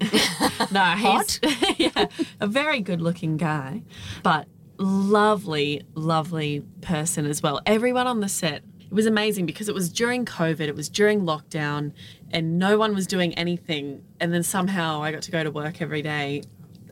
no, 0.72 0.80
Hot? 0.80 1.38
he's 1.42 1.78
yeah, 1.78 2.06
a 2.40 2.46
very 2.46 2.80
good-looking 2.80 3.36
guy, 3.36 3.82
but 4.22 4.46
lovely, 4.78 5.82
lovely 5.94 6.62
person 6.80 7.26
as 7.26 7.42
well. 7.42 7.60
Everyone 7.66 8.06
on 8.06 8.20
the 8.20 8.28
set. 8.28 8.62
It 8.80 8.92
was 8.92 9.06
amazing 9.06 9.46
because 9.46 9.68
it 9.68 9.74
was 9.74 9.88
during 9.90 10.24
COVID, 10.24 10.60
it 10.60 10.76
was 10.76 10.88
during 10.88 11.22
lockdown, 11.22 11.92
and 12.30 12.58
no 12.58 12.78
one 12.78 12.94
was 12.94 13.08
doing 13.08 13.34
anything. 13.34 14.04
And 14.20 14.32
then 14.32 14.44
somehow 14.44 15.02
I 15.02 15.10
got 15.10 15.22
to 15.22 15.32
go 15.32 15.42
to 15.42 15.50
work 15.50 15.82
every 15.82 16.02
day 16.02 16.44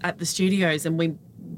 at 0.02 0.18
the 0.18 0.26
studios, 0.26 0.86
and 0.86 0.98
we 0.98 1.14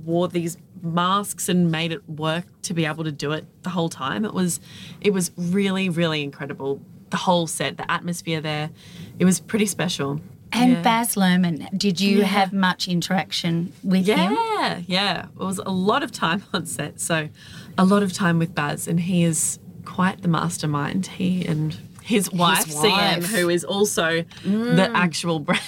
wore 0.07 0.29
these 0.29 0.57
masks 0.83 1.49
and 1.49 1.71
made 1.71 1.93
it 1.93 2.09
work 2.09 2.45
to 2.63 2.75
be 2.75 2.85
able 2.87 3.05
to 3.05 3.13
do 3.13 3.33
it 3.33 3.45
the 3.63 3.71
whole 3.71 3.89
time. 3.89 4.25
It 4.25 4.33
was 4.35 4.61
it 5.01 5.13
was 5.13 5.33
really 5.37 5.89
really 5.89 6.23
incredible. 6.23 6.81
The 7.11 7.17
whole 7.19 7.47
set, 7.47 7.77
the 7.77 7.89
atmosphere 7.91 8.41
there, 8.41 8.71
it 9.19 9.25
was 9.25 9.41
pretty 9.41 9.67
special. 9.67 10.21
And 10.53 10.73
Yeah. 10.73 10.83
Baz 10.83 11.15
Luhrmann, 11.17 11.77
did 11.77 12.01
you 12.01 12.19
Yeah. 12.19 12.25
have 12.27 12.53
much 12.53 12.89
interaction 12.89 13.73
with 13.83 14.07
him? 14.07 14.33
Yeah, 14.33 14.81
yeah. 14.87 15.27
It 15.39 15.45
was 15.45 15.59
a 15.59 15.71
lot 15.71 16.03
of 16.03 16.13
time 16.13 16.43
on 16.55 16.67
set, 16.67 17.01
so 17.01 17.29
a 17.77 17.85
lot 17.85 18.03
of 18.03 18.13
time 18.13 18.39
with 18.39 18.55
Baz, 18.55 18.89
and 18.89 19.01
he 19.01 19.25
is 19.25 19.59
quite 19.85 20.23
the 20.23 20.29
mastermind. 20.29 21.07
He 21.07 21.45
and 21.47 21.77
his 22.03 22.31
wife, 22.33 22.67
CM, 22.67 23.19
wife. 23.23 23.27
who 23.27 23.49
is 23.49 23.65
also 23.65 24.25
the 24.45 24.49
mm. 24.49 24.91
actual 24.95 25.41
brain. 25.41 25.59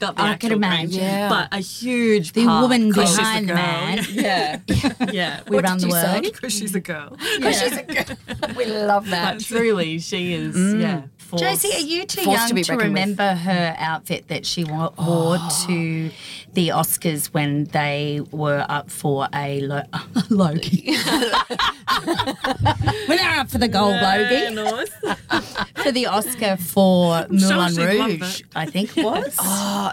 Not 0.00 0.16
the 0.16 0.22
I 0.22 0.28
actual 0.30 0.48
could 0.48 0.56
imagine. 0.56 1.00
Yeah. 1.00 1.28
but 1.28 1.48
a 1.56 1.60
huge 1.60 2.32
The 2.32 2.44
part, 2.44 2.62
woman 2.62 2.92
'cause 2.92 3.08
she's 3.08 3.18
behind 3.18 3.48
the 3.48 3.52
girl. 3.54 3.62
man. 3.62 4.06
Yeah, 4.10 4.58
yeah. 5.12 5.40
We 5.48 5.58
run 5.60 5.78
the 5.78 5.86
you 5.86 5.92
say? 5.92 6.12
world. 6.12 6.22
Because 6.24 6.52
she's 6.52 6.74
a 6.74 6.80
girl. 6.80 7.16
we 8.56 8.64
love 8.66 9.08
that. 9.10 9.34
But 9.38 9.44
truly, 9.44 9.98
she 10.00 10.32
is. 10.34 10.56
Mm. 10.56 10.80
Yeah. 10.80 11.02
Force. 11.38 11.62
Josie, 11.62 11.74
are 11.76 11.80
you 11.80 12.04
too 12.04 12.30
young 12.30 12.48
to 12.48 12.48
to, 12.48 12.54
be 12.54 12.60
reckoned 12.62 12.76
with. 12.78 12.86
remember 12.86 13.34
her 13.34 13.74
outfit 13.78 14.28
that 14.28 14.44
she 14.46 14.64
wo- 14.64 14.92
wore 14.98 15.38
oh. 15.40 15.64
to 15.66 16.10
the 16.52 16.68
Oscars 16.68 17.26
when 17.32 17.64
they 17.64 18.20
were 18.30 18.64
up 18.68 18.90
for 18.90 19.28
a 19.34 19.60
lo- 19.62 19.82
Logie? 20.30 20.94
when 23.06 23.18
they 23.18 23.24
were 23.24 23.38
up 23.38 23.50
for 23.50 23.58
the 23.58 23.68
gold 23.68 23.96
Logie 24.00 24.54
for 25.82 25.92
the 25.92 26.06
Oscar 26.06 26.56
for 26.56 27.26
Moulin 27.28 27.74
Rouge. 27.76 28.42
I 28.54 28.66
think 28.66 28.96
it 28.96 29.04
was. 29.04 29.36
Oh, 29.40 29.92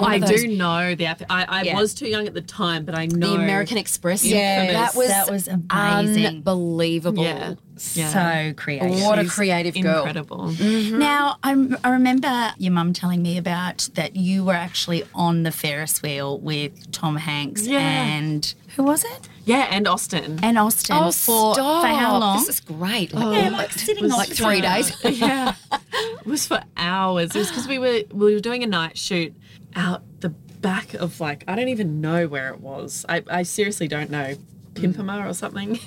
one 0.00 0.22
I 0.22 0.26
do 0.26 0.48
know 0.48 0.94
the 0.94 1.06
outfit. 1.06 1.26
I, 1.30 1.44
I 1.44 1.62
Yeah. 1.62 1.80
was 1.80 1.94
too 1.94 2.08
young 2.08 2.26
at 2.26 2.34
the 2.34 2.42
time, 2.42 2.84
but 2.84 2.94
I 2.94 3.06
know 3.06 3.36
The 3.36 3.42
American 3.42 3.78
Express. 3.78 4.24
Yes, 4.24 4.72
that 4.72 4.94
was 4.98 5.08
that 5.08 5.30
was 5.30 5.48
amazing. 5.48 6.26
unbelievable. 6.26 7.24
Yeah. 7.24 7.54
Yeah. 7.94 8.08
So 8.50 8.54
creative. 8.56 9.02
What 9.02 9.18
a 9.18 9.22
She's 9.22 9.32
creative 9.34 9.74
girl. 9.82 9.98
Incredible. 9.98 10.48
Mm-hmm. 10.50 10.98
Now, 10.98 11.38
I, 11.42 11.76
I 11.82 11.90
remember 11.90 12.52
your 12.56 12.72
mum 12.72 12.92
telling 12.92 13.20
me 13.22 13.36
about 13.36 13.88
that 13.94 14.14
you 14.16 14.44
were 14.44 14.54
actually 14.54 15.04
on 15.14 15.42
the 15.42 15.50
Ferris 15.50 16.00
wheel 16.02 16.38
with 16.38 16.92
Tom 16.92 17.16
Hanks 17.16 17.66
Yeah. 17.66 17.78
and 17.80 18.54
who 18.76 18.84
was 18.84 19.04
it? 19.04 19.28
Yeah, 19.44 19.68
and 19.70 19.86
Austin. 19.88 20.40
And 20.42 20.56
Austin 20.58 20.96
Oh, 20.96 21.04
for, 21.12 21.54
stop. 21.54 21.82
for 21.82 21.88
how 21.88 22.18
long? 22.18 22.38
This 22.38 22.48
is 22.48 22.60
great. 22.60 23.12
Like, 23.12 23.24
oh, 23.24 23.32
yeah, 23.32 23.48
like 23.50 23.72
sitting 23.72 24.08
like 24.08 24.28
three 24.30 24.60
her. 24.60 24.62
days. 24.62 24.96
yeah, 25.20 25.54
it 25.92 26.26
was 26.26 26.46
for 26.46 26.62
hours. 26.76 27.34
It 27.34 27.38
was 27.38 27.48
because 27.48 27.68
we 27.68 27.78
were 27.78 28.02
we 28.12 28.34
were 28.34 28.40
doing 28.40 28.62
a 28.62 28.66
night 28.66 28.96
shoot 28.96 29.34
out 29.76 30.02
the 30.20 30.30
back 30.30 30.94
of 30.94 31.20
like 31.20 31.44
I 31.46 31.54
don't 31.56 31.68
even 31.68 32.00
know 32.00 32.26
where 32.26 32.48
it 32.50 32.60
was. 32.60 33.04
I, 33.08 33.22
I 33.30 33.42
seriously 33.42 33.86
don't 33.88 34.10
know. 34.10 34.34
Pimpama 34.74 35.28
or 35.28 35.34
something. 35.34 35.78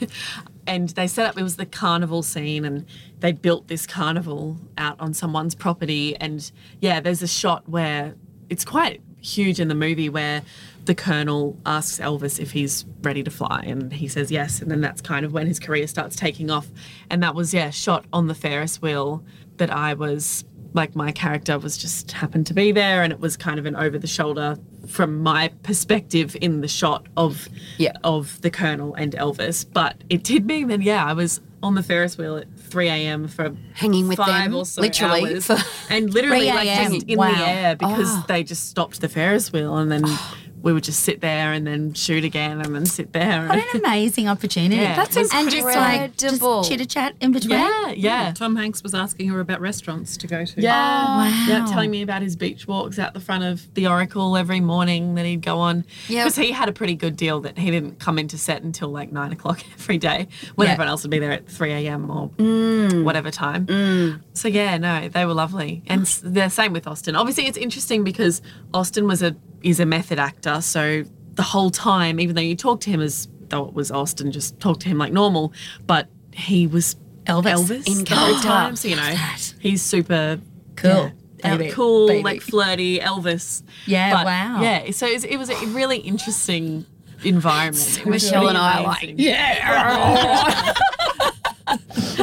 And 0.68 0.90
they 0.90 1.08
set 1.08 1.26
up 1.26 1.38
it 1.38 1.44
was 1.44 1.56
the 1.56 1.66
carnival 1.66 2.22
scene 2.22 2.66
and 2.66 2.86
they 3.20 3.32
built 3.32 3.68
this 3.68 3.88
carnival 3.88 4.58
out 4.78 5.00
on 5.00 5.14
someone's 5.14 5.56
property. 5.56 6.16
And 6.18 6.50
yeah, 6.82 7.00
there's 7.00 7.22
a 7.22 7.28
shot 7.28 7.68
where 7.68 8.16
it's 8.50 8.66
quite 8.66 9.02
huge 9.20 9.60
in 9.60 9.68
the 9.68 9.76
movie 9.76 10.10
where 10.10 10.42
the 10.86 10.96
colonel 10.96 11.58
asks 11.66 12.00
Elvis 12.00 12.40
if 12.40 12.52
he's 12.52 12.86
ready 13.02 13.24
to 13.24 13.32
fly 13.32 13.62
and 13.66 13.92
he 13.92 14.08
says 14.08 14.32
yes 14.32 14.62
and 14.62 14.72
then 14.72 14.80
that's 14.80 15.02
kind 15.02 15.26
of 15.26 15.34
when 15.34 15.46
his 15.48 15.60
career 15.60 15.88
starts 15.88 16.16
taking 16.16 16.50
off. 16.50 16.68
And 17.10 17.24
that 17.24 17.36
was 17.36 17.54
yeah 17.54 17.70
shot 17.70 18.06
on 18.14 18.28
the 18.28 18.36
Ferris 18.36 18.82
wheel 18.82 19.24
that 19.58 19.72
I 19.72 19.94
was 19.94 20.46
like 20.74 20.96
my 20.96 21.12
character 21.12 21.58
was 21.58 21.78
just 21.78 22.12
happened 22.12 22.46
to 22.48 22.54
be 22.54 22.72
there 22.72 23.04
and 23.04 23.12
it 23.12 23.20
was 23.20 23.36
kind 23.36 23.60
of 23.60 23.66
an 23.66 23.76
over 23.76 23.98
the 23.98 24.08
shoulder 24.08 24.58
from 24.88 25.22
my 25.22 25.50
perspective 25.64 26.36
in 26.42 26.62
the 26.62 26.68
shot 26.68 27.06
of 27.16 27.50
Yeah. 27.78 27.94
of 28.04 28.42
the 28.42 28.50
colonel 28.50 28.94
and 28.96 29.14
Elvis 29.14 29.66
but 29.72 30.04
it 30.10 30.24
did 30.24 30.46
mean 30.46 30.68
that 30.70 30.82
yeah 30.82 31.06
I 31.06 31.14
was 31.14 31.42
on 31.64 31.76
the 31.76 31.84
Ferris 31.84 32.18
wheel 32.18 32.38
at 32.38 32.48
3 32.56 32.88
a.m. 32.88 33.28
for 33.28 33.56
Hanging 33.74 34.08
with 34.08 34.18
five 34.18 34.52
them, 34.52 34.56
or 34.56 34.66
so 34.66 34.82
literally, 34.82 35.26
hours. 35.26 35.50
and 35.90 36.14
literally 36.14 36.48
like 36.48 36.68
just 36.68 37.04
in 37.08 37.18
wow. 37.18 37.32
the 37.32 37.48
air 37.48 37.76
because 37.76 38.10
ah. 38.10 38.26
they 38.28 38.44
just 38.44 38.70
stopped 38.70 39.02
the 39.02 39.10
Ferris 39.10 39.52
wheel 39.52 39.76
and 39.78 39.92
then 39.92 40.04
oh. 40.06 40.38
We 40.62 40.74
would 40.74 40.84
just 40.84 41.02
sit 41.02 41.22
there 41.22 41.54
and 41.54 41.66
then 41.68 41.94
shoot 41.94 42.24
again 42.24 42.60
and 42.62 42.76
then 42.76 42.86
sit 42.86 43.14
there. 43.14 43.48
What 43.48 43.58
an 43.58 43.80
amazing 43.82 44.28
opportunity. 44.28 44.82
Yeah, 44.82 44.96
That's 44.96 45.16
and 45.16 45.50
just 45.52 45.64
like 45.66 46.02
incredible. 46.22 46.64
just 46.64 46.72
chitter 46.72 46.86
chat 46.86 47.16
in 47.22 47.32
between. 47.32 47.52
yeah, 47.60 47.90
yeah. 47.92 48.34
Tom 48.34 48.56
Hanks 48.56 48.82
was 48.84 48.94
asking 48.94 49.30
her 49.30 49.40
about 49.40 49.62
restaurants 49.62 50.18
to 50.18 50.28
go 50.28 50.46
to. 50.46 50.62
Yeah, 50.62 51.06
oh, 51.20 51.46
yeah, 51.48 51.60
wow. 51.60 51.66
telling 51.72 51.92
me 51.92 52.02
about 52.02 52.22
his 52.22 52.36
beach 52.36 52.68
walks 52.68 52.98
out 53.00 53.14
the 53.14 53.20
front 53.20 53.44
of 53.44 53.74
the 53.76 53.88
Oracle 53.88 54.36
every 54.36 54.60
morning 54.60 55.16
that 55.16 55.26
he'd 55.26 55.42
go 55.42 55.60
on. 55.60 55.86
Yep. 56.08 56.26
because 56.26 56.36
he 56.36 56.52
had 56.52 56.68
a 56.70 56.74
pretty 56.74 56.96
good 56.96 57.16
deal 57.16 57.40
that 57.42 57.58
he 57.58 57.70
didn't 57.72 58.00
come 58.00 58.18
into 58.18 58.38
set 58.38 58.64
until 58.64 58.90
like 58.90 59.12
nine 59.12 59.32
o'clock 59.32 59.62
every 59.74 59.98
day, 59.98 60.28
when 60.56 60.68
Yeah. 60.68 60.74
everyone 60.74 60.90
else 60.90 61.04
would 61.04 61.12
be 61.12 61.20
there 61.20 61.32
at 61.32 61.48
three 61.48 61.72
a.m. 61.72 62.10
or 62.10 62.30
mm. 62.30 63.04
whatever 63.04 63.32
time. 63.32 63.68
Mm. 63.68 64.22
So 64.34 64.48
yeah, 64.48 64.78
no, 64.78 65.08
they 65.08 65.26
were 65.26 65.34
lovely, 65.34 65.84
and 65.88 66.02
s- 66.02 66.22
the 66.24 66.50
same 66.50 66.74
with 66.74 66.88
Austin. 66.88 67.16
Obviously, 67.16 67.46
it's 67.46 67.58
interesting 67.58 68.04
because 68.04 68.42
Austin 68.74 69.08
was 69.08 69.22
a 69.22 69.36
is 69.64 69.80
a 69.80 69.86
method 69.86 70.20
actor, 70.20 70.47
so 70.60 71.04
the 71.34 71.44
whole 71.44 71.70
time, 71.70 72.20
even 72.20 72.36
though 72.36 72.42
you 72.42 72.56
talk 72.56 72.82
to 72.82 72.90
him 72.90 73.02
as 73.02 73.28
though 73.50 73.66
it 73.68 73.74
was 73.74 73.92
Austin, 73.92 74.32
just 74.32 74.60
talk 74.60 74.80
to 74.82 74.90
him 74.90 74.98
like 74.98 75.14
normal, 75.14 75.54
but 75.86 76.08
he 76.34 76.68
was 76.68 76.96
Elvis. 77.26 77.54
Elvis 77.68 77.88
In 78.00 78.06
character. 78.06 78.42
time. 78.48 78.76
So 78.76 78.88
you 78.88 78.96
know, 78.96 79.16
he's 79.60 79.82
super 79.82 80.40
Cool. 80.76 81.12
yeah, 81.44 81.58
Baby. 81.58 81.72
cool, 81.72 82.08
Baby. 82.08 82.24
like 82.24 82.42
flirty 82.42 83.00
Elvis. 83.00 83.64
Yeah, 83.86 84.14
But, 84.14 84.26
wow. 84.26 84.62
Yeah, 84.62 84.92
so 84.92 85.08
it 85.08 85.14
was, 85.14 85.24
it 85.24 85.38
was 85.38 85.50
a 85.50 85.56
really 85.68 85.98
interesting 85.98 86.86
environment. 87.24 88.06
Michelle 88.06 88.42
really 88.42 88.50
and 88.50 88.58
I 88.58 88.80
are 88.80 88.84
like. 88.84 89.14
Yeah. 89.18 90.74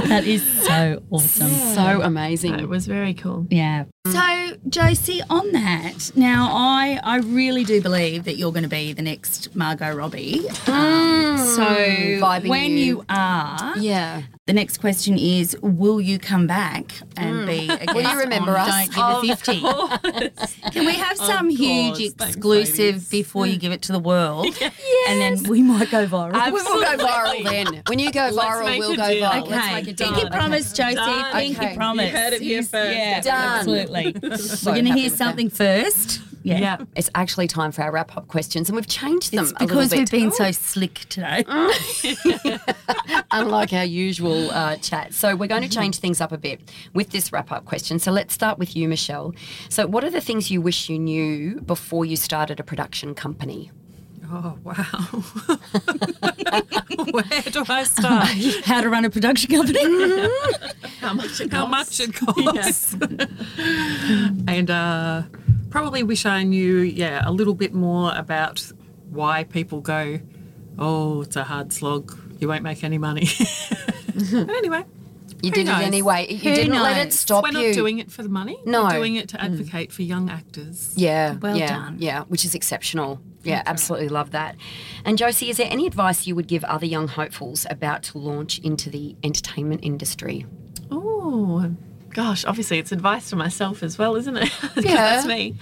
that 0.08 0.24
is 0.24 0.42
so 0.64 1.02
awesome. 1.10 1.50
So 1.50 2.02
amazing. 2.02 2.58
It 2.60 2.68
was 2.68 2.86
very 2.86 3.14
cool. 3.14 3.46
Yeah. 3.50 3.84
So, 4.06 4.56
Josie, 4.68 5.20
on 5.30 5.52
that, 5.52 6.12
now 6.16 6.48
I 6.52 7.00
I 7.02 7.18
really 7.18 7.64
do 7.64 7.80
believe 7.80 8.24
that 8.24 8.36
you're 8.36 8.52
going 8.52 8.64
to 8.64 8.68
be 8.68 8.92
the 8.92 9.02
next 9.02 9.54
Margot 9.54 9.94
Robbie. 9.94 10.48
Um, 10.66 11.38
so, 11.38 11.64
vibing 11.64 12.48
when 12.48 12.72
you. 12.72 12.78
you 12.78 13.04
are, 13.08 13.78
yeah. 13.78 14.22
The 14.46 14.52
next 14.52 14.76
question 14.78 15.16
is, 15.16 15.56
will 15.62 16.02
you 16.02 16.18
come 16.18 16.46
back 16.46 16.92
and 17.16 17.46
be 17.46 17.66
mm. 17.66 17.80
a 17.80 17.86
guest 17.86 17.94
Will 17.94 18.02
you 18.02 18.18
remember 18.18 18.58
on 18.58 18.68
us? 18.68 18.88
Don't 18.90 19.22
Give 19.22 19.30
a 19.30 19.36
50? 19.36 20.70
Can 20.70 20.84
we 20.84 20.92
have 20.96 21.16
some 21.16 21.48
huge 21.48 21.96
course. 21.96 22.12
Thanks, 22.12 22.34
exclusive 22.36 22.78
ladies. 22.78 23.08
before 23.08 23.46
you 23.46 23.56
give 23.56 23.72
it 23.72 23.80
to 23.82 23.92
the 23.92 23.98
world? 23.98 24.46
yes. 24.60 24.74
And 25.08 25.18
then 25.18 25.50
we 25.50 25.62
might 25.62 25.90
go 25.90 26.06
viral. 26.06 26.44
We 26.44 26.52
will 26.52 26.62
go 26.62 27.04
viral 27.04 27.42
then. 27.42 27.82
When 27.86 27.98
you 27.98 28.12
go 28.12 28.28
Let's 28.30 28.36
viral, 28.36 28.64
make 28.66 28.80
we'll 28.80 28.92
a 28.92 28.96
go 28.96 29.08
deal. 29.08 29.30
viral. 29.30 29.42
Okay, 29.44 29.50
Let's 29.50 29.88
a 29.88 29.94
pinky 29.94 30.20
deal. 30.20 30.30
promise, 30.30 30.72
Josie. 30.74 30.94
Done. 30.96 31.32
Pinky 31.32 31.56
Okay. 31.56 31.76
promise. 31.76 32.12
You 32.12 32.18
heard 32.18 32.32
it 32.34 32.42
here 32.42 32.62
first. 32.62 32.96
Yeah, 32.96 33.20
Done. 33.22 33.58
absolutely. 33.58 34.14
We're 34.22 34.74
going 34.74 34.84
to 34.84 34.92
hear 34.92 35.08
with 35.08 35.16
something 35.16 35.48
first. 35.48 36.20
Yeah. 36.44 36.58
Yeah. 36.58 36.76
It's 36.94 37.10
actually 37.14 37.48
time 37.48 37.72
for 37.72 37.82
our 37.82 37.90
wrap 37.90 38.16
up 38.16 38.28
questions, 38.28 38.68
and 38.68 38.76
we've 38.76 38.86
changed 38.86 39.32
them 39.32 39.44
It's 39.44 39.52
a 39.52 39.54
little 39.54 39.66
because 39.66 39.90
bit. 39.90 39.98
we've 40.00 40.10
been 40.10 40.30
so 40.30 40.52
slick 40.52 41.06
today. 41.08 41.44
unlike 43.30 43.72
our 43.72 43.84
usual 43.84 44.50
uh, 44.50 44.76
chat. 44.76 45.14
So 45.14 45.34
we're 45.36 45.46
going 45.48 45.62
to 45.62 45.68
change 45.68 45.96
things 45.98 46.20
up 46.20 46.32
a 46.32 46.38
bit 46.38 46.60
with 46.92 47.10
this 47.10 47.32
wrap 47.32 47.50
up 47.50 47.64
question. 47.64 47.98
So 47.98 48.12
let's 48.12 48.34
start 48.34 48.58
with 48.58 48.76
you, 48.76 48.88
Michelle. 48.88 49.34
So, 49.70 49.86
what 49.86 50.04
are 50.04 50.10
the 50.10 50.20
things 50.20 50.50
you 50.50 50.60
wish 50.60 50.88
you 50.90 50.98
knew 50.98 51.60
before 51.62 52.04
you 52.04 52.16
started 52.16 52.60
a 52.60 52.62
production 52.62 53.14
company? 53.14 53.70
Oh, 54.30 54.58
wow. 54.64 54.74
Where 57.10 57.42
do 57.50 57.64
I 57.68 57.84
start? 57.84 58.28
How 58.64 58.80
to 58.80 58.88
run 58.88 59.04
a 59.04 59.10
production 59.10 59.50
company. 59.50 60.28
How 61.00 61.14
much 61.14 61.40
it 61.40 61.52
How 61.52 61.66
much 61.66 62.00
it 62.00 62.14
costs. 62.14 62.94
and 64.48 64.70
uh, 64.70 65.22
probably 65.74 66.04
wish 66.04 66.24
I 66.24 66.44
knew, 66.44 66.82
yeah, 66.82 67.20
a 67.26 67.32
little 67.32 67.52
bit 67.52 67.74
more 67.74 68.12
about 68.14 68.60
why 69.10 69.42
people 69.42 69.80
go, 69.80 70.20
oh, 70.78 71.22
it's 71.22 71.34
a 71.34 71.42
hard 71.42 71.72
slog. 71.72 72.16
You 72.38 72.46
won't 72.46 72.62
make 72.62 72.84
any 72.84 72.96
money. 72.96 73.26
but 74.06 74.50
anyway, 74.50 74.84
You 75.42 75.50
Who 75.50 75.56
did 75.56 75.66
knows? 75.66 75.80
it 75.80 75.84
anyway. 75.84 76.28
You 76.30 76.38
Who 76.38 76.54
didn't 76.54 76.80
let 76.80 76.96
it 76.98 77.06
knows? 77.06 77.18
stop 77.18 77.42
we're 77.42 77.60
you. 77.60 77.66
not 77.66 77.74
doing 77.74 77.98
it 77.98 78.12
for 78.12 78.22
the 78.22 78.28
money. 78.28 78.56
No. 78.64 78.84
We're 78.84 78.90
doing 78.90 79.16
it 79.16 79.28
to 79.30 79.36
mm. 79.36 79.46
advocate 79.46 79.90
for 79.90 80.02
young 80.02 80.30
actors. 80.30 80.92
Yeah, 80.96 81.38
Well 81.42 81.56
yeah, 81.56 81.66
done. 81.66 81.96
Yeah, 81.98 82.22
which 82.28 82.44
is 82.44 82.54
exceptional. 82.54 83.18
Yeah, 83.42 83.64
absolutely 83.66 84.10
love 84.10 84.30
that. 84.30 84.54
And 85.04 85.18
Josie, 85.18 85.50
is 85.50 85.56
there 85.56 85.68
any 85.68 85.88
advice 85.88 86.24
you 86.24 86.36
would 86.36 86.46
give 86.46 86.62
other 86.64 86.86
young 86.86 87.08
hopefuls 87.08 87.66
about 87.68 88.04
to 88.04 88.18
launch 88.18 88.60
into 88.60 88.90
the 88.90 89.16
entertainment 89.24 89.80
industry? 89.82 90.46
Oh, 90.92 91.74
gosh, 92.14 92.44
obviously 92.44 92.78
it's 92.78 92.92
advice 92.92 93.28
for 93.28 93.36
myself 93.36 93.82
as 93.82 93.98
well, 93.98 94.16
isn't 94.16 94.36
it? 94.36 94.50
Yeah. 94.76 94.94
That's 94.94 95.26
me. 95.26 95.54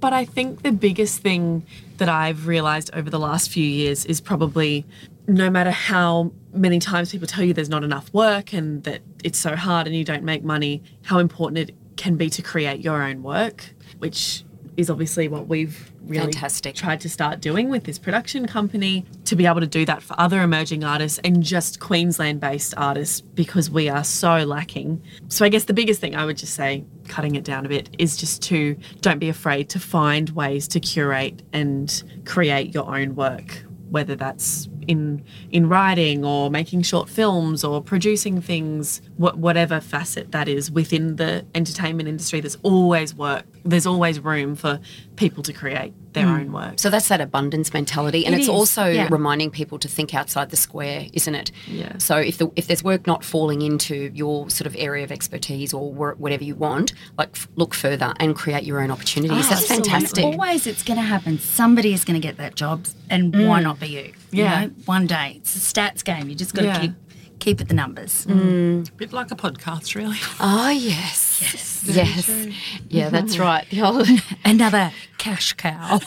But 0.00 0.12
I 0.12 0.24
think 0.24 0.62
the 0.62 0.72
biggest 0.72 1.20
thing 1.20 1.64
that 1.98 2.08
I've 2.08 2.46
realized 2.46 2.90
over 2.94 3.10
the 3.10 3.18
last 3.18 3.50
few 3.50 3.64
years 3.64 4.04
is 4.06 4.20
probably 4.20 4.84
no 5.28 5.50
matter 5.50 5.70
how 5.70 6.32
many 6.52 6.78
times 6.78 7.12
people 7.12 7.26
tell 7.28 7.44
you 7.44 7.52
there's 7.52 7.68
not 7.68 7.84
enough 7.84 8.12
work 8.12 8.52
and 8.52 8.82
that 8.84 9.02
it's 9.22 9.38
so 9.38 9.54
hard 9.54 9.86
and 9.86 9.94
you 9.94 10.04
don't 10.04 10.24
make 10.24 10.42
money, 10.42 10.82
how 11.02 11.18
important 11.18 11.58
it 11.70 11.74
can 11.96 12.16
be 12.16 12.30
to 12.30 12.42
create 12.42 12.80
your 12.80 13.02
own 13.02 13.22
work, 13.22 13.74
which 13.98 14.44
is 14.76 14.88
obviously 14.90 15.28
what 15.28 15.46
we've 15.46 15.89
really 16.04 16.32
Fantastic. 16.32 16.74
tried 16.74 17.00
to 17.02 17.08
start 17.08 17.40
doing 17.40 17.68
with 17.68 17.84
this 17.84 17.98
production 17.98 18.46
company 18.46 19.04
to 19.24 19.36
be 19.36 19.46
able 19.46 19.60
to 19.60 19.66
do 19.66 19.84
that 19.84 20.02
for 20.02 20.14
other 20.18 20.42
emerging 20.42 20.84
artists 20.84 21.18
and 21.24 21.42
just 21.42 21.80
Queensland 21.80 22.40
based 22.40 22.74
artists 22.76 23.20
because 23.20 23.70
we 23.70 23.88
are 23.88 24.04
so 24.04 24.38
lacking. 24.44 25.02
So 25.28 25.44
I 25.44 25.48
guess 25.48 25.64
the 25.64 25.72
biggest 25.72 26.00
thing 26.00 26.16
I 26.16 26.24
would 26.24 26.36
just 26.36 26.54
say, 26.54 26.84
cutting 27.08 27.36
it 27.36 27.44
down 27.44 27.66
a 27.66 27.68
bit, 27.68 27.90
is 27.98 28.16
just 28.16 28.42
to 28.44 28.76
don't 29.00 29.18
be 29.18 29.28
afraid 29.28 29.68
to 29.70 29.78
find 29.78 30.30
ways 30.30 30.66
to 30.68 30.80
curate 30.80 31.42
and 31.52 32.02
create 32.24 32.74
your 32.74 32.94
own 32.94 33.14
work, 33.14 33.64
whether 33.90 34.16
that's 34.16 34.68
in 34.90 35.22
in 35.50 35.68
writing 35.68 36.24
or 36.24 36.50
making 36.50 36.82
short 36.82 37.08
films 37.08 37.62
or 37.62 37.80
producing 37.80 38.40
things, 38.40 39.00
wh- 39.16 39.36
whatever 39.36 39.80
facet 39.80 40.32
that 40.32 40.48
is 40.48 40.70
within 40.70 41.16
the 41.16 41.46
entertainment 41.54 42.08
industry. 42.08 42.40
There's 42.40 42.58
always 42.62 43.14
work. 43.14 43.44
There's 43.64 43.86
always 43.86 44.18
room 44.18 44.56
for 44.56 44.80
people 45.16 45.42
to 45.44 45.52
create 45.52 45.92
their 46.12 46.26
hmm. 46.26 46.34
own 46.34 46.52
work. 46.52 46.78
So 46.80 46.90
that's 46.90 47.08
that 47.08 47.20
abundance 47.20 47.72
mentality, 47.72 48.26
and 48.26 48.34
It 48.34 48.38
it's 48.38 48.48
is, 48.48 48.50
also 48.58 48.86
yeah. 48.86 49.06
reminding 49.10 49.50
people 49.50 49.78
to 49.78 49.88
think 49.88 50.14
outside 50.14 50.50
the 50.50 50.56
square, 50.56 51.06
isn't 51.12 51.34
it? 51.34 51.52
Yeah. 51.68 51.98
So 51.98 52.16
if 52.16 52.38
the 52.38 52.50
if 52.56 52.66
there's 52.66 52.82
work 52.82 53.06
not 53.06 53.24
falling 53.24 53.62
into 53.62 54.10
your 54.14 54.50
sort 54.50 54.66
of 54.66 54.74
area 54.78 55.04
of 55.04 55.12
expertise 55.12 55.72
or 55.72 55.92
wor- 55.92 56.16
whatever 56.18 56.42
you 56.42 56.56
want, 56.56 56.92
like 57.16 57.30
f- 57.34 57.48
look 57.54 57.74
further 57.74 58.12
and 58.18 58.34
create 58.34 58.64
your 58.64 58.80
own 58.80 58.90
opportunities. 58.90 59.46
Oh, 59.46 59.50
that's 59.50 59.70
Absolutely. 59.70 59.90
fantastic. 59.90 60.24
Always 60.24 60.66
it's 60.66 60.82
going 60.82 60.98
to 60.98 61.04
happen. 61.04 61.38
Somebody 61.38 61.92
is 61.92 62.04
going 62.04 62.20
to 62.20 62.26
get 62.26 62.38
that 62.38 62.56
job, 62.56 62.86
and 63.08 63.32
mm. 63.32 63.46
why 63.46 63.60
not 63.60 63.78
be 63.78 63.88
you? 63.88 64.12
You 64.32 64.44
Yeah. 64.44 64.66
know, 64.66 64.70
one 64.86 65.06
day. 65.06 65.34
It's 65.36 65.54
a 65.56 65.58
stats 65.58 66.02
game. 66.04 66.28
You 66.28 66.34
just 66.34 66.54
got 66.54 66.62
to 66.62 66.66
Yeah. 66.68 66.80
keep 66.80 66.92
keep 67.38 67.60
at 67.62 67.68
the 67.68 67.74
numbers. 67.74 68.26
Mm. 68.26 68.36
Mm. 68.84 68.88
A 68.88 68.92
bit 68.92 69.12
like 69.14 69.30
a 69.30 69.34
podcast, 69.34 69.94
really. 69.94 70.18
Oh 70.40 70.68
yes, 70.68 71.38
yes, 71.40 71.84
yes. 71.86 72.54
Yeah, 72.90 73.08
that's 73.08 73.38
right. 73.48 73.66
The 73.70 73.80
old- 73.86 74.08
Another 74.44 74.92
cash 75.16 75.54
cow. 75.54 76.00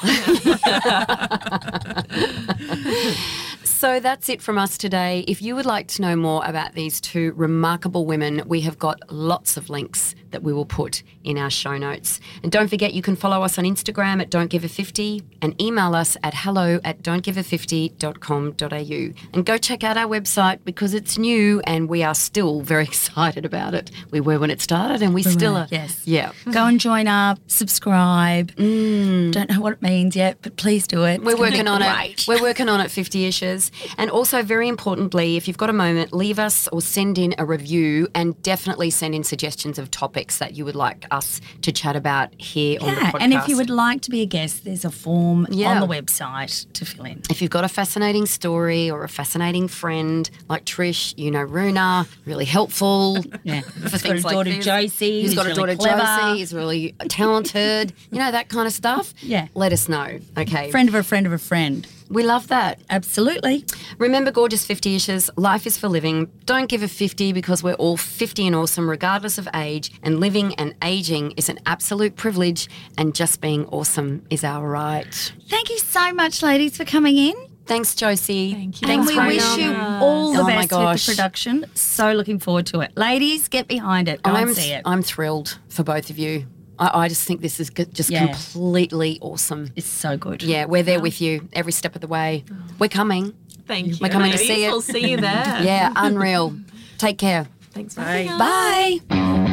So 3.64 4.00
that's 4.00 4.30
it 4.30 4.42
from 4.42 4.58
us 4.58 4.78
today. 4.78 5.26
If 5.28 5.42
you 5.42 5.56
would 5.56 5.66
like 5.66 5.88
to 5.90 6.02
know 6.02 6.16
more 6.16 6.46
about 6.46 6.74
these 6.74 7.02
two 7.02 7.34
remarkable 7.36 8.06
women, 8.06 8.42
we 8.46 8.62
have 8.62 8.78
got 8.80 9.00
lots 9.12 9.58
of 9.58 9.70
links 9.70 10.16
that 10.34 10.44
we 10.44 10.52
will 10.52 10.66
put 10.66 11.04
in 11.24 11.38
our 11.38 11.50
show 11.50 11.78
notes. 11.78 12.20
And 12.44 12.52
don't 12.52 12.68
forget, 12.68 12.94
you 12.94 13.02
can 13.02 13.16
follow 13.16 13.42
us 13.44 13.58
on 13.58 13.64
Instagram 13.64 14.20
at 14.22 14.30
Don't 14.30 14.50
Give 14.50 14.66
a 14.66 14.70
50 14.70 15.24
and 15.42 15.60
email 15.62 15.96
us 15.96 16.18
at 16.24 16.34
hello 16.36 16.80
at 16.84 17.02
don'tgive50.com.au. 17.02 19.14
And 19.34 19.46
go 19.46 19.58
check 19.58 19.84
out 19.84 19.98
our 19.98 20.08
website 20.08 20.60
because 20.66 20.94
it's 20.94 21.18
new 21.18 21.62
and 21.62 21.90
we 21.90 22.04
are 22.04 22.16
still 22.16 22.62
very 22.62 22.84
excited 22.94 23.46
about 23.46 23.74
it. 23.74 23.92
We 24.12 24.20
were 24.20 24.40
when 24.40 24.52
it 24.52 24.62
started 24.62 25.02
and 25.02 25.14
we 25.14 25.24
still 25.24 25.56
are. 25.56 25.68
yes. 25.72 26.02
Yeah. 26.06 26.32
Go 26.52 26.66
and 26.66 26.80
join 26.80 27.08
up, 27.08 27.40
subscribe. 27.48 28.52
Mm. 28.56 29.32
Don't 29.32 29.50
know 29.50 29.62
what 29.62 29.74
it 29.74 29.82
means 29.82 30.16
yet, 30.16 30.38
but 30.42 30.58
please 30.58 30.88
do 30.88 31.04
it. 31.06 31.24
We're 31.24 31.32
It's 31.32 31.40
working 31.40 31.68
on 31.68 31.82
great. 31.82 32.20
it. 32.20 32.28
We're 32.28 32.42
working 32.42 32.70
on 32.70 32.82
it 32.82 32.92
50 32.92 33.26
issues. 33.26 33.72
And 33.98 34.10
also, 34.10 34.44
very 34.44 34.68
importantly, 34.68 35.38
if 35.38 35.48
you've 35.48 35.58
got 35.58 35.70
a 35.70 35.74
moment, 35.74 36.14
leave 36.14 36.40
us 36.40 36.68
or 36.70 36.82
send 36.82 37.18
in 37.18 37.34
a 37.38 37.46
review 37.46 38.08
and 38.16 38.42
definitely 38.44 38.90
send 38.90 39.16
in 39.16 39.24
suggestions 39.24 39.78
of 39.80 39.90
topics 39.92 40.23
that 40.32 40.56
you 40.56 40.66
would 40.66 40.76
like 40.76 41.06
us 41.12 41.42
to 41.62 41.72
chat 41.72 41.96
about 41.96 42.30
here 42.40 42.80
on 42.82 42.88
the 42.88 43.02
Yeah, 43.02 43.12
podcast. 43.12 43.22
and 43.22 43.34
if 43.34 43.48
you 43.48 43.58
would 43.58 43.70
like 43.70 44.02
to 44.02 44.10
be 44.12 44.22
a 44.22 44.26
guest, 44.26 44.64
there's 44.66 44.86
a 44.86 44.92
form 44.92 45.48
Yeah. 45.52 45.72
on 45.74 45.80
the 45.88 45.88
website 45.88 46.66
to 46.74 46.86
fill 46.86 47.06
in. 47.06 47.22
If 47.30 47.42
you've 47.42 47.52
got 47.52 47.64
a 47.64 47.68
fascinating 47.70 48.26
story 48.26 48.90
or 48.90 49.04
a 49.04 49.10
fascinating 49.10 49.68
friend 49.68 50.30
like 50.50 50.66
Trish, 50.66 51.14
you 51.18 51.32
know 51.32 51.42
Runa, 51.42 52.08
really 52.26 52.46
helpful. 52.46 53.18
Yeah, 53.44 53.62
For 53.62 53.80
He's 53.82 53.92
got 53.92 53.94
a 53.94 54.00
things 54.00 54.24
like 54.26 54.34
daughter 54.36 54.50
this. 54.52 54.66
Josie. 54.66 55.22
He's 55.22 55.32
who's 55.32 55.36
got 55.36 55.48
a 55.48 55.54
daughter 55.54 55.76
clever. 55.76 56.02
Josie. 56.02 56.38
He's 56.40 56.54
really 56.54 56.96
talented. 57.10 57.94
you 58.12 58.20
know 58.20 58.32
that 58.32 58.48
kind 58.50 58.68
of 58.68 58.74
stuff. 58.74 59.14
Yeah. 59.24 59.48
Let 59.56 59.72
us 59.74 59.88
know. 59.90 60.20
Okay. 60.38 60.70
Friend 60.72 60.88
of 60.90 60.96
a 60.96 61.04
friend 61.04 61.26
of 61.26 61.32
a 61.34 61.38
friend. 61.38 61.88
We 62.14 62.22
love 62.22 62.48
that. 62.50 62.80
Absolutely. 62.92 63.66
Remember, 63.98 64.30
gorgeous 64.32 64.64
50 64.66 64.96
issues, 64.96 65.32
life 65.36 65.66
is 65.66 65.80
for 65.80 65.90
living. 65.90 66.32
Don't 66.46 66.70
give 66.70 66.84
a 66.84 66.88
50 66.88 67.34
because 67.34 67.64
we're 67.64 67.74
all 67.74 67.98
50 67.98 68.46
and 68.46 68.56
awesome, 68.56 68.88
regardless 68.88 69.40
of 69.40 69.48
age. 69.56 69.92
And 70.04 70.20
living 70.20 70.54
and 70.56 70.76
aging 70.84 71.32
is 71.32 71.50
an 71.50 71.58
absolute 71.66 72.16
privilege, 72.16 72.70
and 73.00 73.16
just 73.16 73.42
being 73.42 73.66
awesome 73.66 74.26
is 74.30 74.44
our 74.44 74.70
right. 74.70 75.34
Thank 75.50 75.72
you 75.72 75.80
so 75.80 76.14
much, 76.14 76.44
ladies, 76.44 76.78
for 76.78 76.86
coming 76.86 77.18
in. 77.18 77.34
Thanks, 77.66 77.96
Josie. 77.96 78.54
Thank 78.54 78.82
you. 78.82 78.90
And 78.90 79.08
we 79.08 79.18
Rona. 79.18 79.30
wish 79.30 79.58
you 79.58 79.74
all 79.76 80.34
the 80.34 80.40
Oh 80.40 80.44
my 80.44 80.68
best 80.68 80.72
with 80.72 81.06
the 81.06 81.12
production. 81.14 81.66
So 81.74 82.12
looking 82.12 82.38
forward 82.38 82.68
to 82.68 82.82
it. 82.82 82.96
Ladies, 82.96 83.48
get 83.48 83.68
behind 83.68 84.08
it. 84.08 84.22
Go 84.22 84.32
I'm, 84.32 84.50
and 84.50 84.58
see 84.58 84.72
it. 84.72 84.82
I'm 84.86 85.02
thrilled 85.02 85.58
for 85.70 85.84
both 85.84 86.10
of 86.10 86.20
you. 86.20 86.46
I, 86.80 87.02
I 87.04 87.08
just 87.08 87.24
think 87.28 87.42
this 87.42 87.60
is 87.60 87.70
g- 87.70 87.86
just 87.94 88.10
Yeah. 88.10 88.28
completely 88.28 89.20
awesome. 89.22 89.72
it's 89.76 89.88
so 89.88 90.18
good. 90.18 90.42
Yeah, 90.44 90.66
we're 90.66 90.84
there 90.84 91.00
with 91.00 91.22
you 91.22 91.48
every 91.54 91.72
step 91.72 91.96
of 91.96 92.02
the 92.02 92.08
way. 92.08 92.44
We're 92.80 92.90
coming. 92.90 93.34
Thank 93.68 93.88
you. 93.88 93.96
We're 94.02 94.10
coming 94.10 94.32
to 94.32 94.38
see 94.38 94.66
it. 94.66 94.70
We'll 94.70 94.82
see 94.82 95.10
you 95.12 95.18
there. 95.18 95.60
Yeah, 95.64 95.94
unreal. 95.96 96.56
Take 96.98 97.18
care. 97.18 97.48
Thanks 97.72 97.96
for 97.96 98.02
having 98.02 98.30
us. 98.30 98.40
Bye. 98.40 99.53